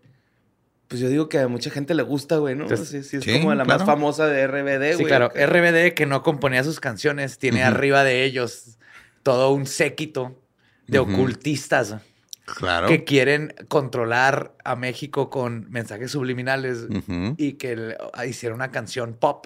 pues 0.88 1.00
yo 1.02 1.08
digo 1.10 1.30
que 1.30 1.40
a 1.40 1.48
mucha 1.48 1.70
gente 1.70 1.94
le 1.94 2.04
gusta, 2.04 2.38
güey, 2.38 2.56
¿no? 2.56 2.64
Entonces, 2.64 2.90
Sí, 2.90 3.04
sí, 3.04 3.18
es 3.18 3.24
sí, 3.24 3.40
como 3.40 3.54
la 3.56 3.64
más 3.66 3.86
famosa 3.86 4.28
de 4.28 4.48
RBD, 4.48 4.78
güey. 4.78 4.98
Sí, 4.98 5.06
claro. 5.06 5.30
RBD, 5.30 5.94
que 5.94 6.06
no 6.06 6.24
componía 6.24 6.64
sus 6.64 6.80
canciones, 6.80 7.38
tiene 7.38 7.64
arriba 7.64 8.04
de 8.04 8.24
ellos 8.24 8.78
todo 9.24 9.52
un 9.52 9.66
séquito 9.66 10.42
de 10.88 11.00
ocultistas 11.00 11.96
Claro. 12.46 12.88
que 12.88 13.04
quieren 13.06 13.54
controlar 13.70 14.56
a 14.66 14.76
México 14.76 15.30
con 15.30 15.70
mensajes 15.72 16.12
subliminales 16.12 16.88
y 17.38 17.54
que 17.54 17.76
le- 17.76 17.98
hicieron 18.28 18.58
una 18.58 18.72
canción 18.72 19.14
pop 19.14 19.46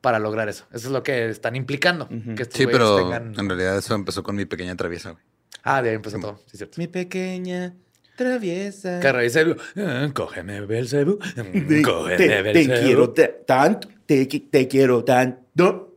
para 0.00 0.18
lograr 0.18 0.48
eso. 0.48 0.66
Eso 0.72 0.86
es 0.88 0.92
lo 0.92 1.02
que 1.02 1.28
están 1.28 1.56
implicando. 1.56 2.08
Que 2.08 2.42
estos 2.42 2.58
Sí, 2.58 2.66
pero 2.66 2.96
tengan- 2.98 3.34
en 3.38 3.48
realidad 3.48 3.76
eso 3.78 3.94
empezó 3.94 4.22
con 4.22 4.36
mi 4.36 4.44
pequeña 4.44 4.76
traviesa, 4.76 5.10
güey. 5.12 5.22
Ah, 5.62 5.82
de 5.82 5.90
ahí 5.90 5.96
empezó 5.96 6.18
todo. 6.20 6.40
Sí, 6.46 6.56
cierto. 6.56 6.76
Mi 6.78 6.86
pequeña 6.86 7.74
traviesa. 8.16 9.00
Que 9.00 9.12
Belcebú, 9.12 9.56
ah, 9.76 10.08
Cógeme, 10.14 10.60
Belcebú. 10.62 11.18
Te, 11.34 11.82
Cógeme, 11.82 12.16
te- 12.16 12.28
te 12.28 12.42
Belcebú. 12.42 12.80
quiero 12.84 13.10
ta- 13.10 13.30
tanto, 13.46 13.88
te, 14.06 14.26
te 14.26 14.68
quiero 14.68 15.04
tanto. 15.04 15.89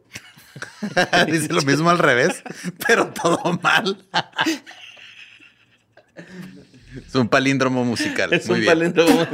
Dice 1.27 1.51
lo 1.53 1.61
mismo 1.63 1.89
al 1.89 1.99
revés, 1.99 2.43
pero 2.87 3.07
todo 3.13 3.59
mal. 3.61 4.05
es 6.95 7.15
un 7.15 7.27
palíndromo 7.27 7.83
musical. 7.85 8.31
Es 8.33 8.47
Muy 8.47 8.55
un 8.55 8.61
bien. 8.61 8.71
palíndromo. 8.73 9.27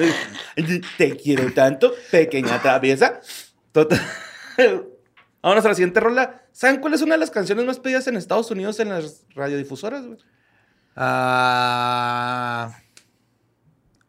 Te 0.97 1.17
quiero 1.17 1.51
tanto, 1.53 1.93
pequeña 2.11 2.61
traviesa. 2.61 3.19
Total. 3.71 4.01
Vámonos 5.41 5.65
a 5.65 5.69
la 5.69 5.75
siguiente 5.75 5.99
rola. 5.99 6.43
¿Saben 6.51 6.81
cuál 6.81 6.93
es 6.93 7.01
una 7.01 7.15
de 7.15 7.19
las 7.19 7.31
canciones 7.31 7.65
más 7.65 7.79
pedidas 7.79 8.07
en 8.07 8.17
Estados 8.17 8.51
Unidos 8.51 8.79
en 8.79 8.89
las 8.89 9.25
radiodifusoras, 9.35 10.05
güey? 10.05 10.19
Ah, 10.95 12.77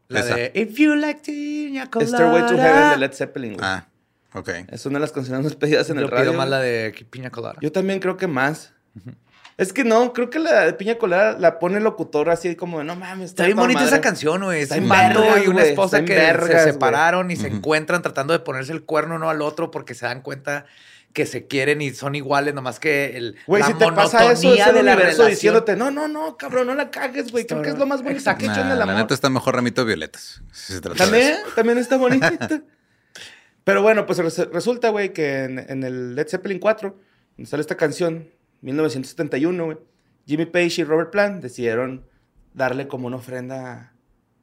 la 0.08 0.20
Esa. 0.20 0.34
de 0.34 0.52
If 0.54 0.76
You 0.76 0.94
Like 0.96 1.20
Tina 1.20 1.88
Colada. 1.88 2.16
Stairway 2.16 2.42
to 2.48 2.56
Heaven 2.56 2.90
de 2.90 2.96
Led 2.96 3.12
Zeppelin, 3.12 3.52
güey. 3.54 3.64
Ah, 3.64 3.86
ok. 4.34 4.48
Es 4.68 4.86
una 4.86 4.98
de 4.98 5.00
las 5.00 5.12
canciones 5.12 5.44
más 5.44 5.54
pedidas 5.56 5.88
en 5.90 5.96
Yo 5.96 6.02
el 6.02 6.08
radio. 6.08 6.30
pido 6.30 6.34
más 6.34 6.48
la 6.48 6.58
de 6.60 6.92
Piña 7.10 7.30
Colada. 7.30 7.56
Yo 7.60 7.72
también 7.72 8.00
creo 8.00 8.16
que 8.16 8.26
más. 8.26 8.72
Es 9.56 9.74
que 9.74 9.84
no, 9.84 10.14
creo 10.14 10.30
que 10.30 10.38
la 10.38 10.64
de 10.64 10.72
Piña 10.72 10.96
Colada 10.96 11.38
la 11.38 11.58
pone 11.58 11.76
el 11.78 11.84
locutor 11.84 12.30
así 12.30 12.56
como 12.56 12.78
de, 12.78 12.84
no 12.84 12.96
mames. 12.96 13.30
Está 13.30 13.44
bien 13.44 13.56
toda 13.56 13.64
bonita 13.64 13.80
madre". 13.80 13.94
esa 13.94 14.00
canción, 14.00 14.42
güey. 14.42 14.62
Es 14.62 14.70
Está 14.70 14.82
un 14.82 14.88
vato 14.88 15.22
y 15.44 15.48
una 15.48 15.62
esposa 15.64 15.98
Está 15.98 16.06
que 16.06 16.14
vergas, 16.18 16.64
se 16.64 16.72
separaron 16.72 17.30
y 17.30 17.36
se 17.36 17.48
Ujú. 17.48 17.56
encuentran 17.56 18.00
tratando 18.00 18.32
de 18.32 18.38
ponerse 18.38 18.72
el 18.72 18.84
cuerno 18.84 19.16
uno 19.16 19.28
al 19.28 19.42
otro 19.42 19.70
porque 19.70 19.94
se 19.94 20.06
dan 20.06 20.22
cuenta 20.22 20.64
que 21.12 21.26
se 21.26 21.46
quieren 21.48 21.82
y 21.82 21.90
son 21.90 22.14
iguales, 22.14 22.54
nomás 22.54 22.78
que 22.78 23.16
el, 23.16 23.36
Güey, 23.48 23.60
la 23.62 23.66
si 23.66 23.74
te 23.74 23.92
pasa 23.92 24.30
eso, 24.32 24.54
es 24.54 24.66
el 24.66 24.74
de 24.76 24.82
la 24.84 24.92
universo 24.92 25.02
relación. 25.24 25.28
diciéndote, 25.28 25.76
no, 25.76 25.90
no, 25.90 26.06
no, 26.08 26.36
cabrón, 26.36 26.68
no 26.68 26.74
la 26.76 26.90
cagues, 26.90 27.32
güey. 27.32 27.46
Creo 27.46 27.60
que 27.62 27.70
es 27.70 27.78
lo 27.78 27.84
más 27.84 28.00
bonito 28.02 28.18
Exacto. 28.20 28.38
que 28.44 28.46
he 28.46 28.50
hecho 28.52 28.60
en 28.60 28.68
el 28.70 28.78
la 28.78 28.84
amor. 28.84 28.94
neta 28.96 29.12
está 29.12 29.28
mejor 29.28 29.56
ramito 29.56 29.82
de 29.82 29.88
violetas. 29.88 30.40
si 30.52 30.72
se 30.74 30.80
trata 30.80 30.94
de 31.04 31.10
También, 31.10 31.32
eso. 31.32 31.54
también 31.56 31.78
está 31.78 31.96
bonita. 31.98 32.30
Pero 33.70 33.82
bueno, 33.82 34.06
pues 34.06 34.18
res- 34.18 34.48
resulta, 34.52 34.88
güey, 34.90 35.12
que 35.12 35.44
en, 35.44 35.58
en 35.58 35.82
el 35.84 36.14
Led 36.14 36.28
Zeppelin 36.28 36.58
4 36.58 36.96
donde 37.36 37.48
sale 37.48 37.60
esta 37.62 37.76
canción, 37.76 38.28
1971, 38.62 39.64
güey, 39.64 39.78
Jimmy 40.26 40.46
Page 40.46 40.80
y 40.82 40.84
Robert 40.84 41.10
Plant 41.10 41.42
decidieron 41.42 42.04
darle 42.54 42.86
como 42.88 43.06
una 43.06 43.16
ofrenda 43.16 43.92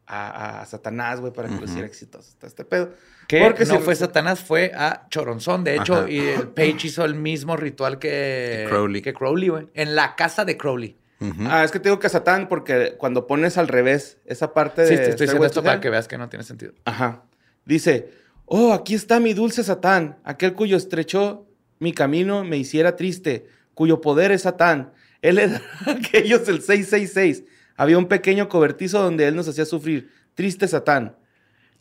a, 0.06 0.62
a 0.62 0.66
Satanás, 0.66 1.20
güey, 1.20 1.34
para 1.34 1.50
que 1.50 1.56
lo 1.56 1.66
hiciera 1.66 1.86
exitoso. 1.86 2.30
Está 2.30 2.48
este 2.48 2.66
pedo. 2.66 2.94
Que 3.28 3.42
Porque 3.42 3.66
no 3.66 3.76
si- 3.78 3.82
fue 3.84 3.96
Satanás, 3.96 4.40
fue 4.40 4.72
a 4.74 5.06
Choronzón. 5.10 5.64
De 5.64 5.76
hecho, 5.76 5.96
Ajá. 6.00 6.10
y 6.10 6.20
el 6.20 6.48
Page 6.48 6.78
hizo 6.88 7.04
el 7.06 7.16
mismo 7.16 7.58
ritual 7.58 8.00
que 8.00 8.66
Crowley. 8.70 9.02
que 9.02 9.14
Crowley, 9.14 9.50
güey. 9.50 9.68
En 9.74 9.96
la 9.96 10.16
casa 10.16 10.46
de 10.46 10.58
Crowley. 10.58 10.98
Ujú. 11.20 11.44
Ah, 11.48 11.64
es 11.64 11.72
que 11.72 11.80
te 11.80 11.90
digo 11.90 12.00
que 12.00 12.10
Satán, 12.10 12.48
porque 12.48 12.96
cuando 12.98 13.28
pones 13.28 13.58
al 13.58 13.68
revés 13.68 14.18
esa 14.26 14.54
parte 14.54 14.84
de. 14.84 14.88
Sí, 14.88 14.96
te 14.96 15.10
estoy 15.10 15.26
diciendo 15.26 15.46
esto 15.46 15.62
to 15.62 15.66
para 15.66 15.82
que 15.82 15.90
veas 15.90 16.08
que 16.08 16.18
no 16.18 16.30
tiene 16.30 16.44
sentido. 16.44 16.74
Ajá. 16.86 17.24
Dice: 17.66 18.10
Oh, 18.50 18.74
aquí 18.74 18.96
está 18.96 19.20
mi 19.20 19.34
dulce 19.34 19.62
Satán, 19.62 20.20
aquel 20.24 20.54
cuyo 20.54 20.78
estrechó 20.78 21.48
mi 21.80 21.94
camino 21.94 22.44
me 22.44 22.58
hiciera 22.58 22.96
triste, 22.96 23.48
cuyo 23.74 24.02
poder 24.02 24.32
es 24.32 24.44
Satán. 24.44 24.94
Él 25.22 25.36
le 25.36 25.48
da 25.50 25.62
a 25.86 25.92
aquellos 25.92 26.48
el 26.48 26.62
666. 26.62 27.44
Había 27.76 27.98
un 27.98 28.08
pequeño 28.08 28.50
cobertizo 28.50 29.02
donde 29.02 29.28
él 29.28 29.36
nos 29.36 29.48
hacía 29.48 29.66
sufrir. 29.66 30.12
Triste 30.34 30.68
Satán. 30.68 31.16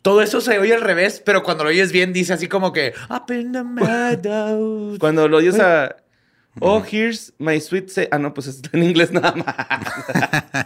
Todo 0.01 0.21
eso 0.21 0.41
se 0.41 0.59
oye 0.59 0.73
al 0.73 0.81
revés, 0.81 1.21
pero 1.25 1.43
cuando 1.43 1.63
lo 1.63 1.69
oyes 1.69 1.91
bien 1.91 2.13
dice 2.13 2.33
así 2.33 2.47
como 2.47 2.71
que 2.71 2.93
Up 3.09 3.31
in 3.33 3.51
the 3.51 3.63
meadows. 3.63 4.99
Cuando 4.99 5.27
lo 5.27 5.37
oyes 5.37 5.59
a. 5.59 5.95
Oh, 6.59 6.83
here's 6.83 7.33
my 7.37 7.61
sweet. 7.61 7.89
sa-" 7.89 8.07
Ah, 8.09 8.17
no, 8.17 8.33
pues 8.33 8.47
está 8.47 8.71
en 8.73 8.83
inglés 8.83 9.11
nada 9.11 9.35
más. 9.35 10.65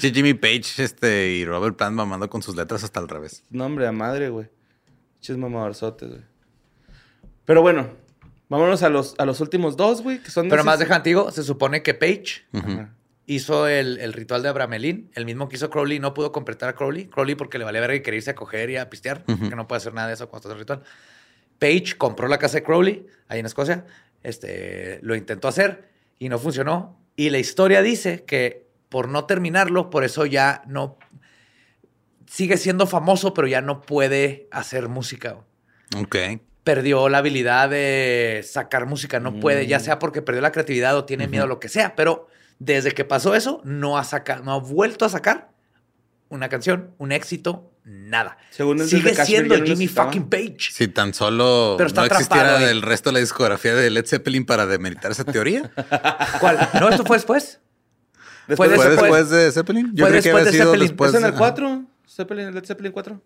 Jimmy 0.00 0.32
Page 0.32 0.82
este, 0.82 1.32
y 1.32 1.44
Robert 1.44 1.76
Plant 1.76 1.94
mamando 1.94 2.30
con 2.30 2.42
sus 2.42 2.56
letras 2.56 2.84
hasta 2.84 3.00
al 3.00 3.08
revés. 3.08 3.44
Nombre 3.50 3.86
a 3.86 3.92
madre, 3.92 4.30
güey. 4.30 4.48
Ches 5.20 5.36
mamadorzotes, 5.36 6.08
güey. 6.08 6.22
Pero 7.44 7.62
bueno, 7.62 7.88
vámonos 8.48 8.82
a 8.82 8.88
los, 8.88 9.14
a 9.18 9.26
los 9.26 9.40
últimos 9.40 9.76
dos, 9.76 10.02
güey, 10.02 10.22
que 10.22 10.30
son 10.30 10.48
Pero 10.48 10.64
más 10.64 10.76
esos- 10.80 10.88
de 10.88 10.94
antiguo, 10.94 11.30
se 11.30 11.42
supone 11.42 11.82
que 11.82 11.94
Page 11.94 12.44
hizo 13.26 13.68
el, 13.68 13.98
el 14.00 14.12
ritual 14.12 14.42
de 14.42 14.48
Abramelín, 14.48 15.10
el 15.14 15.24
mismo 15.24 15.48
que 15.48 15.56
hizo 15.56 15.70
Crowley, 15.70 15.98
no 16.00 16.14
pudo 16.14 16.32
completar 16.32 16.68
a 16.68 16.74
Crowley. 16.74 17.06
Crowley 17.06 17.34
porque 17.34 17.58
le 17.58 17.64
valía 17.64 17.80
verga 17.80 17.94
y 17.96 18.00
quería 18.02 18.18
irse 18.18 18.30
a 18.30 18.34
coger 18.34 18.70
y 18.70 18.76
a 18.76 18.88
pistear, 18.90 19.24
que 19.24 19.54
no 19.56 19.68
puede 19.68 19.78
hacer 19.78 19.94
nada 19.94 20.08
de 20.08 20.14
eso 20.14 20.28
cuando 20.28 20.48
está 20.48 20.52
el 20.54 20.58
ritual. 20.60 20.82
Page 21.58 21.96
compró 21.98 22.26
la 22.28 22.38
casa 22.38 22.56
de 22.58 22.62
Crowley, 22.62 23.06
ahí 23.28 23.38
en 23.40 23.46
Escocia, 23.46 23.84
este, 24.22 24.98
lo 25.02 25.14
intentó 25.14 25.46
hacer 25.48 25.88
y 26.18 26.28
no 26.28 26.38
funcionó. 26.38 26.98
Y 27.16 27.30
la 27.30 27.38
historia 27.38 27.82
dice 27.82 28.24
que 28.24 28.66
por 28.88 29.08
no 29.08 29.26
terminarlo, 29.26 29.90
por 29.90 30.02
eso 30.04 30.24
ya 30.26 30.62
no... 30.66 30.98
Sigue 32.30 32.56
siendo 32.58 32.86
famoso, 32.86 33.34
pero 33.34 33.48
ya 33.48 33.60
no 33.60 33.80
puede 33.82 34.46
hacer 34.52 34.88
música. 34.88 35.36
Ok. 35.96 36.16
perdió 36.62 37.08
la 37.08 37.18
habilidad 37.18 37.68
de 37.70 38.44
sacar 38.48 38.86
música, 38.86 39.18
no 39.18 39.40
puede, 39.40 39.66
ya 39.66 39.80
sea 39.80 39.98
porque 39.98 40.22
perdió 40.22 40.40
la 40.42 40.52
creatividad 40.52 40.96
o 40.96 41.04
tiene 41.06 41.26
miedo, 41.26 41.46
lo 41.48 41.58
que 41.58 41.68
sea, 41.68 41.96
pero 41.96 42.28
desde 42.60 42.92
que 42.92 43.04
pasó 43.04 43.34
eso, 43.34 43.60
no 43.64 43.98
ha 43.98 44.04
sacado, 44.04 44.44
no 44.44 44.52
ha 44.52 44.58
vuelto 44.60 45.04
a 45.04 45.08
sacar 45.08 45.48
una 46.28 46.48
canción, 46.48 46.90
un 46.98 47.10
éxito, 47.10 47.72
nada. 47.82 48.36
Según 48.50 48.80
el 48.80 48.86
Sigue 48.88 49.14
siendo 49.24 49.56
no 49.58 49.64
Jimmy 49.64 49.88
fucking 49.88 50.28
Page. 50.28 50.58
Si 50.70 50.86
tan 50.86 51.12
solo 51.14 51.74
Pero 51.78 51.88
está 51.88 52.02
no 52.02 52.06
existiera 52.06 52.58
ahí. 52.58 52.64
el 52.64 52.82
resto 52.82 53.08
de 53.10 53.14
la 53.14 53.20
discografía 53.20 53.74
de 53.74 53.90
Led 53.90 54.06
Zeppelin 54.06 54.44
para 54.46 54.66
demeritar 54.66 55.10
esa 55.10 55.24
teoría. 55.24 55.72
¿Cuál? 56.40 56.68
¿No? 56.78 56.90
¿Esto 56.90 57.04
fue 57.04 57.16
después? 57.16 57.58
Después 58.46 58.68
Fue 58.68 58.68
de 58.68 58.76
¿Fue 58.76 58.90
después- 58.90 59.28
después 59.28 59.30
de 59.30 59.50
Zeppelin? 59.52 59.86
fue 59.96 60.08
creí 60.08 60.22
que 60.22 60.28
después 60.28 60.34
había 60.34 60.44
de 60.44 60.52
sido 60.52 60.64
Zeppelin. 60.66 60.88
después 60.88 61.10
¿Es 61.10 61.16
en 61.16 61.24
el 61.24 61.30
ajá. 61.30 61.38
4? 61.38 61.84
Zeppelin, 62.14 62.54
Led 62.54 62.64
Zeppelin 62.64 62.92
4. 62.92 63.20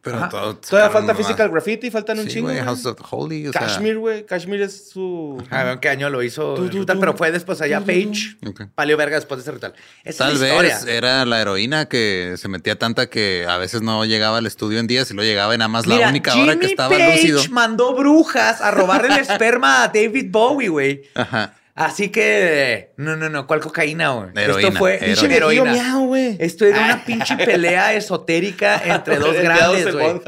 Pero 0.00 0.28
todo- 0.30 0.56
Todavía 0.58 0.90
falta. 0.92 1.12
Physical 1.12 1.50
Graffiti, 1.50 1.90
faltan 1.90 2.16
un 2.20 2.26
Sí, 2.26 2.34
chingo. 2.34 2.50
House 2.64 2.86
of 2.86 2.96
the 2.96 3.02
Holy. 3.10 3.48
O 3.48 3.52
Kashmir, 3.52 3.98
güey. 3.98 4.24
Kashmir 4.24 4.62
es 4.62 4.90
su. 4.90 5.42
A 5.50 5.64
ver 5.64 5.72
en 5.72 5.78
qué 5.80 5.88
año 5.88 6.08
lo 6.08 6.22
hizo, 6.22 6.54
Tú, 6.54 6.62
el 6.64 6.70
tú, 6.70 6.78
ritual, 6.78 6.98
tú. 6.98 7.00
pero 7.00 7.16
fue 7.16 7.32
después 7.32 7.60
allá 7.60 7.80
Page. 7.80 8.36
Ok. 8.46 8.62
Palió 8.76 8.96
verga 8.96 9.16
después 9.16 9.38
de 9.38 9.42
ese 9.42 9.50
ritual. 9.50 9.74
Esa 10.04 10.26
Tal 10.26 10.34
es 10.34 10.40
la 10.40 10.62
vez 10.62 10.86
era 10.86 11.24
la 11.24 11.40
heroína 11.40 11.86
que 11.86 12.36
se 12.38 12.46
metía 12.46 12.78
tanta 12.78 13.10
que 13.10 13.44
a 13.48 13.56
veces 13.56 13.82
no 13.82 14.04
llegaba 14.04 14.38
al 14.38 14.46
estudio 14.46 14.78
en 14.78 14.86
días 14.86 15.10
y 15.10 15.14
lo 15.14 15.24
llegaba 15.24 15.52
y 15.56 15.58
nada 15.58 15.68
más 15.68 15.88
la 15.88 16.08
única 16.08 16.30
Jimmy 16.32 16.48
hora 16.50 16.60
que 16.60 16.66
estaba 16.66 16.88
Page 16.96 17.14
lúcido. 17.32 17.40
mandó 17.50 17.92
brujas 17.96 18.60
a 18.60 18.70
robarle 18.70 19.14
el 19.16 19.20
esperma 19.20 19.82
a 19.82 19.88
David 19.88 20.28
Bowie, 20.30 20.68
güey. 20.68 21.02
Ajá. 21.16 21.54
Así 21.74 22.10
que, 22.10 22.92
no, 22.98 23.16
no, 23.16 23.30
no, 23.30 23.46
¿cuál 23.46 23.60
cocaína, 23.60 24.10
güey? 24.10 24.28
Heroína, 24.34 24.68
Esto 24.68 24.78
fue 24.78 24.96
heroína. 24.96 25.34
Heroína. 25.36 25.72
miau, 25.72 26.06
güey. 26.06 26.36
Esto 26.38 26.66
era 26.66 26.84
una 26.84 27.04
pinche 27.04 27.34
pelea 27.38 27.94
esotérica 27.94 28.82
entre 28.84 29.16
dos 29.18 29.34
grandes, 29.34 29.90
güey. 29.94 30.20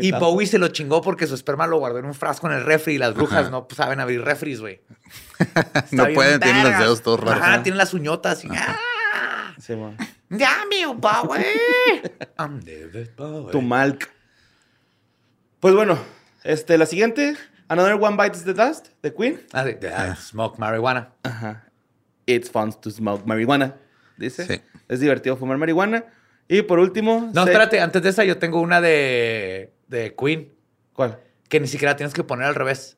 y. 0.04 0.10
Bowie 0.10 0.48
se 0.48 0.58
lo 0.58 0.66
chingó 0.68 1.00
porque 1.00 1.28
su 1.28 1.36
esperma 1.36 1.68
lo 1.68 1.78
guardó 1.78 2.00
en 2.00 2.06
un 2.06 2.14
frasco 2.14 2.48
en 2.48 2.54
el 2.54 2.64
refri 2.64 2.94
y 2.94 2.98
las 2.98 3.14
brujas 3.14 3.52
no 3.52 3.68
saben 3.74 4.00
abrir 4.00 4.22
refris, 4.22 4.60
güey. 4.60 4.80
No 5.92 6.08
pueden, 6.12 6.40
tienen 6.40 6.64
los 6.64 6.78
dedos 6.78 7.02
todos 7.02 7.20
raros. 7.20 7.42
Ajá, 7.42 7.62
tienen 7.62 7.78
las 7.78 7.94
uñotas 7.94 8.44
y... 8.44 8.48
¡ah! 8.50 9.54
Sí, 9.60 9.76
man. 9.76 9.96
¡Ya, 10.30 10.64
mi 10.68 10.84
Bowie! 10.84 11.44
I'm 12.38 12.60
David 12.60 13.10
Bowie. 13.16 13.52
Tu 13.52 13.62
Malk. 13.62 14.10
Pues 15.60 15.74
bueno, 15.74 15.98
este, 16.42 16.78
la 16.78 16.86
siguiente. 16.86 17.36
Another 17.68 17.94
One 17.94 18.16
Bites 18.16 18.44
the 18.44 18.54
Dust, 18.54 18.88
de 19.02 19.12
Queen. 19.12 19.40
Ah, 19.52 19.64
sí, 19.64 19.76
ah, 19.92 20.14
Smoke 20.16 20.58
marihuana. 20.58 21.12
Ajá. 21.24 21.64
It's 22.26 22.48
fun 22.50 22.72
to 22.80 22.90
smoke 22.90 23.24
marijuana. 23.26 23.74
Dice. 24.16 24.46
Sí. 24.46 24.60
Es 24.88 25.00
divertido 25.00 25.36
fumar 25.36 25.58
marihuana. 25.58 26.04
Y 26.48 26.62
por 26.62 26.78
último. 26.78 27.30
No, 27.34 27.44
se- 27.44 27.50
espérate, 27.50 27.80
antes 27.80 28.02
de 28.02 28.08
esa 28.10 28.24
yo 28.24 28.38
tengo 28.38 28.60
una 28.60 28.80
de, 28.80 29.72
de 29.88 30.14
Queen 30.16 30.52
¿Cuál? 30.92 31.18
que 31.48 31.58
ni 31.60 31.66
siquiera 31.66 31.96
tienes 31.96 32.14
que 32.14 32.22
poner 32.24 32.46
al 32.46 32.54
revés. 32.54 32.96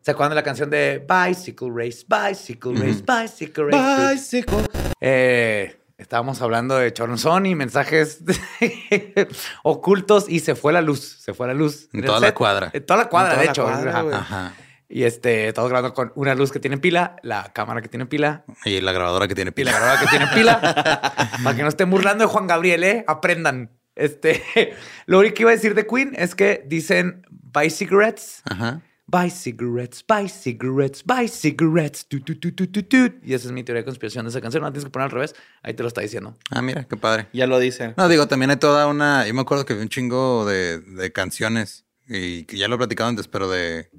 ¿Se 0.00 0.10
acuerdan 0.10 0.30
de 0.30 0.34
la 0.36 0.42
canción 0.44 0.70
de 0.70 1.04
Bicycle 1.08 1.70
Race, 1.74 2.04
Bicycle 2.06 2.74
Race, 2.74 3.02
Bicycle 3.06 3.64
Race? 3.70 4.12
Bicycle. 4.14 4.58
Eh, 5.00 5.76
estábamos 5.98 6.40
hablando 6.42 6.76
de 6.76 6.92
Choronzón 6.92 7.46
y 7.46 7.54
mensajes 7.54 8.20
ocultos 9.62 10.26
y 10.28 10.40
se 10.40 10.54
fue 10.54 10.72
la 10.72 10.80
luz. 10.80 11.18
Se 11.20 11.34
fue 11.34 11.46
la 11.46 11.54
luz. 11.54 11.88
En 11.92 12.04
toda 12.04 12.20
la 12.20 12.34
cuadra. 12.34 12.70
En 12.72 12.84
toda 12.84 12.98
la 13.00 13.08
cuadra, 13.08 13.36
de 13.36 13.44
la 13.44 13.50
hecho. 13.50 13.64
cuadra, 13.64 14.00
Ajá. 14.18 14.54
Y 14.88 15.04
este, 15.04 15.48
estamos 15.48 15.70
grabando 15.70 15.94
con 15.94 16.12
una 16.14 16.34
luz 16.34 16.52
que 16.52 16.60
tiene 16.60 16.78
pila, 16.78 17.16
la 17.22 17.52
cámara 17.52 17.80
que 17.80 17.88
tiene 17.88 18.06
pila 18.06 18.44
Y 18.64 18.80
la 18.80 18.92
grabadora 18.92 19.26
que 19.26 19.34
tiene 19.34 19.48
y 19.48 19.52
pila. 19.52 19.72
la 19.72 19.78
grabadora 19.78 20.00
que 20.02 20.06
tiene 20.08 20.26
pila. 20.34 20.60
para 21.42 21.56
que 21.56 21.62
no 21.62 21.68
estén 21.68 21.90
burlando 21.90 22.24
de 22.24 22.30
Juan 22.30 22.46
Gabriel, 22.46 22.84
¿eh? 22.84 23.04
Aprendan. 23.08 23.70
Este, 23.96 24.42
lo 25.06 25.20
único 25.20 25.34
que 25.34 25.42
iba 25.42 25.50
a 25.50 25.54
decir 25.54 25.74
de 25.74 25.86
Queen 25.86 26.12
es 26.16 26.34
que 26.34 26.64
dicen 26.66 27.26
buy 27.30 27.70
cigarettes. 27.70 28.42
Ajá. 28.44 28.82
Buy 29.06 29.30
cigarettes, 29.30 30.02
buy 30.06 30.28
cigarettes, 30.28 31.04
buy 31.04 31.28
cigarettes. 31.28 32.06
Tu, 32.08 32.20
tu, 32.20 32.36
tu, 32.36 32.52
tu, 32.52 32.66
tu, 32.66 32.82
tu. 32.82 32.96
Y 33.22 33.34
esa 33.34 33.48
es 33.48 33.52
mi 33.52 33.62
teoría 33.62 33.82
de 33.82 33.84
conspiración 33.84 34.24
de 34.24 34.30
esa 34.30 34.40
canción. 34.40 34.62
No 34.62 34.72
tienes 34.72 34.86
que 34.86 34.90
poner 34.90 35.04
al 35.04 35.10
revés. 35.10 35.34
Ahí 35.62 35.74
te 35.74 35.82
lo 35.82 35.88
está 35.88 36.00
diciendo. 36.00 36.34
Ah, 36.50 36.62
mira, 36.62 36.84
qué 36.84 36.96
padre. 36.96 37.28
Ya 37.34 37.46
lo 37.46 37.58
dicen. 37.58 37.92
No, 37.98 38.08
digo, 38.08 38.26
también 38.28 38.50
hay 38.50 38.56
toda 38.56 38.86
una. 38.86 39.26
Yo 39.26 39.34
me 39.34 39.42
acuerdo 39.42 39.66
que 39.66 39.74
vi 39.74 39.82
un 39.82 39.90
chingo 39.90 40.46
de, 40.46 40.80
de 40.80 41.12
canciones 41.12 41.84
y 42.08 42.44
que 42.44 42.56
ya 42.56 42.66
lo 42.66 42.76
he 42.76 42.78
platicado 42.78 43.10
antes, 43.10 43.28
pero 43.28 43.50
de, 43.50 43.90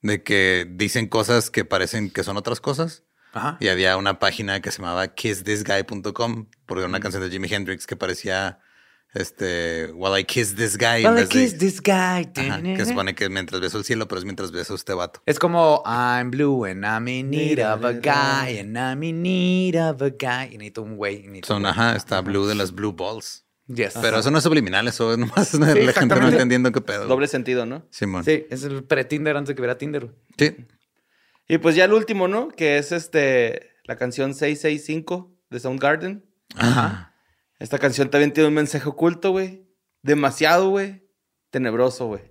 de 0.00 0.22
que 0.22 0.66
dicen 0.70 1.08
cosas 1.08 1.50
que 1.50 1.66
parecen 1.66 2.10
que 2.10 2.24
son 2.24 2.38
otras 2.38 2.60
cosas. 2.60 3.04
Ajá. 3.34 3.58
Y 3.60 3.68
había 3.68 3.98
una 3.98 4.18
página 4.18 4.60
que 4.60 4.70
se 4.70 4.78
llamaba 4.78 5.08
kissthisguy.com, 5.08 6.46
porque 6.66 6.80
era 6.80 6.88
una 6.88 7.00
canción 7.00 7.22
de 7.22 7.30
Jimi 7.30 7.48
Hendrix 7.48 7.86
que 7.86 7.94
parecía 7.94 8.58
este, 9.14 9.90
While 9.92 10.20
I 10.20 10.24
Kiss 10.24 10.54
This 10.54 10.76
Guy. 10.76 11.04
Well, 11.04 11.14
I 11.16 11.20
vez 11.20 11.28
de- 11.28 11.40
kiss 11.40 11.58
this 11.58 11.80
guy. 11.80 12.30
Ajá, 12.36 12.62
que 12.62 12.84
supone 12.84 13.14
que 13.14 13.28
mientras 13.28 13.60
beso 13.60 13.78
el 13.78 13.84
cielo, 13.84 14.06
pero 14.08 14.18
es 14.18 14.24
mientras 14.24 14.52
beso 14.52 14.74
a 14.74 14.76
este 14.76 14.94
vato. 14.94 15.22
Es 15.26 15.38
como 15.38 15.82
I'm 15.84 16.30
blue 16.30 16.64
and 16.64 16.84
I'm 16.84 17.08
in 17.08 17.30
need 17.30 17.58
of 17.58 17.84
a 17.84 17.92
guy 17.92 18.58
and 18.58 18.76
I'm 18.76 19.02
in 19.02 19.22
need 19.22 19.76
of 19.76 20.00
a 20.02 20.10
guy. 20.10 20.54
Y 20.54 20.58
necesito 20.58 20.82
un 20.82 20.96
güey. 20.96 21.28
Son, 21.44 21.66
ajá, 21.66 21.96
está 21.96 22.20
Blue 22.20 22.46
de 22.46 22.54
las 22.54 22.72
Blue 22.72 22.92
Balls. 22.92 23.44
Yes. 23.66 23.94
Pero 24.00 24.18
eso 24.18 24.30
no 24.32 24.38
es 24.38 24.44
subliminal, 24.44 24.88
eso 24.88 25.12
es 25.12 25.18
nomás 25.18 25.54
la 25.54 25.66
gente 25.92 26.16
no 26.16 26.28
entendiendo 26.28 26.72
qué 26.72 26.80
pedo. 26.80 27.06
Doble 27.06 27.28
sentido, 27.28 27.66
¿no? 27.66 27.86
Simón. 27.90 28.24
Sí, 28.24 28.46
es 28.50 28.64
el 28.64 28.82
pre-Tinder 28.82 29.36
antes 29.36 29.48
de 29.48 29.54
que 29.54 29.60
hubiera 29.60 29.78
Tinder. 29.78 30.12
Sí. 30.36 30.56
Y 31.48 31.58
pues 31.58 31.76
ya 31.76 31.84
el 31.84 31.92
último, 31.92 32.26
¿no? 32.28 32.48
Que 32.48 32.78
es 32.78 32.92
este. 32.92 33.70
La 33.84 33.96
canción 33.96 34.34
665 34.34 35.36
de 35.50 35.60
Soundgarden. 35.60 36.24
Ajá. 36.56 37.14
Esta 37.60 37.78
canción 37.78 38.10
también 38.10 38.32
tiene 38.32 38.48
un 38.48 38.54
mensaje 38.54 38.88
oculto, 38.88 39.30
güey. 39.30 39.62
Demasiado, 40.02 40.70
güey. 40.70 41.06
Tenebroso, 41.50 42.06
güey. 42.06 42.22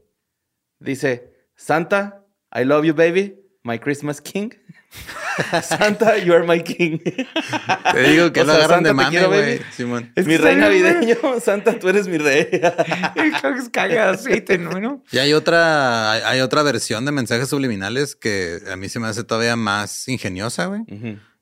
Dice: 0.79 1.33
Santa, 1.55 2.25
I 2.53 2.65
love 2.65 2.83
you, 2.83 2.93
baby. 2.93 3.39
My 3.63 3.77
Christmas 3.77 4.21
King. 4.21 4.49
Santa, 5.61 6.17
you 6.17 6.33
are 6.33 6.45
my 6.45 6.63
king. 6.63 6.97
Te 7.93 8.03
digo 8.09 8.33
que 8.33 8.41
O 8.41 8.43
lo 8.43 8.53
sea, 8.53 8.65
agarran 8.65 8.83
de 8.83 8.89
Santa, 8.89 9.03
mame, 9.03 9.25
güey. 9.27 9.61
Simón. 9.71 10.11
mi 10.15 10.37
rey 10.37 10.55
navideño. 10.55 11.15
Santa, 11.41 11.77
tú 11.77 11.89
eres 11.89 12.07
mi 12.07 12.17
rey. 12.17 12.47
Creo 12.49 13.53
que 13.53 13.59
es 13.59 13.69
caga 13.69 14.09
aceite, 14.09 14.57
¿no? 14.57 15.03
Y 15.11 15.17
hay 15.19 15.33
otra, 15.33 16.11
hay, 16.11 16.21
hay 16.25 16.41
otra 16.41 16.63
versión 16.63 17.05
de 17.05 17.11
mensajes 17.11 17.49
subliminales 17.49 18.15
que 18.15 18.59
a 18.71 18.75
mí 18.75 18.89
se 18.89 18.99
me 18.99 19.07
hace 19.07 19.23
todavía 19.23 19.55
más 19.55 20.07
ingeniosa, 20.07 20.65
güey. 20.65 20.81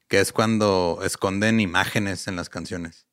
Que 0.09 0.19
es 0.19 0.33
cuando 0.33 0.99
esconden 1.03 1.61
imágenes 1.61 2.27
en 2.27 2.35
las 2.35 2.49
canciones. 2.49 3.06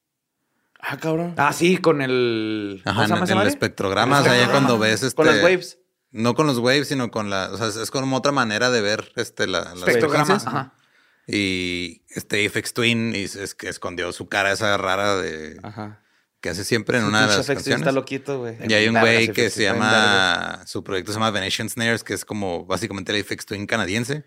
Ah, 0.86 0.96
cabrón. 0.98 1.34
Ah, 1.36 1.52
sí, 1.52 1.78
con 1.78 2.02
el. 2.02 2.80
¿cómo 2.84 3.00
Ajá, 3.00 3.08
se 3.08 3.14
llama 3.14 3.26
en, 3.32 3.38
el 3.38 3.46
espectrograma, 3.48 4.20
o 4.20 4.24
sea, 4.24 4.36
ya 4.38 4.50
cuando 4.50 4.78
ves 4.78 5.02
este. 5.02 5.16
Con 5.16 5.26
las 5.26 5.42
waves. 5.42 5.78
No 6.10 6.34
con 6.34 6.46
los 6.46 6.58
waves, 6.58 6.88
sino 6.88 7.10
con 7.10 7.30
la. 7.30 7.50
O 7.52 7.56
sea, 7.56 7.68
es- 7.82 7.90
como 7.90 8.16
otra 8.16 8.32
manera 8.32 8.70
de 8.70 8.80
ver 8.80 9.12
este, 9.16 9.46
la, 9.46 9.60
las 9.60 9.78
Espectrograma. 9.78 10.34
Ajá. 10.34 10.74
Y 11.26 12.02
este 12.10 12.48
FX 12.48 12.74
Twin 12.74 13.14
y 13.14 13.22
es 13.24 13.54
que 13.54 13.68
escondió 13.68 14.12
su 14.12 14.28
cara 14.28 14.52
esa 14.52 14.76
rara 14.76 15.16
de 15.16 15.58
Ajá. 15.62 16.02
que 16.40 16.50
hace 16.50 16.64
siempre 16.64 16.98
en 16.98 17.04
Sí, 17.04 17.08
una 17.08 17.22
de 17.22 17.26
las 17.28 17.36
FX 17.36 17.46
Twin 17.46 17.54
canciones. 17.56 17.80
Está 17.80 17.92
loquito, 17.92 18.38
güey. 18.40 18.56
Y 18.68 18.72
hay 18.74 18.88
un 18.88 19.00
güey 19.00 19.28
que 19.32 19.48
se 19.48 19.62
llama, 19.62 20.62
su 20.66 20.84
proyecto 20.84 21.12
se 21.12 21.16
llama 21.16 21.30
Venetian 21.30 21.70
Snares, 21.70 22.04
que 22.04 22.12
es 22.12 22.24
como 22.26 22.66
básicamente 22.66 23.16
el 23.16 23.24
FX 23.24 23.46
Twin 23.46 23.66
canadiense, 23.66 24.24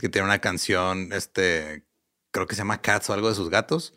que 0.00 0.08
tiene 0.08 0.24
una 0.26 0.38
canción, 0.38 1.12
este, 1.12 1.84
creo 2.30 2.46
que 2.46 2.54
se 2.54 2.60
llama 2.62 2.80
Cats 2.80 3.10
o 3.10 3.12
algo 3.12 3.28
de 3.28 3.34
sus 3.34 3.50
gatos. 3.50 3.92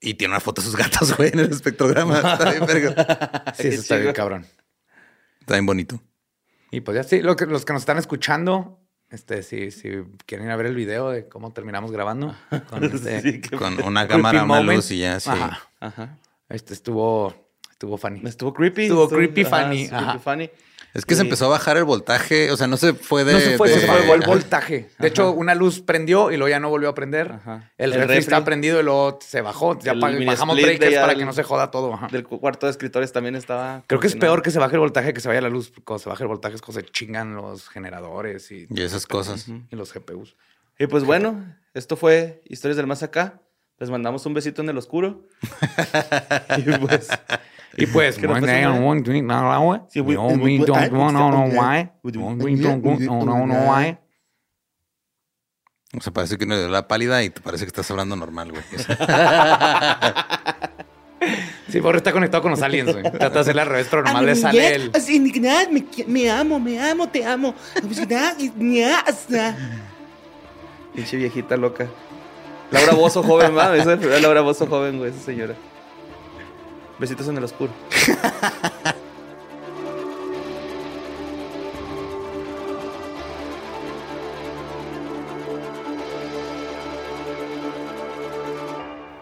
Y 0.00 0.14
tiene 0.14 0.32
una 0.34 0.40
foto 0.40 0.60
de 0.62 0.66
sus 0.66 0.76
gatos, 0.76 1.14
güey, 1.16 1.30
en 1.32 1.40
el 1.40 1.50
espectrograma. 1.50 2.18
Está 2.18 2.50
bien, 2.52 2.66
verga. 2.66 3.44
Sí, 3.56 3.68
eso 3.68 3.80
está 3.82 3.96
bien 3.96 4.12
cabrón. 4.12 4.46
Está 5.40 5.54
bien 5.54 5.66
bonito. 5.66 6.00
Y 6.70 6.80
pues 6.82 6.94
ya 6.96 7.02
sí, 7.02 7.20
lo 7.22 7.34
que, 7.36 7.46
los 7.46 7.64
que 7.64 7.72
nos 7.72 7.82
están 7.82 7.98
escuchando, 7.98 8.78
este, 9.10 9.42
si, 9.42 9.70
si 9.70 9.88
quieren 10.26 10.46
ir 10.46 10.52
a 10.52 10.56
ver 10.56 10.66
el 10.66 10.74
video 10.74 11.10
de 11.10 11.28
cómo 11.28 11.52
terminamos 11.52 11.90
grabando 11.90 12.36
con 12.70 12.84
este, 12.84 13.20
Sí, 13.22 13.40
qué- 13.40 13.56
Con 13.56 13.82
una 13.82 14.06
cámara, 14.06 14.44
una 14.44 14.60
luz 14.60 14.90
y 14.90 14.98
ya, 14.98 15.18
sí. 15.18 15.30
Ajá. 15.30 15.68
Ajá. 15.80 16.18
Este 16.48 16.74
estuvo, 16.74 17.34
estuvo 17.70 17.96
funny. 17.98 18.20
Estuvo 18.24 18.52
creepy. 18.54 18.82
Estuvo 18.84 19.08
creepy 19.08 19.42
ajá, 19.44 19.62
funny, 19.64 19.86
ajá. 19.86 19.98
creepy 20.12 20.18
funny. 20.24 20.50
Es 20.98 21.06
que 21.06 21.14
se 21.14 21.22
empezó 21.22 21.46
a 21.46 21.48
bajar 21.48 21.76
el 21.76 21.84
voltaje, 21.84 22.50
o 22.50 22.56
sea, 22.56 22.66
no 22.66 22.76
se 22.76 22.92
fue 22.92 23.24
de... 23.24 23.32
no 23.34 23.40
se 23.40 23.56
fue, 23.56 23.68
de- 23.70 23.80
se 23.80 23.86
fue 23.86 24.14
el 24.14 24.20
voltaje. 24.26 24.90
De 24.98 25.08
hecho, 25.08 25.30
una 25.30 25.54
luz 25.54 25.80
prendió 25.80 26.30
y 26.30 26.36
luego 26.36 26.48
ya 26.50 26.60
no 26.60 26.68
volvió 26.68 26.88
a 26.88 26.94
prender. 26.94 27.32
Ajá. 27.32 27.70
El, 27.78 27.92
El 27.92 28.00
refri, 28.00 28.16
refri. 28.16 28.18
está 28.34 28.44
prendido 28.44 28.80
y 28.80 28.82
luego 28.82 29.18
se 29.22 29.40
bajó. 29.40 29.78
Ya 29.78 29.94
bajamos 29.94 30.56
breakers 30.60 30.96
para 30.96 31.12
el- 31.12 31.18
que 31.18 31.24
no 31.24 31.32
se 31.32 31.42
joda 31.44 31.70
todo. 31.70 31.94
ajá. 31.94 32.08
Del 32.10 32.24
cu- 32.24 32.40
cuarto 32.40 32.66
de 32.66 32.72
escritores 32.72 33.12
también 33.12 33.36
estaba. 33.36 33.84
Creo 33.86 34.00
que 34.00 34.08
es 34.08 34.16
peor 34.16 34.42
que 34.42 34.50
se 34.50 34.58
baje 34.58 34.74
el 34.74 34.80
voltaje 34.80 35.12
que 35.14 35.20
se 35.20 35.28
vaya 35.28 35.40
la 35.40 35.48
luz. 35.48 35.72
Cuando 35.84 36.02
se 36.02 36.08
baje 36.08 36.24
el 36.24 36.28
voltaje 36.28 36.56
es 36.56 36.60
cuando 36.62 36.80
se 36.80 36.86
chingan 36.90 37.34
los 37.36 37.68
generadores 37.68 38.50
y, 38.50 38.66
Y 38.68 38.82
esas 38.82 39.06
cosas. 39.06 39.46
y 39.48 39.76
los 39.76 39.92
GPUs. 39.94 40.36
Y 40.78 40.86
pues 40.88 41.04
bueno, 41.04 41.54
esto 41.74 41.96
fue 41.96 42.42
Historias 42.44 42.76
del 42.76 42.86
Más 42.86 43.02
Acá. 43.02 43.40
Les 43.78 43.90
mandamos 43.90 44.26
un 44.26 44.34
besito 44.34 44.60
en 44.62 44.68
el 44.70 44.78
oscuro. 44.78 45.26
y 46.56 46.62
pues. 46.78 47.08
Y 47.78 47.86
pues, 47.92 48.20
no 48.20 48.34
day 48.40 48.62
nada. 48.62 48.76
I 48.76 48.80
want 48.84 49.04
to 49.04 49.12
eat 49.12 49.24
what? 49.24 49.80
Sí, 49.90 50.00
we- 50.00 50.14
don't 50.14 50.42
we- 50.42 50.58
don't 50.58 50.76
I- 50.76 50.88
wanna 50.90 51.30
know 51.30 51.46
why. 51.46 51.90
Don't 52.02 52.42
we- 52.42 52.56
don't 52.56 52.82
know 52.82 52.96
we- 52.96 53.06
know 53.06 53.46
know 53.46 53.70
why. 53.72 53.98
O 55.96 56.00
sea, 56.02 56.12
parece 56.12 56.36
que 56.36 56.44
no 56.44 56.54
le 56.54 56.60
dio 56.62 56.68
la 56.68 56.86
pálida 56.86 57.22
y 57.22 57.30
te 57.30 57.40
parece 57.40 57.64
que 57.64 57.68
estás 57.68 57.90
hablando 57.90 58.14
normal, 58.16 58.50
güey. 58.52 58.62
Sí, 61.70 61.80
Borre 61.80 61.98
está 61.98 62.12
conectado 62.12 62.40
con 62.42 62.50
los 62.52 62.62
aliens, 62.62 62.92
güey. 62.92 63.02
Trata 63.02 63.28
de 63.28 63.40
hacerle 63.40 63.60
al 63.62 63.68
revés, 63.68 63.88
pero 63.90 64.02
nomás 64.02 64.22
le 64.22 64.34
sale. 64.36 64.90
Así, 64.94 65.20
me, 65.20 65.84
me 66.06 66.30
amo, 66.30 66.58
me 66.58 66.80
amo, 66.80 67.08
te 67.08 67.22
amo. 67.26 67.54
Pinche 70.94 71.16
viejita 71.18 71.56
loca. 71.58 71.86
Laura 72.70 72.94
Bozo 72.94 73.22
joven, 73.22 73.54
va. 73.56 73.76
Esa 73.76 73.94
es 73.94 74.22
Laura 74.22 74.40
Bozo 74.40 74.66
joven, 74.66 74.96
güey, 74.98 75.10
esa 75.10 75.20
señora. 75.20 75.54
Besitos 76.98 77.28
en 77.28 77.36
el 77.36 77.44
oscuro. 77.44 77.72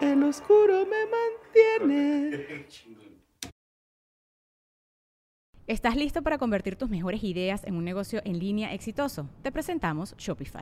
El 0.01 0.23
oscuro 0.23 0.85
me 0.85 1.05
mantiene. 1.05 2.65
¿Estás 5.67 5.95
listo 5.95 6.21
para 6.23 6.37
convertir 6.37 6.77
tus 6.77 6.89
mejores 6.89 7.23
ideas 7.23 7.63
en 7.65 7.75
un 7.75 7.83
negocio 7.83 8.21
en 8.25 8.39
línea 8.39 8.73
exitoso? 8.73 9.29
Te 9.43 9.51
presentamos 9.51 10.15
Shopify. 10.17 10.61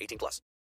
18 0.00 0.18
plus. 0.18 0.42